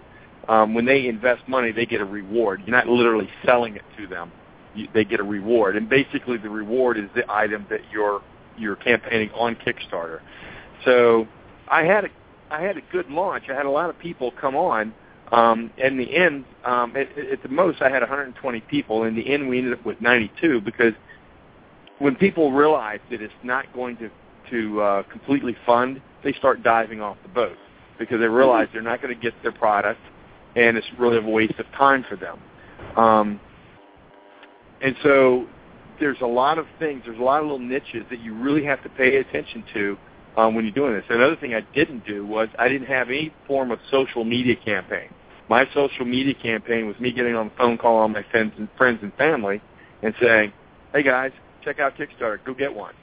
um, 0.48 0.76
when 0.76 0.86
they 0.86 1.08
invest 1.08 1.48
money, 1.48 1.72
they 1.72 1.88
get 1.88 2.02
a 2.02 2.06
reward. 2.06 2.62
You're 2.66 2.76
not 2.76 2.88
literally 2.88 3.30
selling 3.44 3.76
it 3.76 3.84
to 3.98 4.06
them; 4.06 4.32
you, 4.76 4.88
they 4.94 5.06
get 5.06 5.20
a 5.20 5.24
reward. 5.24 5.76
And 5.76 5.90
basically, 5.90 6.38
the 6.38 6.50
reward 6.50 7.00
is 7.00 7.10
the 7.16 7.24
item 7.32 7.66
that 7.72 7.82
you're 7.92 8.22
you're 8.58 8.76
campaigning 8.76 9.32
on 9.32 9.56
Kickstarter. 9.56 10.20
So 10.86 11.28
I 11.68 11.84
had 11.84 12.06
a 12.06 12.10
I 12.54 12.62
had 12.62 12.78
a 12.78 12.82
good 12.92 13.10
launch. 13.10 13.46
I 13.50 13.56
had 13.56 13.66
a 13.66 13.72
lot 13.72 13.90
of 13.90 13.98
people 13.98 14.32
come 14.40 14.56
on. 14.56 14.94
Um, 15.32 15.72
in 15.78 15.98
the 15.98 16.16
end, 16.16 16.46
um, 16.64 16.96
at, 16.96 17.18
at 17.18 17.42
the 17.42 17.50
most, 17.50 17.82
I 17.82 17.90
had 17.90 18.02
120 18.02 18.62
people. 18.62 19.04
In 19.06 19.16
the 19.16 19.28
end, 19.34 19.50
we 19.50 19.58
ended 19.58 19.74
up 19.74 19.84
with 19.84 20.00
92 20.00 20.62
because 20.62 20.94
when 21.98 22.16
people 22.16 22.52
realize 22.52 23.00
that 23.10 23.22
it's 23.22 23.34
not 23.44 23.72
going 23.74 23.98
to 23.98 24.10
to 24.52 24.82
uh, 24.82 25.04
completely 25.04 25.56
fund, 25.66 26.02
they 26.24 26.34
start 26.34 26.62
diving 26.62 27.02
off 27.02 27.18
the 27.24 27.30
boat 27.30 27.58
because 27.98 28.20
they 28.20 28.28
realize 28.28 28.68
they're 28.74 28.82
not 28.82 29.02
going 29.02 29.16
to 29.16 29.20
get 29.20 29.34
their 29.42 29.54
product, 29.54 30.02
and 30.56 30.78
it's 30.78 30.86
really 31.00 31.18
a 31.18 31.22
waste 31.22 31.58
of 31.60 31.66
time 31.72 32.06
for 32.08 32.18
them. 32.18 32.40
Um, 32.98 33.40
and 34.82 34.96
so 35.02 35.48
there's 36.00 36.20
a 36.22 36.28
lot 36.28 36.58
of 36.58 36.68
things, 36.78 37.04
there's 37.06 37.20
a 37.20 37.24
lot 37.24 37.40
of 37.40 37.46
little 37.46 37.58
niches 37.58 38.04
that 38.10 38.20
you 38.20 38.36
really 38.36 38.66
have 38.66 38.84
to 38.84 38.90
pay 38.90 39.16
attention 39.16 39.64
to 39.74 39.98
um, 40.38 40.56
when 40.56 40.66
you're 40.66 40.74
doing 40.74 40.94
this. 40.94 41.04
Another 41.10 41.36
thing 41.36 41.54
I 41.54 41.62
didn't 41.74 42.06
do 42.06 42.26
was 42.26 42.50
I 42.58 42.68
didn't 42.68 42.88
have 42.88 43.10
any 43.10 43.34
form 43.48 43.72
of 43.72 43.80
social 43.92 44.24
media 44.24 44.56
campaign. 44.56 45.10
My 45.50 45.68
social 45.74 46.06
media 46.06 46.34
campaign 46.34 46.88
was 46.88 47.00
me 47.00 47.12
getting 47.12 47.36
on 47.36 47.50
the 47.50 47.56
phone 47.56 47.78
call 47.78 47.98
on 47.98 48.12
my 48.12 48.24
friends 48.32 48.54
and 48.58 48.68
friends 48.78 49.00
and 49.02 49.14
family 49.16 49.62
and 50.02 50.14
saying, 50.22 50.54
"Hey 50.94 51.04
guys, 51.04 51.32
check 51.64 51.80
out 51.80 51.96
Kickstarter. 51.98 52.44
Go 52.44 52.54
get 52.54 52.74
one." 52.74 52.94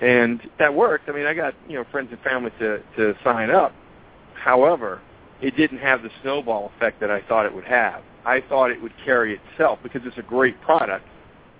And 0.00 0.40
that 0.58 0.72
worked. 0.72 1.08
I 1.08 1.12
mean, 1.12 1.26
I 1.26 1.34
got 1.34 1.54
you 1.68 1.76
know 1.76 1.84
friends 1.90 2.08
and 2.10 2.20
family 2.20 2.52
to 2.58 2.80
to 2.96 3.14
sign 3.24 3.50
up. 3.50 3.72
However, 4.34 5.00
it 5.40 5.56
didn't 5.56 5.78
have 5.78 6.02
the 6.02 6.10
snowball 6.22 6.70
effect 6.76 7.00
that 7.00 7.10
I 7.10 7.22
thought 7.22 7.46
it 7.46 7.54
would 7.54 7.64
have. 7.64 8.02
I 8.24 8.42
thought 8.48 8.70
it 8.70 8.80
would 8.82 8.92
carry 9.04 9.38
itself 9.38 9.78
because 9.82 10.02
it's 10.04 10.18
a 10.18 10.22
great 10.22 10.60
product. 10.60 11.06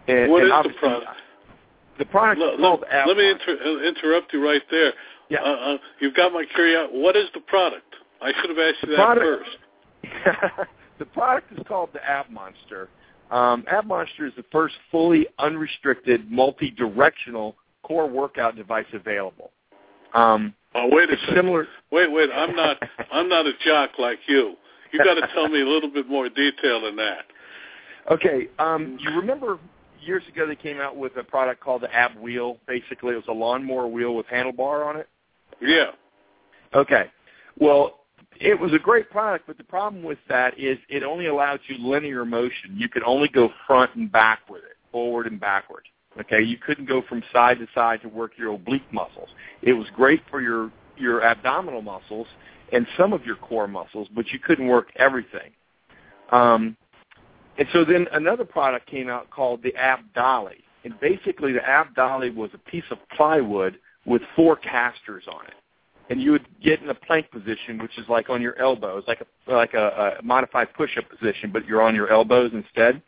And, 0.07 0.31
what 0.31 0.43
and 0.43 0.67
is 0.67 0.73
the 0.73 0.79
product? 0.79 1.21
The 1.99 2.05
product 2.07 2.41
called 2.41 2.85
let, 2.91 3.07
let 3.07 3.17
me 3.17 3.31
inter- 3.31 3.85
interrupt 3.85 4.33
you 4.33 4.45
right 4.45 4.63
there. 4.71 4.93
Yeah. 5.29 5.41
Uh, 5.41 5.75
uh, 5.75 5.77
you've 6.01 6.15
got 6.15 6.33
my 6.33 6.45
curiosity. 6.55 6.99
What 6.99 7.17
is 7.17 7.27
the 7.35 7.41
product? 7.41 7.85
I 8.23 8.33
should 8.41 8.51
have 8.51 8.59
asked 8.59 8.83
you 8.83 8.91
the 8.91 8.97
that 8.97 9.05
product, 9.05 9.49
first. 10.05 10.69
the 10.99 11.05
product 11.07 11.53
is 11.53 11.59
called 11.67 11.91
the 11.93 12.05
Ab 12.05 12.31
Monster. 12.31 12.89
Um, 13.31 13.65
Ab 13.69 13.87
Monster 13.87 14.27
is 14.27 14.33
the 14.37 14.45
first 14.51 14.75
fully 14.91 15.27
unrestricted, 15.39 16.31
multi-directional 16.31 17.57
core 17.83 18.09
workout 18.09 18.57
device 18.57 18.87
available. 18.93 19.51
Um, 20.15 20.55
oh, 20.75 20.89
wait 20.91 21.11
a 21.11 21.17
second. 21.19 21.37
Similar. 21.37 21.67
Wait, 21.91 22.11
wait. 22.11 22.31
I'm 22.35 22.57
not. 22.57 22.83
I'm 23.13 23.29
not 23.29 23.47
a 23.47 23.53
jock 23.65 23.91
like 23.99 24.19
you. 24.27 24.55
You 24.93 25.05
got 25.05 25.15
to 25.15 25.29
tell 25.35 25.49
me 25.49 25.61
a 25.61 25.67
little 25.67 25.91
bit 25.91 26.09
more 26.09 26.29
detail 26.29 26.81
than 26.81 26.97
that. 26.97 27.27
Okay. 28.11 28.49
Um, 28.59 28.97
you 29.01 29.11
remember 29.11 29.59
years 30.09 30.25
ago 30.29 30.47
they 30.47 30.57
came 30.57 30.81
out 30.81 30.97
with 30.97 31.17
a 31.17 31.23
product 31.23 31.61
called 31.61 31.83
the 31.83 31.95
Ab 31.95 32.17
Wheel. 32.19 32.59
Basically, 32.67 33.13
it 33.13 33.17
was 33.17 33.25
a 33.29 33.33
lawnmower 33.33 33.87
wheel 33.87 34.17
with 34.17 34.27
handlebar 34.27 34.87
on 34.87 34.97
it. 34.97 35.09
Yeah. 35.61 35.91
Okay. 36.75 37.11
Well, 37.59 38.01
it 38.41 38.59
was 38.59 38.73
a 38.73 38.79
great 38.79 39.11
product, 39.11 39.47
but 39.47 39.59
the 39.59 39.65
problem 39.65 40.03
with 40.03 40.19
that 40.29 40.59
is 40.59 40.79
it 40.89 41.03
only 41.03 41.27
allowed 41.27 41.61
you 41.67 41.77
linear 41.79 42.25
motion. 42.25 42.75
You 42.77 42.89
could 42.89 43.03
only 43.05 43.29
go 43.29 43.51
front 43.67 43.95
and 43.95 44.11
back 44.11 44.41
with 44.49 44.63
it, 44.63 44.77
forward 44.93 45.27
and 45.27 45.39
backward. 45.41 45.85
Okay, 46.21 46.43
you 46.43 46.57
couldn't 46.57 46.87
go 46.87 47.03
from 47.09 47.23
side 47.33 47.59
to 47.59 47.67
side 47.75 48.03
to 48.03 48.09
work 48.09 48.33
your 48.37 48.55
oblique 48.55 48.93
muscles. 48.93 49.29
It 49.63 49.73
was 49.73 49.87
great 49.95 50.21
for 50.31 50.41
your 50.41 50.73
your 50.97 51.23
abdominal 51.23 51.81
muscles 51.81 52.27
and 52.73 52.87
some 52.97 53.13
of 53.13 53.25
your 53.25 53.37
core 53.37 53.69
muscles, 53.69 54.09
but 54.15 54.29
you 54.29 54.39
couldn't 54.41 54.67
work 54.67 54.89
everything. 54.97 55.53
Um, 56.33 56.77
and 57.59 57.67
so 57.73 57.85
then 57.85 58.07
another 58.13 58.45
product 58.45 58.87
came 58.89 59.09
out 59.09 59.29
called 59.31 59.63
the 59.63 59.75
Ab 59.75 60.01
Dolly, 60.15 60.59
and 60.85 60.99
basically 61.01 61.53
the 61.53 61.69
Ab 61.69 61.95
Dolly 61.95 62.31
was 62.31 62.51
a 62.55 62.71
piece 62.71 62.85
of 62.91 62.99
plywood 63.17 63.79
with 64.07 64.23
four 64.37 64.57
casters 64.57 65.25
on 65.27 65.45
it, 65.47 65.55
and 66.09 66.23
you 66.23 66.31
would 66.31 66.47
get 66.63 66.81
in 66.81 66.89
a 66.89 66.95
plank 66.95 67.31
position, 67.31 67.79
which 67.79 67.99
is 67.99 68.09
like 68.09 68.31
on 68.31 68.41
your 68.41 68.59
elbows, 68.59 69.03
like 69.09 69.21
a 69.21 69.53
like 69.53 69.75
a, 69.75 70.19
a 70.19 70.23
modified 70.23 70.73
push-up 70.75 71.05
position, 71.11 71.51
but 71.53 71.67
you're 71.67 71.83
on 71.83 71.95
your 71.95 72.11
elbows 72.11 72.53
instead, 72.55 73.03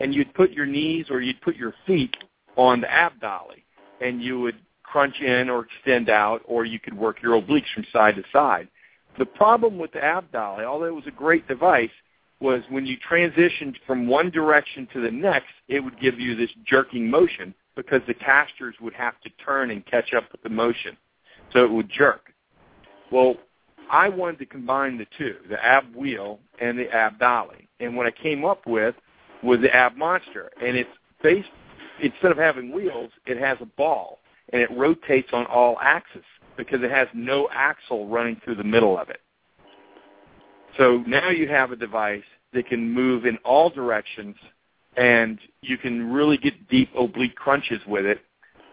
and 0.00 0.14
you'd 0.14 0.32
put 0.34 0.50
your 0.50 0.66
knees 0.66 1.06
or 1.10 1.20
you'd 1.20 1.40
put 1.42 1.56
your 1.56 1.74
feet 1.86 2.16
on 2.56 2.80
the 2.80 2.90
ab 2.90 3.12
dolly, 3.20 3.64
and 4.00 4.22
you 4.22 4.40
would 4.40 4.56
crunch 4.82 5.20
in 5.20 5.48
or 5.48 5.66
extend 5.66 6.08
out, 6.08 6.40
or 6.46 6.64
you 6.64 6.80
could 6.80 6.94
work 6.94 7.22
your 7.22 7.40
obliques 7.40 7.72
from 7.74 7.84
side 7.92 8.16
to 8.16 8.24
side. 8.32 8.66
The 9.18 9.26
problem 9.26 9.78
with 9.78 9.92
the 9.92 10.02
ab 10.02 10.32
dolly, 10.32 10.64
although 10.64 10.86
it 10.86 10.94
was 10.94 11.06
a 11.06 11.12
great 11.12 11.46
device, 11.46 11.90
was 12.40 12.62
when 12.70 12.86
you 12.86 12.96
transitioned 12.98 13.76
from 13.86 14.06
one 14.06 14.30
direction 14.30 14.88
to 14.92 15.00
the 15.00 15.10
next, 15.10 15.52
it 15.68 15.80
would 15.80 16.00
give 16.00 16.18
you 16.18 16.34
this 16.34 16.50
jerking 16.66 17.08
motion 17.08 17.54
because 17.76 18.00
the 18.06 18.14
casters 18.14 18.74
would 18.80 18.94
have 18.94 19.20
to 19.20 19.30
turn 19.44 19.70
and 19.70 19.84
catch 19.86 20.14
up 20.14 20.24
with 20.32 20.42
the 20.42 20.48
motion. 20.48 20.96
So 21.52 21.64
it 21.64 21.70
would 21.70 21.90
jerk. 21.90 22.32
Well, 23.12 23.34
I 23.90 24.08
wanted 24.08 24.38
to 24.38 24.46
combine 24.46 24.98
the 24.98 25.06
two, 25.18 25.36
the 25.48 25.62
ab 25.64 25.94
wheel 25.94 26.38
and 26.60 26.78
the 26.78 26.88
ab 26.90 27.18
dolly. 27.18 27.68
And 27.80 27.96
what 27.96 28.06
I 28.06 28.10
came 28.10 28.44
up 28.44 28.66
with 28.66 28.94
was 29.42 29.60
the 29.60 29.74
ab 29.74 29.96
monster. 29.96 30.50
And 30.62 30.76
it's 30.76 30.90
based 31.22 31.48
instead 32.00 32.30
of 32.30 32.38
having 32.38 32.72
wheels, 32.72 33.10
it 33.26 33.38
has 33.38 33.58
a 33.60 33.66
ball, 33.66 34.18
and 34.52 34.62
it 34.62 34.70
rotates 34.70 35.30
on 35.32 35.46
all 35.46 35.76
axes 35.80 36.24
because 36.56 36.82
it 36.82 36.90
has 36.90 37.08
no 37.14 37.48
axle 37.52 38.08
running 38.08 38.40
through 38.44 38.56
the 38.56 38.64
middle 38.64 38.98
of 38.98 39.08
it. 39.10 39.20
So 40.76 41.02
now 41.06 41.30
you 41.30 41.48
have 41.48 41.72
a 41.72 41.76
device 41.76 42.22
that 42.52 42.66
can 42.66 42.90
move 42.92 43.26
in 43.26 43.36
all 43.38 43.70
directions, 43.70 44.36
and 44.96 45.38
you 45.62 45.78
can 45.78 46.12
really 46.12 46.36
get 46.36 46.68
deep 46.68 46.90
oblique 46.98 47.36
crunches 47.36 47.80
with 47.86 48.04
it. 48.04 48.20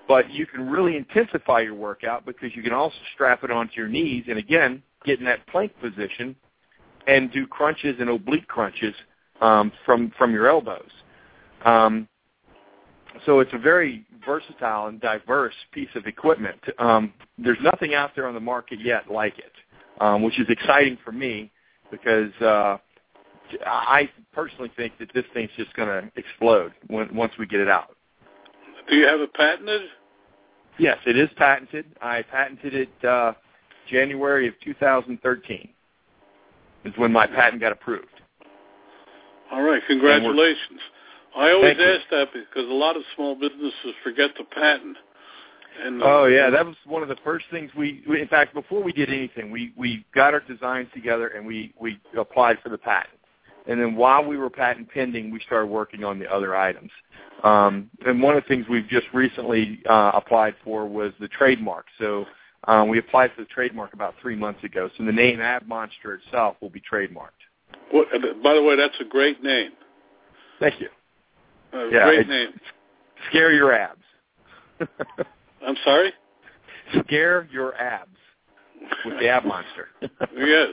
But 0.07 0.31
you 0.31 0.45
can 0.45 0.69
really 0.69 0.95
intensify 0.95 1.61
your 1.61 1.73
workout 1.73 2.25
because 2.25 2.55
you 2.55 2.63
can 2.63 2.71
also 2.71 2.95
strap 3.13 3.43
it 3.43 3.51
onto 3.51 3.73
your 3.75 3.89
knees, 3.89 4.25
and 4.29 4.37
again, 4.37 4.81
get 5.05 5.19
in 5.19 5.25
that 5.25 5.45
plank 5.47 5.73
position 5.81 6.35
and 7.07 7.31
do 7.31 7.45
crunches 7.45 7.95
and 7.99 8.09
oblique 8.09 8.47
crunches 8.47 8.93
um, 9.41 9.71
from 9.85 10.11
from 10.17 10.31
your 10.31 10.47
elbows. 10.47 10.89
Um, 11.65 12.07
so 13.25 13.39
it's 13.39 13.51
a 13.53 13.57
very 13.57 14.05
versatile 14.25 14.87
and 14.87 15.01
diverse 15.01 15.55
piece 15.71 15.89
of 15.95 16.05
equipment. 16.05 16.59
Um, 16.79 17.13
there's 17.37 17.57
nothing 17.61 17.93
out 17.93 18.11
there 18.15 18.27
on 18.27 18.33
the 18.33 18.39
market 18.39 18.79
yet 18.79 19.11
like 19.11 19.37
it, 19.39 19.51
um, 19.99 20.21
which 20.21 20.39
is 20.39 20.47
exciting 20.49 20.97
for 21.03 21.11
me 21.11 21.51
because 21.91 22.31
uh, 22.41 22.77
I 23.65 24.09
personally 24.33 24.71
think 24.75 24.93
that 24.99 25.09
this 25.13 25.25
thing's 25.33 25.51
just 25.57 25.73
going 25.73 25.87
to 25.87 26.11
explode 26.15 26.73
when, 26.87 27.13
once 27.15 27.33
we 27.39 27.45
get 27.45 27.59
it 27.59 27.69
out. 27.69 27.95
Do 28.89 28.95
you 28.95 29.05
have 29.05 29.19
it 29.19 29.33
patented? 29.33 29.81
Yes, 30.79 30.97
it 31.05 31.17
is 31.17 31.29
patented. 31.37 31.85
I 32.01 32.21
patented 32.21 32.73
it 32.73 33.05
uh, 33.05 33.33
January 33.89 34.47
of 34.47 34.53
2013. 34.63 35.69
Is 36.85 36.93
when 36.97 37.11
my 37.11 37.27
patent 37.27 37.59
got 37.61 37.71
approved. 37.71 38.07
All 39.51 39.63
right, 39.63 39.81
congratulations. 39.87 40.79
I 41.35 41.51
always 41.51 41.75
Thank 41.75 41.79
you. 41.79 41.85
ask 41.85 42.09
that 42.11 42.27
because 42.33 42.69
a 42.69 42.73
lot 42.73 42.95
of 42.95 43.03
small 43.15 43.35
businesses 43.35 43.93
forget 44.03 44.31
the 44.37 44.43
patent. 44.45 44.97
And, 45.83 46.01
uh, 46.01 46.05
Oh 46.05 46.25
yeah, 46.25 46.49
that 46.49 46.65
was 46.65 46.75
one 46.85 47.03
of 47.03 47.09
the 47.09 47.17
first 47.23 47.45
things 47.51 47.71
we, 47.77 48.03
we. 48.07 48.21
In 48.21 48.27
fact, 48.27 48.53
before 48.53 48.81
we 48.83 48.91
did 48.91 49.09
anything, 49.09 49.51
we 49.51 49.73
we 49.77 50.05
got 50.13 50.33
our 50.33 50.39
designs 50.41 50.87
together 50.93 51.27
and 51.29 51.45
we 51.45 51.73
we 51.79 51.99
applied 52.17 52.57
for 52.63 52.69
the 52.69 52.77
patent. 52.77 53.19
And 53.67 53.79
then 53.79 53.95
while 53.95 54.23
we 54.25 54.37
were 54.37 54.49
patent 54.49 54.89
pending, 54.89 55.29
we 55.29 55.39
started 55.41 55.67
working 55.67 56.03
on 56.05 56.19
the 56.19 56.31
other 56.33 56.55
items. 56.55 56.89
Um, 57.43 57.89
and 58.05 58.21
one 58.21 58.37
of 58.37 58.43
the 58.43 58.47
things 58.47 58.65
we've 58.69 58.87
just 58.87 59.07
recently 59.13 59.81
uh, 59.89 60.11
applied 60.13 60.55
for 60.63 60.87
was 60.87 61.11
the 61.19 61.27
trademark. 61.27 61.85
So 61.99 62.25
Um, 62.67 62.89
we 62.89 62.97
applied 62.97 63.31
for 63.33 63.41
the 63.43 63.47
trademark 63.47 63.93
about 63.93 64.15
three 64.21 64.35
months 64.35 64.63
ago, 64.63 64.89
so 64.97 65.05
the 65.05 65.11
name 65.11 65.39
Ab 65.39 65.67
Monster 65.67 66.15
itself 66.15 66.57
will 66.61 66.69
be 66.69 66.81
trademarked. 66.81 67.43
What, 67.91 68.07
by 68.43 68.53
the 68.55 68.63
way, 68.63 68.75
that's 68.75 68.99
a 68.99 69.05
great 69.05 69.41
name. 69.43 69.71
Thank 70.59 70.81
you. 70.81 70.89
Uh, 71.73 71.87
Yeah, 71.87 72.05
great 72.05 72.27
name. 72.27 72.49
Scare 73.29 73.51
your 73.53 73.73
abs. 73.73 74.01
I'm 75.65 75.75
sorry. 75.83 76.13
Scare 77.05 77.47
your 77.51 77.75
abs 77.75 78.17
with 79.05 79.19
the 79.19 79.27
Ab 79.27 79.45
Monster. 79.45 79.87
yes. 80.01 80.69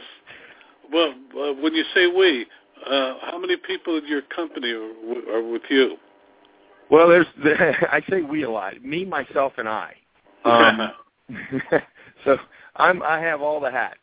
Well, 0.92 1.14
uh, 1.32 1.52
when 1.60 1.74
you 1.74 1.84
say 1.94 2.06
we, 2.06 2.46
uh, 2.86 3.14
how 3.22 3.38
many 3.38 3.56
people 3.56 3.96
in 3.96 4.06
your 4.06 4.22
company 4.22 4.70
are, 4.72 5.36
are 5.36 5.42
with 5.42 5.62
you? 5.70 5.96
Well, 6.90 7.08
there's 7.08 7.26
I 7.90 8.02
say 8.10 8.22
we 8.22 8.42
a 8.42 8.50
lot. 8.50 8.82
Me, 8.82 9.04
myself, 9.04 9.54
and 9.56 9.68
I. 9.68 9.94
Um, 10.44 10.92
so 12.24 12.36
I'm 12.76 13.02
I 13.02 13.18
have 13.20 13.40
all 13.40 13.60
the 13.60 13.70
hats. 13.70 13.98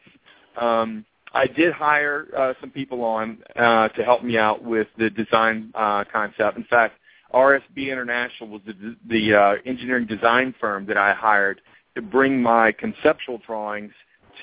Um, 0.59 1.05
I 1.33 1.47
did 1.47 1.73
hire 1.73 2.27
uh, 2.37 2.53
some 2.59 2.71
people 2.71 3.03
on 3.03 3.37
uh, 3.55 3.87
to 3.89 4.03
help 4.03 4.23
me 4.23 4.37
out 4.37 4.63
with 4.63 4.87
the 4.97 5.09
design 5.09 5.71
uh, 5.75 6.03
concept. 6.11 6.57
In 6.57 6.65
fact, 6.65 6.95
RSB 7.33 7.91
International 7.91 8.49
was 8.49 8.61
the, 8.65 8.95
the 9.07 9.33
uh, 9.33 9.53
engineering 9.65 10.05
design 10.05 10.53
firm 10.59 10.85
that 10.87 10.97
I 10.97 11.13
hired 11.13 11.61
to 11.95 12.01
bring 12.01 12.41
my 12.41 12.71
conceptual 12.71 13.39
drawings 13.45 13.91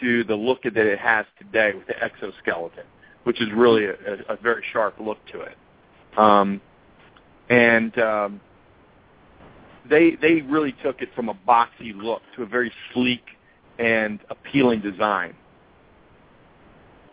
to 0.00 0.24
the 0.24 0.34
look 0.34 0.62
that 0.62 0.76
it 0.76 0.98
has 0.98 1.26
today 1.38 1.72
with 1.74 1.86
the 1.86 2.02
exoskeleton, 2.02 2.84
which 3.24 3.40
is 3.40 3.48
really 3.54 3.86
a, 3.86 3.92
a, 3.92 4.34
a 4.34 4.36
very 4.36 4.62
sharp 4.72 4.98
look 5.00 5.18
to 5.32 5.40
it. 5.40 5.56
Um, 6.16 6.60
and 7.48 7.98
um, 7.98 8.40
they 9.88 10.16
they 10.20 10.42
really 10.42 10.74
took 10.82 11.00
it 11.00 11.08
from 11.14 11.28
a 11.28 11.34
boxy 11.34 11.94
look 11.94 12.22
to 12.36 12.42
a 12.42 12.46
very 12.46 12.72
sleek 12.92 13.24
and 13.78 14.20
appealing 14.30 14.80
design. 14.80 15.34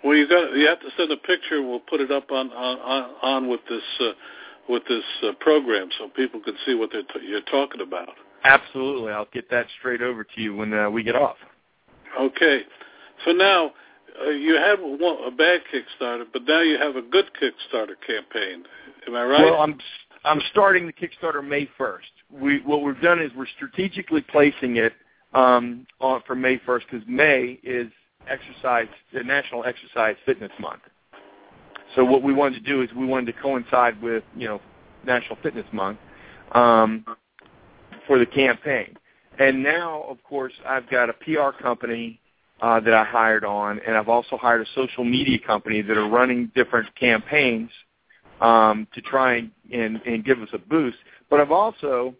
Well, 0.04 0.16
you 0.16 0.28
got 0.28 0.56
you 0.56 0.68
have 0.68 0.80
to 0.82 0.90
send 0.98 1.12
a 1.12 1.18
picture. 1.18 1.62
We'll 1.62 1.80
put 1.80 2.02
it 2.02 2.12
up 2.12 2.32
on 2.32 2.52
on 2.52 3.16
on, 3.22 3.50
with 3.50 3.62
this 3.70 3.82
uh, 4.00 4.12
with 4.70 4.84
this 4.88 5.04
uh, 5.24 5.32
program 5.40 5.90
so 5.98 6.10
people 6.10 6.40
can 6.42 6.56
see 6.66 6.76
what 6.76 6.90
they're 6.92 7.04
t- 7.04 7.28
you're 7.28 7.42
talking 7.42 7.82
about. 7.82 8.10
Absolutely, 8.44 9.12
I'll 9.12 9.28
get 9.34 9.50
that 9.50 9.68
straight 9.80 10.02
over 10.02 10.24
to 10.24 10.42
you 10.42 10.56
when 10.56 10.74
uh, 10.74 10.90
we 10.90 11.04
get 11.04 11.16
off. 11.16 11.38
Okay. 12.20 12.62
So 13.26 13.32
now 13.32 13.72
uh, 14.22 14.30
you 14.30 14.56
had 14.56 14.80
one, 14.80 15.18
a 15.26 15.32
bad 15.32 15.62
Kickstarter, 15.74 16.26
but 16.32 16.44
now 16.48 16.62
you 16.62 16.78
have 16.78 16.96
a 16.96 17.02
good 17.02 17.26
Kickstarter 17.42 17.96
campaign. 18.06 18.64
Am 19.08 19.16
I 19.16 19.24
right? 19.24 19.44
Well, 19.44 19.62
I'm 19.62 19.78
I'm 20.24 20.42
starting 20.52 20.88
the 20.88 20.94
Kickstarter 20.94 21.48
May 21.48 21.70
1st. 21.80 22.00
We 22.32 22.62
what 22.62 22.84
we've 22.84 23.00
done 23.02 23.22
is 23.22 23.32
we're 23.36 23.48
strategically 23.56 24.22
placing 24.22 24.78
it 24.78 24.94
um, 25.34 25.86
on 26.00 26.22
for 26.26 26.36
May 26.36 26.58
1st 26.60 26.82
because 26.90 27.08
May 27.08 27.60
is 27.64 27.92
exercise 28.28 28.88
the 29.14 29.24
National 29.24 29.66
Exercise 29.66 30.16
Fitness 30.26 30.52
Month. 30.60 30.82
So 31.96 32.04
what 32.04 32.24
we 32.24 32.34
wanted 32.34 32.64
to 32.64 32.70
do 32.70 32.82
is 32.82 32.90
we 32.94 33.06
wanted 33.06 33.34
to 33.34 33.42
coincide 33.42 34.02
with 34.02 34.24
you 34.36 34.48
know 34.48 34.62
National 35.06 35.38
Fitness 35.42 35.66
Month 35.72 36.00
um, 36.52 37.06
for 38.08 38.20
the 38.20 38.26
campaign. 38.26 38.96
And 39.40 39.64
now, 39.64 40.04
of 40.04 40.24
course, 40.24 40.54
I've 40.66 40.90
got 40.90 41.10
a 41.10 41.14
PR 41.14 41.52
company 41.62 42.20
uh, 42.62 42.80
that 42.80 42.94
I 42.94 43.04
hired 43.04 43.44
on, 43.44 43.80
and 43.86 43.98
I've 43.98 44.08
also 44.08 44.38
hired 44.38 44.62
a 44.62 44.70
social 44.74 45.04
media 45.04 45.38
company 45.46 45.82
that 45.82 45.98
are 45.98 46.08
running 46.08 46.52
different 46.56 46.94
campaigns 46.96 47.70
um, 48.40 48.88
to 48.94 49.02
try 49.02 49.36
and, 49.36 49.52
and, 49.74 50.02
and 50.06 50.24
give 50.24 50.42
us 50.42 50.50
a 50.54 50.58
boost. 50.58 50.98
But 51.30 51.42
I've 51.42 51.52
also 51.52 52.16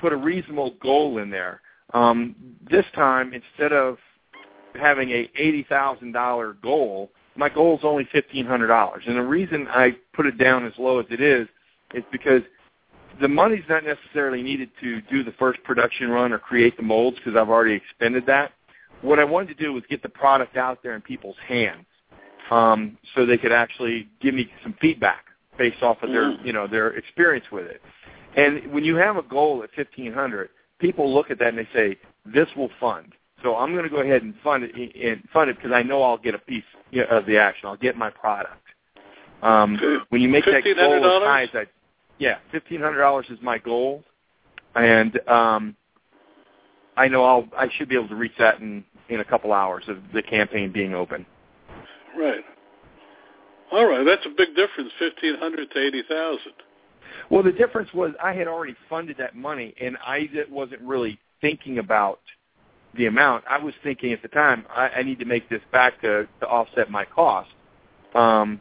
put 0.00 0.12
a 0.12 0.16
reasonable 0.16 0.74
goal 0.80 1.18
in 1.18 1.30
there. 1.30 1.60
Um, 1.94 2.34
this 2.68 2.84
time, 2.94 3.32
instead 3.32 3.72
of 3.72 3.98
having 4.74 5.10
a 5.10 5.30
eighty 5.36 5.64
thousand 5.68 6.12
dollar 6.12 6.54
goal, 6.54 7.10
my 7.38 7.48
goal 7.48 7.78
is 7.78 7.84
only 7.84 8.06
fifteen 8.12 8.44
hundred 8.44 8.66
dollars. 8.66 9.04
And 9.06 9.16
the 9.16 9.22
reason 9.22 9.68
I 9.70 9.96
put 10.12 10.26
it 10.26 10.36
down 10.36 10.66
as 10.66 10.72
low 10.76 10.98
as 10.98 11.06
it 11.08 11.20
is 11.20 11.46
is 11.94 12.02
because 12.10 12.42
the 13.20 13.28
money's 13.28 13.64
not 13.68 13.84
necessarily 13.84 14.42
needed 14.42 14.70
to 14.80 15.00
do 15.02 15.22
the 15.22 15.32
first 15.38 15.62
production 15.62 16.10
run 16.10 16.32
or 16.32 16.38
create 16.38 16.76
the 16.76 16.82
molds 16.82 17.16
because 17.16 17.36
I've 17.36 17.48
already 17.48 17.74
expended 17.74 18.26
that. 18.26 18.52
What 19.02 19.20
I 19.20 19.24
wanted 19.24 19.56
to 19.56 19.64
do 19.64 19.72
was 19.72 19.84
get 19.88 20.02
the 20.02 20.08
product 20.08 20.56
out 20.56 20.82
there 20.82 20.94
in 20.96 21.00
people's 21.00 21.36
hands, 21.46 21.86
um, 22.50 22.98
so 23.14 23.24
they 23.24 23.38
could 23.38 23.52
actually 23.52 24.08
give 24.20 24.34
me 24.34 24.50
some 24.64 24.74
feedback 24.80 25.24
based 25.56 25.82
off 25.82 25.98
of 26.02 26.10
their, 26.10 26.32
you 26.44 26.52
know, 26.52 26.66
their 26.66 26.88
experience 26.90 27.46
with 27.52 27.66
it. 27.66 27.80
And 28.36 28.72
when 28.72 28.84
you 28.84 28.96
have 28.96 29.16
a 29.16 29.22
goal 29.22 29.62
at 29.62 29.70
fifteen 29.76 30.12
hundred, 30.12 30.50
people 30.80 31.12
look 31.14 31.30
at 31.30 31.38
that 31.38 31.48
and 31.48 31.58
they 31.58 31.68
say, 31.72 31.96
"This 32.26 32.48
will 32.56 32.70
fund." 32.80 33.12
So 33.42 33.56
I'm 33.56 33.72
going 33.72 33.84
to 33.84 33.90
go 33.90 34.00
ahead 34.00 34.22
and 34.22 34.34
fund 34.42 34.64
it 34.64 34.74
and 34.74 35.22
fund 35.32 35.50
it 35.50 35.56
because 35.56 35.72
I 35.72 35.82
know 35.82 36.02
I'll 36.02 36.18
get 36.18 36.34
a 36.34 36.38
piece 36.38 36.64
of 37.10 37.26
the 37.26 37.38
action. 37.38 37.68
I'll 37.68 37.76
get 37.76 37.96
my 37.96 38.10
product. 38.10 38.62
Um, 39.42 39.78
when 40.08 40.20
you 40.20 40.28
make 40.28 40.44
that 40.46 40.64
goal 40.64 40.94
as 40.94 41.02
$1,500? 41.02 41.26
high 41.26 41.42
as 41.44 41.48
I, 41.54 41.66
yeah, 42.18 42.38
fifteen 42.50 42.80
hundred 42.80 42.98
dollars 42.98 43.26
is 43.30 43.38
my 43.40 43.58
goal, 43.58 44.02
and 44.74 45.20
um, 45.28 45.76
I 46.96 47.06
know 47.06 47.24
I'll 47.24 47.48
I 47.56 47.68
should 47.76 47.88
be 47.88 47.94
able 47.94 48.08
to 48.08 48.16
reach 48.16 48.32
that 48.40 48.60
in 48.60 48.84
in 49.08 49.20
a 49.20 49.24
couple 49.24 49.52
hours 49.52 49.84
of 49.86 49.98
the 50.12 50.22
campaign 50.22 50.72
being 50.72 50.94
open. 50.94 51.24
right. 52.18 52.44
All 53.70 53.86
right, 53.86 54.04
that's 54.04 54.24
a 54.26 54.30
big 54.30 54.56
difference, 54.56 54.90
fifteen 54.98 55.36
hundred 55.36 55.70
to 55.70 55.86
eighty 55.86 56.02
thousand. 56.08 56.54
Well, 57.30 57.42
the 57.42 57.52
difference 57.52 57.92
was 57.94 58.12
I 58.22 58.32
had 58.32 58.48
already 58.48 58.74
funded 58.88 59.16
that 59.18 59.36
money, 59.36 59.74
and 59.80 59.96
I 60.04 60.28
wasn't 60.50 60.80
really 60.80 61.18
thinking 61.40 61.78
about 61.78 62.20
the 62.96 63.06
amount. 63.06 63.44
I 63.48 63.58
was 63.58 63.74
thinking 63.82 64.12
at 64.12 64.22
the 64.22 64.28
time 64.28 64.64
I, 64.70 64.88
I 64.88 65.02
need 65.02 65.18
to 65.18 65.24
make 65.24 65.48
this 65.48 65.60
back 65.72 66.00
to, 66.02 66.26
to 66.40 66.46
offset 66.46 66.90
my 66.90 67.04
cost. 67.04 67.50
Um, 68.14 68.60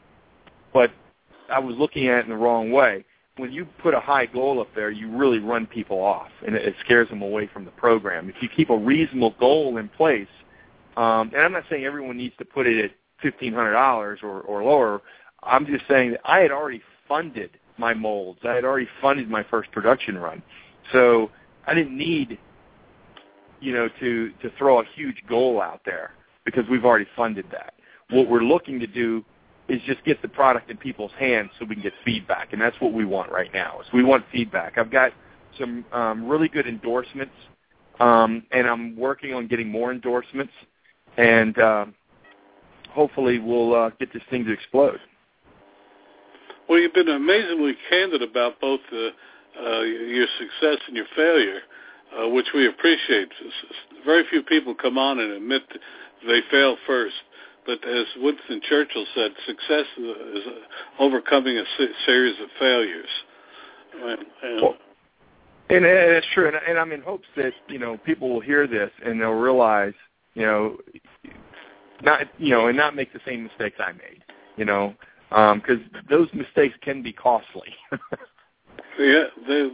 but 0.73 0.91
I 1.51 1.59
was 1.59 1.75
looking 1.77 2.07
at 2.07 2.19
it 2.19 2.25
in 2.25 2.29
the 2.29 2.35
wrong 2.35 2.71
way. 2.71 3.05
When 3.37 3.51
you 3.51 3.67
put 3.81 3.93
a 3.93 3.99
high 3.99 4.25
goal 4.25 4.59
up 4.59 4.67
there, 4.75 4.89
you 4.89 5.09
really 5.09 5.39
run 5.39 5.67
people 5.67 5.99
off, 5.99 6.29
and 6.45 6.55
it, 6.55 6.65
it 6.65 6.75
scares 6.83 7.07
them 7.09 7.21
away 7.21 7.47
from 7.53 7.65
the 7.65 7.71
program. 7.71 8.29
If 8.29 8.35
you 8.41 8.49
keep 8.49 8.69
a 8.69 8.77
reasonable 8.77 9.35
goal 9.39 9.77
in 9.77 9.89
place, 9.89 10.27
um, 10.97 11.31
and 11.33 11.43
I'm 11.43 11.51
not 11.51 11.63
saying 11.69 11.85
everyone 11.85 12.17
needs 12.17 12.35
to 12.39 12.45
put 12.45 12.65
it 12.65 12.83
at 12.83 12.91
fifteen 13.21 13.53
hundred 13.53 13.73
dollars 13.73 14.19
or, 14.23 14.41
or 14.41 14.63
lower. 14.63 15.01
I'm 15.43 15.67
just 15.67 15.87
saying 15.87 16.11
that 16.11 16.21
I 16.25 16.39
had 16.39 16.51
already 16.51 16.81
funded 17.07 17.51
my 17.77 17.93
molds. 17.93 18.39
I 18.43 18.55
had 18.55 18.65
already 18.65 18.89
funded 19.01 19.29
my 19.29 19.43
first 19.43 19.71
production 19.71 20.17
run, 20.17 20.41
so 20.91 21.29
I 21.67 21.75
didn't 21.75 21.95
need, 21.95 22.39
you 23.59 23.73
know, 23.73 23.89
to 23.99 24.31
to 24.41 24.51
throw 24.57 24.81
a 24.81 24.83
huge 24.95 25.23
goal 25.27 25.61
out 25.61 25.81
there 25.85 26.11
because 26.45 26.63
we've 26.69 26.85
already 26.85 27.07
funded 27.15 27.45
that. 27.51 27.73
What 28.09 28.29
we're 28.29 28.43
looking 28.43 28.79
to 28.79 28.87
do 28.87 29.23
is 29.67 29.81
just 29.85 30.03
get 30.05 30.21
the 30.21 30.29
product 30.29 30.71
in 30.71 30.77
people's 30.77 31.11
hands 31.19 31.49
so 31.59 31.65
we 31.65 31.75
can 31.75 31.83
get 31.83 31.93
feedback, 32.05 32.53
and 32.53 32.61
that's 32.61 32.79
what 32.79 32.93
we 32.93 33.05
want 33.05 33.31
right 33.31 33.51
now. 33.53 33.81
Is 33.81 33.87
we 33.93 34.03
want 34.03 34.23
feedback. 34.31 34.77
I've 34.77 34.91
got 34.91 35.11
some 35.59 35.83
um, 35.91 36.27
really 36.27 36.47
good 36.47 36.67
endorsements, 36.67 37.33
um, 37.99 38.43
and 38.51 38.67
I'm 38.67 38.95
working 38.95 39.33
on 39.33 39.47
getting 39.47 39.69
more 39.69 39.91
endorsements, 39.91 40.53
and 41.17 41.57
um, 41.59 41.95
hopefully 42.91 43.39
we'll 43.39 43.75
uh, 43.75 43.89
get 43.99 44.13
this 44.13 44.23
thing 44.29 44.45
to 44.45 44.51
explode. 44.53 44.99
Well, 46.69 46.79
you've 46.79 46.93
been 46.93 47.09
amazingly 47.09 47.75
candid 47.89 48.21
about 48.21 48.59
both 48.59 48.81
uh, 48.91 49.09
uh, 49.61 49.81
your 49.81 50.27
success 50.37 50.77
and 50.87 50.95
your 50.95 51.05
failure, 51.15 51.59
uh, 52.15 52.27
which 52.29 52.47
we 52.53 52.67
appreciate. 52.67 53.29
Very 54.05 54.23
few 54.29 54.43
people 54.43 54.75
come 54.75 54.97
on 54.97 55.19
and 55.19 55.31
admit 55.31 55.63
they 56.25 56.39
fail 56.51 56.77
first. 56.85 57.15
But 57.65 57.85
as 57.87 58.05
Winston 58.17 58.61
Churchill 58.67 59.05
said, 59.13 59.31
success 59.45 59.85
is 59.97 60.43
overcoming 60.99 61.57
a 61.57 61.63
series 62.05 62.35
of 62.41 62.47
failures. 62.57 63.09
And, 64.01 64.25
and 64.41 64.61
Well, 64.61 64.77
And, 65.69 65.85
it's 65.85 66.27
true, 66.33 66.47
and, 66.47 66.55
and 66.55 66.79
I'm 66.79 66.93
in 66.93 67.01
hopes 67.01 67.27
that 67.35 67.51
you 67.67 67.77
know 67.77 67.97
people 68.05 68.29
will 68.29 68.39
hear 68.39 68.67
this 68.67 68.89
and 69.05 69.19
they'll 69.19 69.31
realize, 69.31 69.93
you 70.33 70.45
know, 70.45 70.77
not 72.01 72.21
you 72.37 72.51
know, 72.51 72.67
and 72.67 72.77
not 72.77 72.95
make 72.95 73.11
the 73.11 73.19
same 73.25 73.43
mistakes 73.43 73.77
I 73.79 73.91
made, 73.91 74.23
you 74.55 74.63
know, 74.63 74.95
because 75.29 75.79
those 76.09 76.29
mistakes 76.33 76.75
can 76.81 77.01
be 77.01 77.11
costly. 77.11 77.75
yeah, 78.99 79.25
they, 79.45 79.69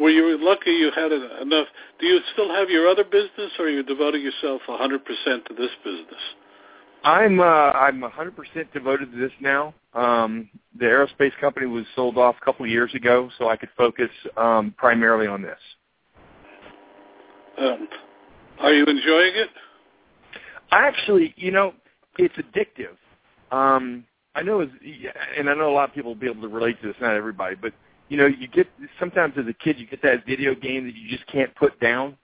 were 0.00 0.10
you 0.10 0.38
lucky 0.40 0.70
you 0.70 0.90
had 0.94 1.12
enough? 1.12 1.66
Do 2.00 2.06
you 2.06 2.20
still 2.32 2.48
have 2.54 2.70
your 2.70 2.88
other 2.88 3.04
business, 3.04 3.52
or 3.58 3.66
are 3.66 3.70
you 3.70 3.82
devoting 3.82 4.22
yourself 4.22 4.62
100% 4.68 4.98
to 5.46 5.54
this 5.54 5.70
business? 5.84 6.22
I'm 7.04 7.40
uh, 7.40 7.44
I'm 7.44 8.00
100% 8.00 8.72
devoted 8.72 9.12
to 9.12 9.18
this 9.18 9.32
now. 9.40 9.72
Um, 9.94 10.50
the 10.78 10.84
aerospace 10.84 11.32
company 11.40 11.66
was 11.66 11.84
sold 11.94 12.18
off 12.18 12.36
a 12.40 12.44
couple 12.44 12.64
of 12.64 12.70
years 12.70 12.92
ago, 12.94 13.30
so 13.38 13.48
I 13.48 13.56
could 13.56 13.70
focus 13.76 14.10
um, 14.36 14.74
primarily 14.76 15.26
on 15.26 15.42
this. 15.42 15.58
Um, 17.58 17.88
are 18.60 18.72
you 18.72 18.84
enjoying 18.84 19.32
it? 19.34 19.48
I 20.70 20.86
actually, 20.86 21.34
you 21.36 21.50
know, 21.50 21.72
it's 22.18 22.34
addictive. 22.34 22.96
Um, 23.56 24.04
I 24.34 24.42
know, 24.42 24.60
it's, 24.60 24.72
and 25.36 25.48
I 25.48 25.54
know 25.54 25.70
a 25.70 25.72
lot 25.72 25.88
of 25.88 25.94
people 25.94 26.12
will 26.12 26.20
be 26.20 26.28
able 26.28 26.42
to 26.42 26.48
relate 26.48 26.80
to 26.82 26.88
this. 26.88 26.96
Not 27.00 27.14
everybody, 27.14 27.56
but 27.56 27.72
you 28.08 28.16
know, 28.16 28.26
you 28.26 28.48
get 28.48 28.66
sometimes 28.98 29.34
as 29.36 29.46
a 29.46 29.52
kid, 29.52 29.78
you 29.78 29.86
get 29.86 30.02
that 30.02 30.24
video 30.26 30.54
game 30.54 30.84
that 30.86 30.94
you 30.94 31.08
just 31.08 31.26
can't 31.26 31.54
put 31.54 31.78
down. 31.80 32.16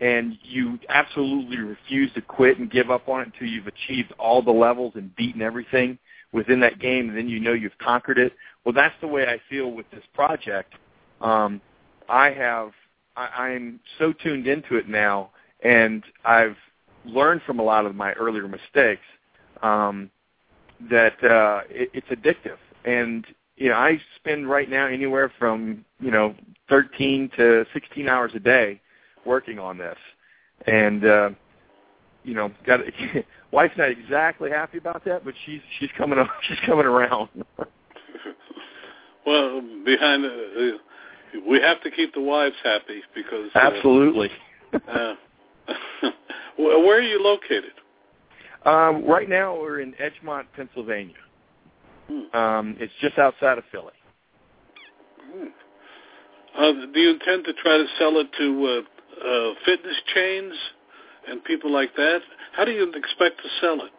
and 0.00 0.38
you 0.42 0.78
absolutely 0.88 1.58
refuse 1.58 2.12
to 2.14 2.20
quit 2.20 2.58
and 2.58 2.70
give 2.70 2.90
up 2.90 3.08
on 3.08 3.20
it 3.22 3.30
until 3.32 3.48
you've 3.48 3.66
achieved 3.66 4.12
all 4.18 4.42
the 4.42 4.50
levels 4.50 4.92
and 4.94 5.14
beaten 5.16 5.42
everything 5.42 5.98
within 6.32 6.60
that 6.60 6.78
game, 6.78 7.08
and 7.08 7.16
then 7.16 7.28
you 7.28 7.40
know 7.40 7.52
you've 7.52 7.76
conquered 7.78 8.18
it. 8.18 8.32
Well, 8.64 8.72
that's 8.72 8.94
the 9.00 9.08
way 9.08 9.26
I 9.26 9.40
feel 9.48 9.72
with 9.72 9.90
this 9.90 10.04
project. 10.14 10.74
Um, 11.20 11.60
I 12.08 12.30
have, 12.30 12.72
I, 13.16 13.26
I'm 13.26 13.80
so 13.98 14.12
tuned 14.12 14.46
into 14.46 14.76
it 14.76 14.88
now, 14.88 15.30
and 15.64 16.04
I've 16.24 16.56
learned 17.04 17.42
from 17.46 17.58
a 17.58 17.62
lot 17.62 17.86
of 17.86 17.94
my 17.94 18.12
earlier 18.12 18.46
mistakes 18.46 19.02
um, 19.62 20.10
that 20.90 21.22
uh, 21.24 21.62
it, 21.70 21.90
it's 21.94 22.08
addictive. 22.08 22.58
And 22.84 23.26
you 23.58 23.68
know, 23.70 23.74
I 23.74 24.00
spend 24.16 24.48
right 24.48 24.70
now 24.70 24.86
anywhere 24.86 25.32
from 25.38 25.84
you 26.00 26.10
know 26.10 26.34
13 26.68 27.30
to 27.36 27.64
16 27.72 28.08
hours 28.08 28.32
a 28.34 28.40
day 28.40 28.80
working 29.24 29.58
on 29.58 29.78
this, 29.78 29.96
and 30.66 31.04
uh, 31.04 31.30
you 32.24 32.34
know, 32.34 32.50
got 32.64 32.80
wife's 33.52 33.76
not 33.76 33.90
exactly 33.90 34.50
happy 34.50 34.78
about 34.78 35.04
that, 35.04 35.24
but 35.24 35.34
she's 35.44 35.60
she's 35.78 35.90
coming 35.96 36.18
up, 36.18 36.28
she's 36.48 36.58
coming 36.66 36.86
around. 36.86 37.28
well, 39.26 39.60
behind 39.84 40.24
uh, 40.24 40.78
we 41.48 41.60
have 41.60 41.82
to 41.82 41.90
keep 41.90 42.14
the 42.14 42.20
wives 42.20 42.56
happy 42.62 43.02
because 43.14 43.50
uh, 43.54 43.58
absolutely. 43.58 44.30
uh, 44.72 45.14
where 46.56 46.98
are 46.98 47.02
you 47.02 47.22
located? 47.22 47.72
Um, 48.64 49.04
right 49.04 49.28
now, 49.28 49.58
we're 49.58 49.80
in 49.80 49.94
Edgemont, 49.94 50.44
Pennsylvania. 50.54 51.14
Hmm. 52.08 52.36
Um, 52.36 52.76
it's 52.80 52.92
just 53.00 53.18
outside 53.18 53.58
of 53.58 53.64
Philly. 53.70 53.92
Hmm. 55.20 55.46
Uh, 56.58 56.72
do 56.92 57.00
you 57.00 57.10
intend 57.10 57.44
to 57.44 57.52
try 57.54 57.76
to 57.76 57.86
sell 57.98 58.18
it 58.18 58.26
to 58.38 58.66
uh, 58.66 59.28
uh, 59.28 59.54
fitness 59.64 59.96
chains 60.14 60.54
and 61.28 61.44
people 61.44 61.70
like 61.72 61.94
that? 61.96 62.20
How 62.56 62.64
do 62.64 62.72
you 62.72 62.84
expect 62.94 63.38
to 63.42 63.48
sell 63.60 63.74
it? 63.84 63.92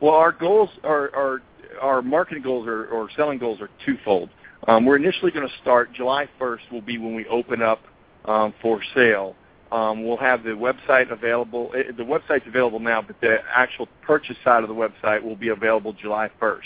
Well, 0.00 0.14
our 0.14 0.32
goals 0.32 0.70
are, 0.82 1.14
are 1.14 1.42
our 1.80 2.02
marketing 2.02 2.42
goals 2.42 2.66
are, 2.66 2.86
or 2.86 3.08
selling 3.16 3.38
goals 3.38 3.60
are 3.60 3.70
twofold. 3.84 4.30
Um, 4.66 4.84
we're 4.84 4.96
initially 4.96 5.30
going 5.30 5.46
to 5.46 5.54
start 5.60 5.92
July 5.92 6.28
1st 6.40 6.72
will 6.72 6.80
be 6.80 6.98
when 6.98 7.14
we 7.14 7.26
open 7.26 7.62
up 7.62 7.80
um, 8.24 8.54
for 8.62 8.80
sale. 8.94 9.36
Um, 9.72 10.06
we'll 10.06 10.16
have 10.16 10.44
the 10.44 10.50
website 10.50 11.10
available. 11.10 11.72
Eh, 11.76 11.92
the 11.96 12.02
website's 12.02 12.46
available 12.46 12.80
now, 12.80 13.02
but 13.02 13.20
the 13.20 13.38
actual 13.52 13.88
purchase 14.02 14.36
side 14.44 14.62
of 14.62 14.68
the 14.68 14.74
website 14.74 15.22
will 15.22 15.36
be 15.36 15.48
available 15.48 15.92
July 15.92 16.30
1st. 16.40 16.60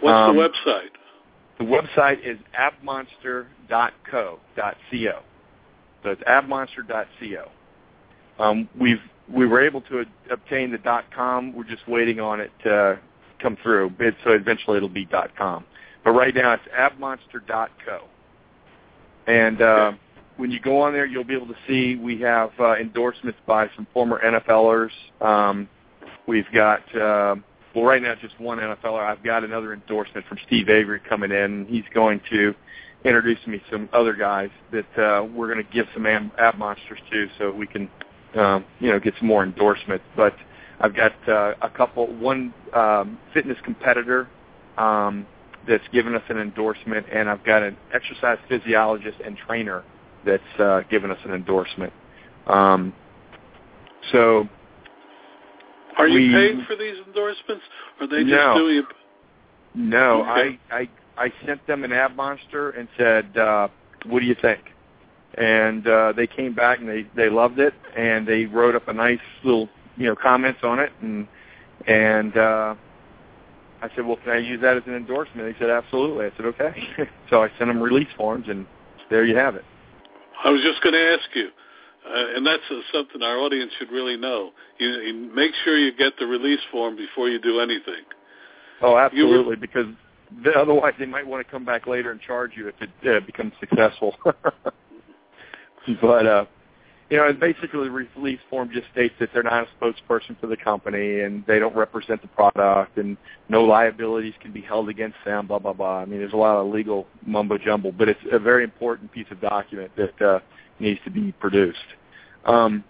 What's 0.00 0.14
the 0.14 0.30
um, 0.30 0.36
website? 0.36 0.90
The 1.58 1.64
website 1.64 2.24
is 2.24 2.38
abmonster.co.co. 2.58 4.38
So 6.04 6.10
it's 6.10 6.22
abmonster.co. 6.22 7.50
Um, 8.38 8.68
we've 8.78 9.00
we 9.32 9.46
were 9.46 9.60
able 9.60 9.82
to 9.82 10.04
obtain 10.30 10.70
the 10.70 11.02
.com. 11.14 11.52
We're 11.54 11.64
just 11.64 11.86
waiting 11.86 12.18
on 12.20 12.40
it 12.40 12.50
to 12.64 12.98
come 13.40 13.58
through. 13.62 13.92
So 14.24 14.30
eventually 14.30 14.78
it'll 14.78 14.88
be 14.88 15.06
.com. 15.36 15.64
But 16.04 16.12
right 16.12 16.34
now 16.34 16.54
it's 16.54 16.62
abmonster.co. 16.78 18.04
And 19.26 19.60
uh, 19.60 19.92
when 20.38 20.50
you 20.50 20.60
go 20.60 20.80
on 20.80 20.92
there, 20.92 21.04
you'll 21.04 21.24
be 21.24 21.34
able 21.34 21.48
to 21.48 21.56
see 21.66 21.96
we 21.96 22.20
have 22.22 22.50
uh, 22.58 22.76
endorsements 22.76 23.38
by 23.46 23.68
some 23.76 23.86
former 23.92 24.20
NFLers. 24.24 24.90
Um, 25.20 25.68
we've 26.26 26.50
got 26.54 26.96
uh, 26.96 27.36
well, 27.74 27.84
right 27.84 28.02
now 28.02 28.14
just 28.20 28.38
one 28.40 28.58
NFLer. 28.58 29.04
I've 29.04 29.22
got 29.22 29.44
another 29.44 29.72
endorsement 29.72 30.26
from 30.26 30.38
Steve 30.46 30.68
Avery 30.68 31.00
coming 31.08 31.30
in. 31.30 31.66
He's 31.68 31.84
going 31.94 32.20
to 32.30 32.54
introduce 33.04 33.44
me 33.46 33.62
some 33.70 33.88
other 33.92 34.14
guys 34.14 34.50
that 34.72 34.98
uh, 34.98 35.24
we're 35.24 35.52
going 35.52 35.64
to 35.64 35.72
give 35.72 35.86
some 35.94 36.06
ab, 36.06 36.30
ab 36.38 36.56
monsters 36.58 36.98
to, 37.10 37.28
so 37.38 37.52
we 37.52 37.66
can 37.66 37.88
um, 38.36 38.64
you 38.80 38.90
know 38.90 38.98
get 38.98 39.14
some 39.18 39.28
more 39.28 39.44
endorsements. 39.44 40.04
But 40.16 40.34
I've 40.80 40.94
got 40.94 41.12
uh, 41.28 41.54
a 41.62 41.70
couple, 41.70 42.06
one 42.16 42.54
um, 42.74 43.18
fitness 43.34 43.58
competitor 43.64 44.28
um, 44.76 45.26
that's 45.66 45.86
given 45.92 46.14
us 46.14 46.22
an 46.28 46.38
endorsement, 46.38 47.06
and 47.12 47.28
I've 47.28 47.44
got 47.44 47.62
an 47.62 47.76
exercise 47.92 48.38
physiologist 48.48 49.18
and 49.24 49.36
trainer 49.36 49.84
that's 50.24 50.60
uh, 50.60 50.82
given 50.90 51.10
us 51.10 51.18
an 51.24 51.32
endorsement. 51.32 51.92
Um, 52.46 52.92
so, 54.12 54.48
are 55.98 56.08
you 56.08 56.28
we, 56.28 56.32
paying 56.32 56.64
for 56.66 56.76
these 56.76 56.96
endorsements, 57.06 57.64
or 58.00 58.04
are 58.04 58.08
they 58.08 58.22
just 58.22 58.30
no, 58.30 58.54
doing 58.54 58.76
it? 58.78 58.84
No, 59.74 60.22
okay. 60.22 60.58
I, 60.70 60.76
I 60.76 61.24
I 61.24 61.32
sent 61.46 61.66
them 61.66 61.84
an 61.84 61.92
ab 61.92 62.14
monster 62.14 62.70
and 62.70 62.88
said, 62.96 63.36
uh, 63.36 63.68
"What 64.06 64.20
do 64.20 64.26
you 64.26 64.36
think?" 64.40 64.60
And 65.36 65.86
uh, 65.86 66.12
they 66.16 66.26
came 66.26 66.54
back 66.54 66.78
and 66.80 66.88
they 66.88 67.06
they 67.16 67.28
loved 67.28 67.58
it, 67.58 67.74
and 67.96 68.26
they 68.26 68.46
wrote 68.46 68.74
up 68.74 68.88
a 68.88 68.92
nice 68.92 69.18
little 69.44 69.68
you 69.96 70.06
know 70.06 70.16
comments 70.16 70.60
on 70.62 70.78
it, 70.78 70.92
and 71.02 71.28
and 71.86 72.36
uh, 72.36 72.74
I 73.80 73.88
said, 73.94 74.06
well, 74.06 74.16
can 74.16 74.32
I 74.32 74.38
use 74.38 74.60
that 74.62 74.76
as 74.76 74.82
an 74.86 74.94
endorsement? 74.94 75.52
They 75.54 75.58
said, 75.58 75.70
absolutely. 75.70 76.26
I 76.26 76.30
said, 76.36 76.46
okay. 76.46 77.08
so 77.30 77.42
I 77.42 77.48
sent 77.58 77.70
them 77.70 77.80
release 77.80 78.08
forms, 78.16 78.46
and 78.48 78.66
there 79.08 79.24
you 79.24 79.36
have 79.36 79.54
it. 79.54 79.64
I 80.44 80.50
was 80.50 80.60
just 80.62 80.82
going 80.82 80.94
to 80.94 81.16
ask 81.16 81.28
you, 81.34 81.48
uh, 82.08 82.36
and 82.36 82.46
that's 82.46 82.62
uh, 82.70 82.80
something 82.92 83.22
our 83.22 83.38
audience 83.38 83.72
should 83.78 83.90
really 83.90 84.16
know. 84.16 84.50
You, 84.78 84.88
you 84.88 85.30
make 85.34 85.52
sure 85.64 85.76
you 85.76 85.92
get 85.96 86.14
the 86.18 86.26
release 86.26 86.60
form 86.70 86.96
before 86.96 87.28
you 87.28 87.40
do 87.40 87.60
anything. 87.60 88.04
Oh, 88.80 88.96
absolutely, 88.96 89.56
because 89.56 89.86
otherwise 90.56 90.94
they 90.98 91.06
might 91.06 91.26
want 91.26 91.44
to 91.44 91.50
come 91.50 91.64
back 91.64 91.86
later 91.86 92.10
and 92.10 92.20
charge 92.20 92.52
you 92.56 92.68
if 92.68 92.74
it 92.80 92.90
uh, 93.06 93.24
becomes 93.26 93.52
successful. 93.60 94.16
but 96.00 96.26
uh, 96.26 96.44
you 97.10 97.16
know, 97.16 97.32
basically 97.32 97.84
the 97.84 97.90
release 97.90 98.40
form 98.50 98.70
just 98.72 98.86
states 98.92 99.14
that 99.18 99.30
they're 99.32 99.42
not 99.42 99.66
a 99.66 99.84
spokesperson 99.84 100.38
for 100.40 100.46
the 100.46 100.56
company 100.56 101.20
and 101.20 101.42
they 101.46 101.58
don't 101.58 101.74
represent 101.74 102.20
the 102.20 102.28
product 102.28 102.98
and 102.98 103.16
no 103.48 103.64
liabilities 103.64 104.34
can 104.40 104.52
be 104.52 104.60
held 104.60 104.90
against 104.90 105.16
them, 105.24 105.46
blah, 105.46 105.58
blah, 105.58 105.72
blah. 105.72 106.00
I 106.00 106.04
mean, 106.04 106.18
there's 106.18 106.34
a 106.34 106.36
lot 106.36 106.56
of 106.56 106.72
legal 106.72 107.06
mumbo-jumbo, 107.26 107.92
but 107.92 108.10
it's 108.10 108.20
a 108.30 108.38
very 108.38 108.62
important 108.62 109.10
piece 109.10 109.26
of 109.30 109.40
document 109.40 109.90
that 109.96 110.22
uh, 110.22 110.40
needs 110.80 111.00
to 111.04 111.10
be 111.10 111.32
produced. 111.32 111.78
Um, 112.44 112.84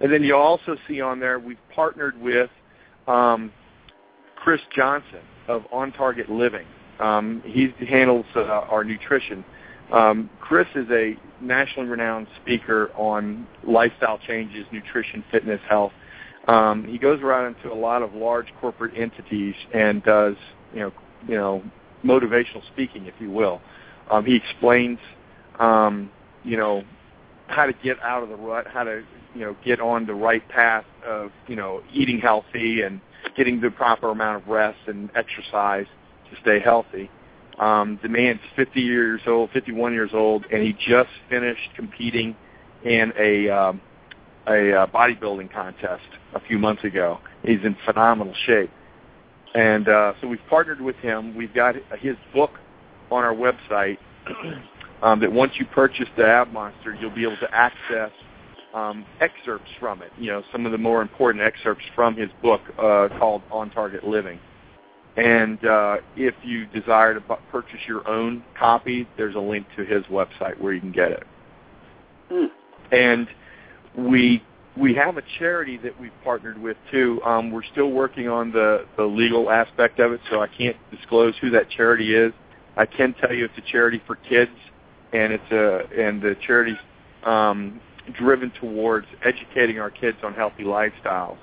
and 0.00 0.12
then 0.12 0.22
you 0.22 0.36
also 0.36 0.76
see 0.88 1.00
on 1.00 1.20
there 1.20 1.38
we've 1.38 1.56
partnered 1.74 2.20
with 2.20 2.50
um, 3.06 3.52
Chris 4.36 4.60
Johnson 4.74 5.20
of 5.48 5.64
On 5.72 5.92
Target 5.92 6.28
Living. 6.30 6.66
Um, 7.00 7.42
he 7.44 7.72
handles 7.86 8.26
uh, 8.36 8.42
our 8.42 8.84
nutrition. 8.84 9.44
Um, 9.92 10.30
Chris 10.40 10.66
is 10.74 10.86
a 10.90 11.16
nationally 11.40 11.88
renowned 11.88 12.26
speaker 12.42 12.90
on 12.96 13.46
lifestyle 13.66 14.18
changes, 14.18 14.66
nutrition, 14.72 15.24
fitness, 15.30 15.60
health. 15.68 15.92
Um, 16.48 16.84
he 16.84 16.98
goes 16.98 17.20
around 17.20 17.54
into 17.56 17.72
a 17.72 17.78
lot 17.78 18.02
of 18.02 18.14
large 18.14 18.46
corporate 18.60 18.96
entities 18.96 19.54
and 19.72 20.02
does, 20.02 20.36
you 20.72 20.80
know, 20.80 20.92
you 21.26 21.36
know, 21.36 21.62
motivational 22.04 22.66
speaking, 22.72 23.06
if 23.06 23.14
you 23.18 23.30
will. 23.30 23.60
Um, 24.10 24.24
he 24.24 24.36
explains, 24.36 24.98
um, 25.58 26.10
you 26.44 26.56
know, 26.56 26.84
how 27.46 27.66
to 27.66 27.72
get 27.72 28.00
out 28.02 28.22
of 28.22 28.28
the 28.28 28.36
rut, 28.36 28.66
how 28.66 28.84
to, 28.84 29.02
you 29.34 29.40
know, 29.40 29.56
get 29.64 29.80
on 29.80 30.06
the 30.06 30.14
right 30.14 30.46
path 30.48 30.84
of, 31.06 31.30
you 31.46 31.56
know, 31.56 31.82
eating 31.92 32.18
healthy 32.18 32.82
and 32.82 33.00
getting 33.36 33.60
the 33.60 33.70
proper 33.70 34.10
amount 34.10 34.42
of 34.42 34.48
rest 34.48 34.78
and 34.86 35.10
exercise 35.14 35.86
to 36.30 36.40
stay 36.40 36.60
healthy. 36.60 37.10
Um, 37.58 38.00
the 38.02 38.08
man's 38.08 38.40
50 38.56 38.80
years 38.80 39.20
old, 39.26 39.50
51 39.50 39.92
years 39.92 40.10
old, 40.12 40.44
and 40.52 40.62
he 40.62 40.72
just 40.72 41.10
finished 41.28 41.70
competing 41.76 42.36
in 42.84 43.12
a 43.18 43.48
um, 43.48 43.80
a 44.46 44.72
uh, 44.74 44.86
bodybuilding 44.88 45.52
contest 45.52 46.04
a 46.34 46.40
few 46.40 46.58
months 46.58 46.84
ago. 46.84 47.18
He's 47.42 47.60
in 47.64 47.76
phenomenal 47.84 48.34
shape, 48.46 48.70
and 49.54 49.88
uh, 49.88 50.14
so 50.20 50.26
we've 50.26 50.44
partnered 50.50 50.80
with 50.80 50.96
him. 50.96 51.34
We've 51.36 51.54
got 51.54 51.76
his 52.00 52.16
book 52.34 52.50
on 53.10 53.22
our 53.24 53.34
website. 53.34 53.98
um, 55.04 55.20
that 55.20 55.30
once 55.30 55.52
you 55.58 55.66
purchase 55.66 56.08
the 56.16 56.26
Ab 56.26 56.50
Monster, 56.50 56.96
you'll 56.98 57.14
be 57.14 57.22
able 57.22 57.36
to 57.36 57.54
access 57.54 58.10
um, 58.72 59.04
excerpts 59.20 59.70
from 59.78 60.02
it. 60.02 60.10
You 60.18 60.32
know, 60.32 60.42
some 60.50 60.66
of 60.66 60.72
the 60.72 60.78
more 60.78 61.02
important 61.02 61.44
excerpts 61.44 61.84
from 61.94 62.16
his 62.16 62.30
book 62.42 62.62
uh, 62.78 63.08
called 63.18 63.42
On 63.52 63.70
Target 63.70 64.04
Living. 64.04 64.40
And 65.16 65.64
uh, 65.64 65.98
if 66.16 66.34
you 66.42 66.66
desire 66.66 67.14
to 67.14 67.20
bu- 67.20 67.36
purchase 67.52 67.78
your 67.86 68.08
own 68.08 68.42
copy, 68.58 69.06
there's 69.16 69.36
a 69.36 69.40
link 69.40 69.66
to 69.76 69.84
his 69.84 70.02
website 70.06 70.60
where 70.60 70.72
you 70.72 70.80
can 70.80 70.90
get 70.90 71.12
it. 71.12 71.22
Hmm. 72.30 72.46
And 72.90 73.28
we 73.96 74.42
we 74.76 74.92
have 74.94 75.18
a 75.18 75.22
charity 75.38 75.76
that 75.78 76.00
we've 76.00 76.10
partnered 76.24 76.60
with 76.60 76.76
too. 76.90 77.20
Um, 77.24 77.52
we're 77.52 77.62
still 77.70 77.92
working 77.92 78.28
on 78.28 78.50
the 78.50 78.86
the 78.96 79.04
legal 79.04 79.50
aspect 79.50 80.00
of 80.00 80.12
it, 80.12 80.20
so 80.30 80.40
I 80.40 80.48
can't 80.48 80.76
disclose 80.90 81.34
who 81.40 81.50
that 81.50 81.70
charity 81.70 82.14
is. 82.14 82.32
I 82.76 82.86
can 82.86 83.14
tell 83.20 83.32
you 83.32 83.44
it's 83.44 83.58
a 83.58 83.70
charity 83.70 84.02
for 84.04 84.16
kids, 84.16 84.50
and 85.14 85.32
it's 85.32 85.52
a 85.52 85.82
and 85.98 86.22
the 86.22 86.36
charity's 86.46 86.76
um, 87.24 87.80
driven 88.18 88.52
towards 88.60 89.06
educating 89.24 89.78
our 89.78 89.90
kids 89.90 90.18
on 90.22 90.34
healthy 90.34 90.64
lifestyles, 90.64 91.38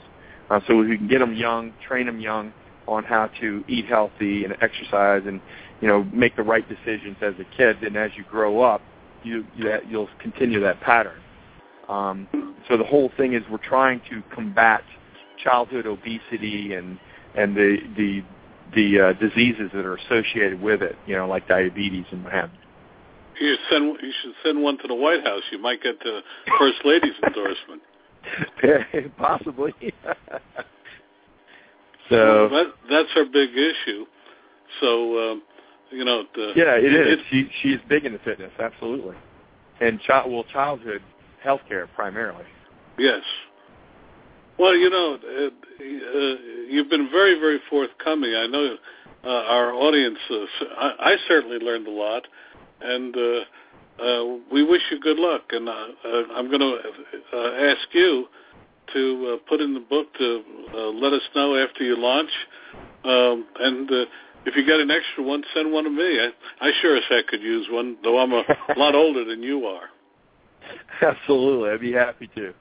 uh, 0.51 0.59
so 0.67 0.77
we 0.77 0.97
can 0.97 1.07
get 1.07 1.19
them 1.19 1.35
young, 1.35 1.73
train 1.87 2.05
them 2.05 2.19
young, 2.19 2.53
on 2.87 3.03
how 3.03 3.29
to 3.39 3.63
eat 3.67 3.85
healthy 3.85 4.45
and 4.45 4.55
exercise 4.61 5.23
and 5.25 5.41
you 5.81 5.87
know 5.87 6.03
make 6.13 6.35
the 6.35 6.43
right 6.43 6.65
decisions 6.69 7.17
as 7.21 7.33
a 7.39 7.57
kid 7.57 7.81
and 7.83 7.97
as 7.97 8.11
you 8.17 8.23
grow 8.29 8.61
up 8.61 8.81
you, 9.23 9.45
you 9.55 9.71
you'll 9.89 10.09
continue 10.21 10.59
that 10.61 10.79
pattern 10.81 11.19
Um, 11.89 12.27
so 12.69 12.77
the 12.77 12.83
whole 12.85 13.11
thing 13.17 13.33
is 13.33 13.43
we're 13.51 13.57
trying 13.59 14.01
to 14.09 14.23
combat 14.33 14.83
childhood 15.43 15.87
obesity 15.87 16.73
and 16.75 16.99
and 17.35 17.55
the 17.55 17.77
the 17.97 18.23
the 18.75 19.01
uh, 19.01 19.13
diseases 19.13 19.71
that 19.73 19.85
are 19.85 19.97
associated 19.97 20.61
with 20.61 20.81
it, 20.81 20.95
you 21.07 21.15
know, 21.15 21.27
like 21.27 21.47
diabetes 21.47 22.05
and 22.11 22.23
what 22.23 22.33
have 22.33 22.51
you. 22.53 22.60
You 23.41 23.55
send 23.71 23.97
you 24.01 24.11
should 24.21 24.33
send 24.45 24.61
one 24.61 24.77
to 24.77 24.87
the 24.87 24.93
White 24.95 25.23
House. 25.23 25.41
You 25.51 25.57
might 25.59 25.81
get 25.81 25.99
the 25.99 26.21
first 26.59 26.77
lady's 26.85 27.15
endorsement. 27.25 27.81
Possibly. 29.17 29.73
so 32.09 32.49
that 32.49 32.65
that's 32.89 33.09
her 33.15 33.25
big 33.25 33.49
issue. 33.49 34.05
So 34.79 35.31
um, 35.31 35.41
you 35.89 36.05
know, 36.05 36.23
the, 36.35 36.53
yeah, 36.55 36.75
it 36.77 36.93
is. 36.93 37.17
She 37.31 37.49
she's 37.61 37.77
big 37.89 38.05
into 38.05 38.19
fitness, 38.19 38.51
absolutely, 38.59 39.15
and 39.79 39.99
child 40.01 40.31
well 40.31 40.43
childhood 40.53 41.01
health 41.43 41.61
care 41.67 41.87
primarily. 41.87 42.45
Yes. 42.99 43.23
Well, 44.59 44.75
you 44.75 44.91
know, 44.91 45.17
uh, 45.17 45.47
uh, 45.47 46.35
you've 46.69 46.89
been 46.89 47.09
very, 47.11 47.39
very 47.39 47.59
forthcoming. 47.67 48.35
I 48.35 48.45
know 48.45 48.75
uh, 49.23 49.27
our 49.27 49.73
audience. 49.73 50.19
Uh, 50.29 50.45
I, 50.77 50.91
I 50.99 51.15
certainly 51.27 51.57
learned 51.57 51.87
a 51.87 51.91
lot, 51.91 52.27
and 52.83 53.15
uh, 53.15 54.03
uh, 54.03 54.37
we 54.51 54.63
wish 54.63 54.81
you 54.91 54.99
good 54.99 55.17
luck. 55.17 55.41
And 55.51 55.67
uh, 55.67 55.71
uh, 55.71 56.23
I'm 56.35 56.49
going 56.49 56.59
to 56.59 56.77
uh, 57.33 57.71
ask 57.71 57.87
you 57.93 58.27
to 58.93 59.33
uh, 59.33 59.49
put 59.49 59.61
in 59.61 59.73
the 59.73 59.79
book 59.79 60.07
to 60.17 60.43
uh, 60.73 60.77
let 60.89 61.13
us 61.13 61.21
know 61.35 61.55
after 61.55 61.83
you 61.83 61.97
launch. 61.97 62.29
Um, 63.03 63.45
and 63.59 63.89
uh, 63.89 64.05
if 64.45 64.55
you 64.55 64.65
got 64.65 64.79
an 64.79 64.91
extra 64.91 65.23
one, 65.23 65.43
send 65.53 65.71
one 65.71 65.83
to 65.85 65.89
me. 65.89 66.19
I, 66.19 66.67
I 66.67 66.71
sure 66.81 66.97
as 66.97 67.03
heck 67.09 67.27
could 67.27 67.41
use 67.41 67.67
one, 67.69 67.97
though 68.03 68.19
I'm 68.19 68.33
a 68.33 68.43
lot 68.77 68.95
older 68.95 69.23
than 69.23 69.43
you 69.43 69.65
are. 69.65 69.89
Absolutely, 71.01 71.69
I'd 71.69 71.81
be 71.81 71.93
happy 71.93 72.29
to. 72.35 72.53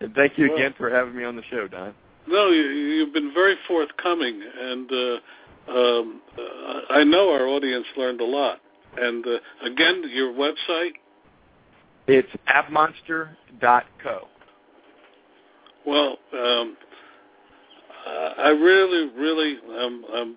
And 0.00 0.14
thank 0.14 0.36
you 0.36 0.52
again 0.54 0.74
for 0.76 0.90
having 0.90 1.16
me 1.16 1.24
on 1.24 1.36
the 1.36 1.42
show, 1.50 1.68
Don. 1.68 1.94
No, 2.26 2.48
you, 2.48 2.62
you've 2.62 3.12
been 3.12 3.32
very 3.32 3.54
forthcoming, 3.68 4.42
and 4.60 4.90
uh, 4.90 5.72
um, 5.72 6.22
uh, 6.38 6.80
I 6.90 7.04
know 7.04 7.30
our 7.32 7.46
audience 7.46 7.86
learned 7.96 8.20
a 8.20 8.24
lot. 8.24 8.60
And 8.96 9.26
uh, 9.26 9.66
again, 9.66 10.02
your 10.12 10.32
website? 10.32 10.92
It's 12.06 12.28
abmonster.co. 12.48 14.28
Well, 15.86 16.18
um, 16.32 16.76
I 18.38 18.48
really, 18.48 19.10
really, 19.16 19.58
um, 19.78 20.04
um, 20.14 20.36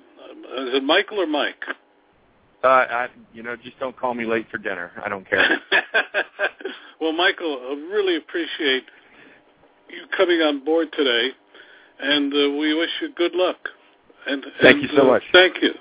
is 0.60 0.76
it 0.76 0.84
Michael 0.84 1.22
or 1.22 1.28
Mike? 1.28 1.64
Uh, 2.64 2.68
I, 2.68 3.08
you 3.34 3.44
know, 3.44 3.56
just 3.56 3.80
don't 3.80 3.98
call 3.98 4.14
me 4.14 4.26
late 4.26 4.48
for 4.50 4.58
dinner. 4.58 4.92
I 5.04 5.10
don't 5.10 5.30
care. 5.30 5.60
well, 7.02 7.14
Michael, 7.14 7.60
I 7.62 7.74
really 7.94 8.18
appreciate 8.18 8.84
you 9.90 10.06
coming 10.16 10.42
on 10.42 10.66
board 10.66 10.88
today, 10.94 11.30
and 12.00 12.34
uh, 12.34 12.58
we 12.58 12.74
wish 12.74 12.90
you 13.02 13.14
good 13.16 13.36
luck. 13.36 13.58
And 14.26 14.46
thank 14.62 14.82
and, 14.82 14.84
you 14.84 14.90
so 14.96 15.04
uh, 15.04 15.06
much. 15.06 15.24
Thank 15.32 15.62
you, 15.62 15.72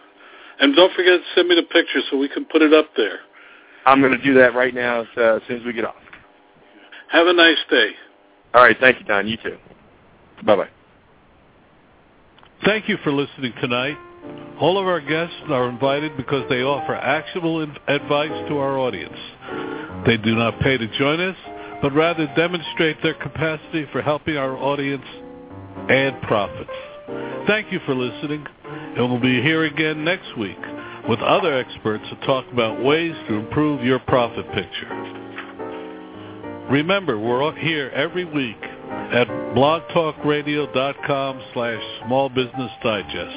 and 0.60 0.74
don't 0.74 0.92
forget 0.94 1.20
to 1.20 1.24
send 1.34 1.48
me 1.48 1.54
the 1.54 1.62
picture 1.62 2.00
so 2.10 2.16
we 2.16 2.28
can 2.28 2.44
put 2.44 2.62
it 2.62 2.72
up 2.72 2.90
there. 2.96 3.20
I'm 3.84 4.00
going 4.00 4.12
to 4.12 4.22
do 4.22 4.34
that 4.34 4.54
right 4.54 4.74
now 4.74 5.02
as, 5.02 5.06
uh, 5.16 5.36
as 5.36 5.42
soon 5.46 5.60
as 5.60 5.64
we 5.64 5.72
get 5.72 5.84
off. 5.84 5.94
Have 7.10 7.26
a 7.26 7.32
nice 7.32 7.58
day. 7.70 7.90
All 8.54 8.62
right, 8.62 8.76
thank 8.80 8.98
you, 8.98 9.06
Don. 9.06 9.28
You 9.28 9.36
too. 9.36 9.56
Bye 10.44 10.56
bye. 10.56 10.68
Thank 12.64 12.88
you 12.88 12.96
for 13.04 13.12
listening 13.12 13.52
tonight. 13.60 13.96
All 14.60 14.78
of 14.78 14.86
our 14.86 15.00
guests 15.00 15.36
are 15.50 15.68
invited 15.68 16.16
because 16.16 16.48
they 16.48 16.62
offer 16.62 16.94
actionable 16.94 17.62
advice 17.62 18.48
to 18.48 18.58
our 18.58 18.78
audience. 18.78 19.16
They 20.06 20.16
do 20.16 20.34
not 20.34 20.58
pay 20.60 20.78
to 20.78 20.98
join 20.98 21.20
us, 21.20 21.36
but 21.82 21.92
rather 21.92 22.26
demonstrate 22.34 23.02
their 23.02 23.14
capacity 23.14 23.86
for 23.92 24.00
helping 24.00 24.36
our 24.36 24.56
audience 24.56 25.04
add 25.90 26.20
profits. 26.22 26.70
Thank 27.46 27.72
you 27.72 27.80
for 27.86 27.94
listening, 27.94 28.44
and 28.64 29.10
we'll 29.10 29.20
be 29.20 29.40
here 29.42 29.64
again 29.64 30.04
next 30.04 30.36
week 30.36 30.58
with 31.08 31.20
other 31.20 31.56
experts 31.56 32.04
to 32.10 32.26
talk 32.26 32.44
about 32.52 32.82
ways 32.82 33.14
to 33.28 33.34
improve 33.34 33.84
your 33.84 34.00
profit 34.00 34.44
picture. 34.52 34.88
Remember, 36.70 37.16
we're 37.18 37.54
here 37.60 37.90
every 37.94 38.24
week 38.24 38.56
at 39.12 39.28
blogtalkradio.com 39.54 41.42
slash 41.54 41.82
small 42.06 42.28
business 42.28 42.70
digest. 42.82 43.36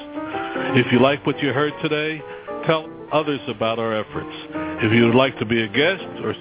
If 0.76 0.92
you 0.92 1.00
like 1.00 1.26
what 1.28 1.40
you 1.40 1.54
heard 1.54 1.74
today, 1.82 2.22
tell 2.66 2.90
others 3.12 3.42
about 3.48 3.78
our 3.78 3.94
efforts. 3.96 4.36
If 4.82 4.92
you 4.94 5.06
would 5.06 5.16
like 5.16 5.38
to 5.38 5.46
be 5.46 5.62
a 5.62 5.68
guest 5.68 6.04
or 6.24 6.34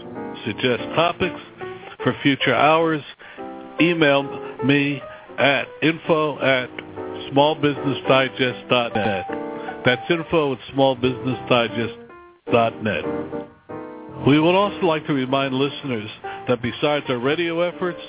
suggest 0.47 0.83
topics 0.95 1.41
for 2.03 2.17
future 2.23 2.55
hours, 2.55 3.03
email 3.81 4.23
me 4.65 5.03
at 5.39 5.67
info 5.83 6.39
at 6.41 6.71
smallbusinessdigest.net. 7.33 9.27
That's 9.85 10.11
info 10.11 10.55
at 10.55 10.59
smallbusinessdigest.net. 10.75 13.05
We 14.27 14.41
would 14.41 14.55
also 14.55 14.87
like 14.87 15.07
to 15.07 15.15
remind 15.15 15.55
listeners 15.55 16.11
that 16.49 16.61
besides 16.61 17.07
our 17.09 17.19
radio 17.19 17.61
efforts, 17.61 18.01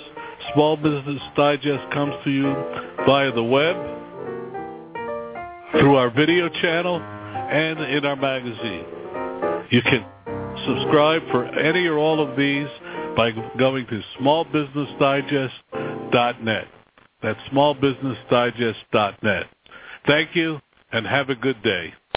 Small 0.53 0.77
Business 0.77 1.21
Digest 1.35 1.91
comes 1.91 2.15
to 2.23 2.31
you 2.31 2.55
via 3.05 3.31
the 3.31 3.43
web, 3.43 3.75
through 5.71 5.95
our 5.95 6.09
video 6.09 6.49
channel, 6.49 6.99
and 6.99 7.79
in 7.79 8.05
our 8.05 8.15
magazine. 8.15 8.85
You 9.69 9.83
can 9.83 10.03
subscribe 10.65 11.21
for 11.31 11.45
any 11.45 11.85
or 11.85 11.97
all 11.97 12.19
of 12.19 12.35
these 12.37 12.67
by 13.15 13.31
going 13.57 13.85
to 13.87 14.01
smallbusinessdigest.net. 14.19 16.67
That's 17.21 17.39
smallbusinessdigest.net. 17.53 19.45
Thank 20.07 20.35
you 20.35 20.59
and 20.91 21.05
have 21.05 21.29
a 21.29 21.35
good 21.35 21.61
day. 21.63 21.93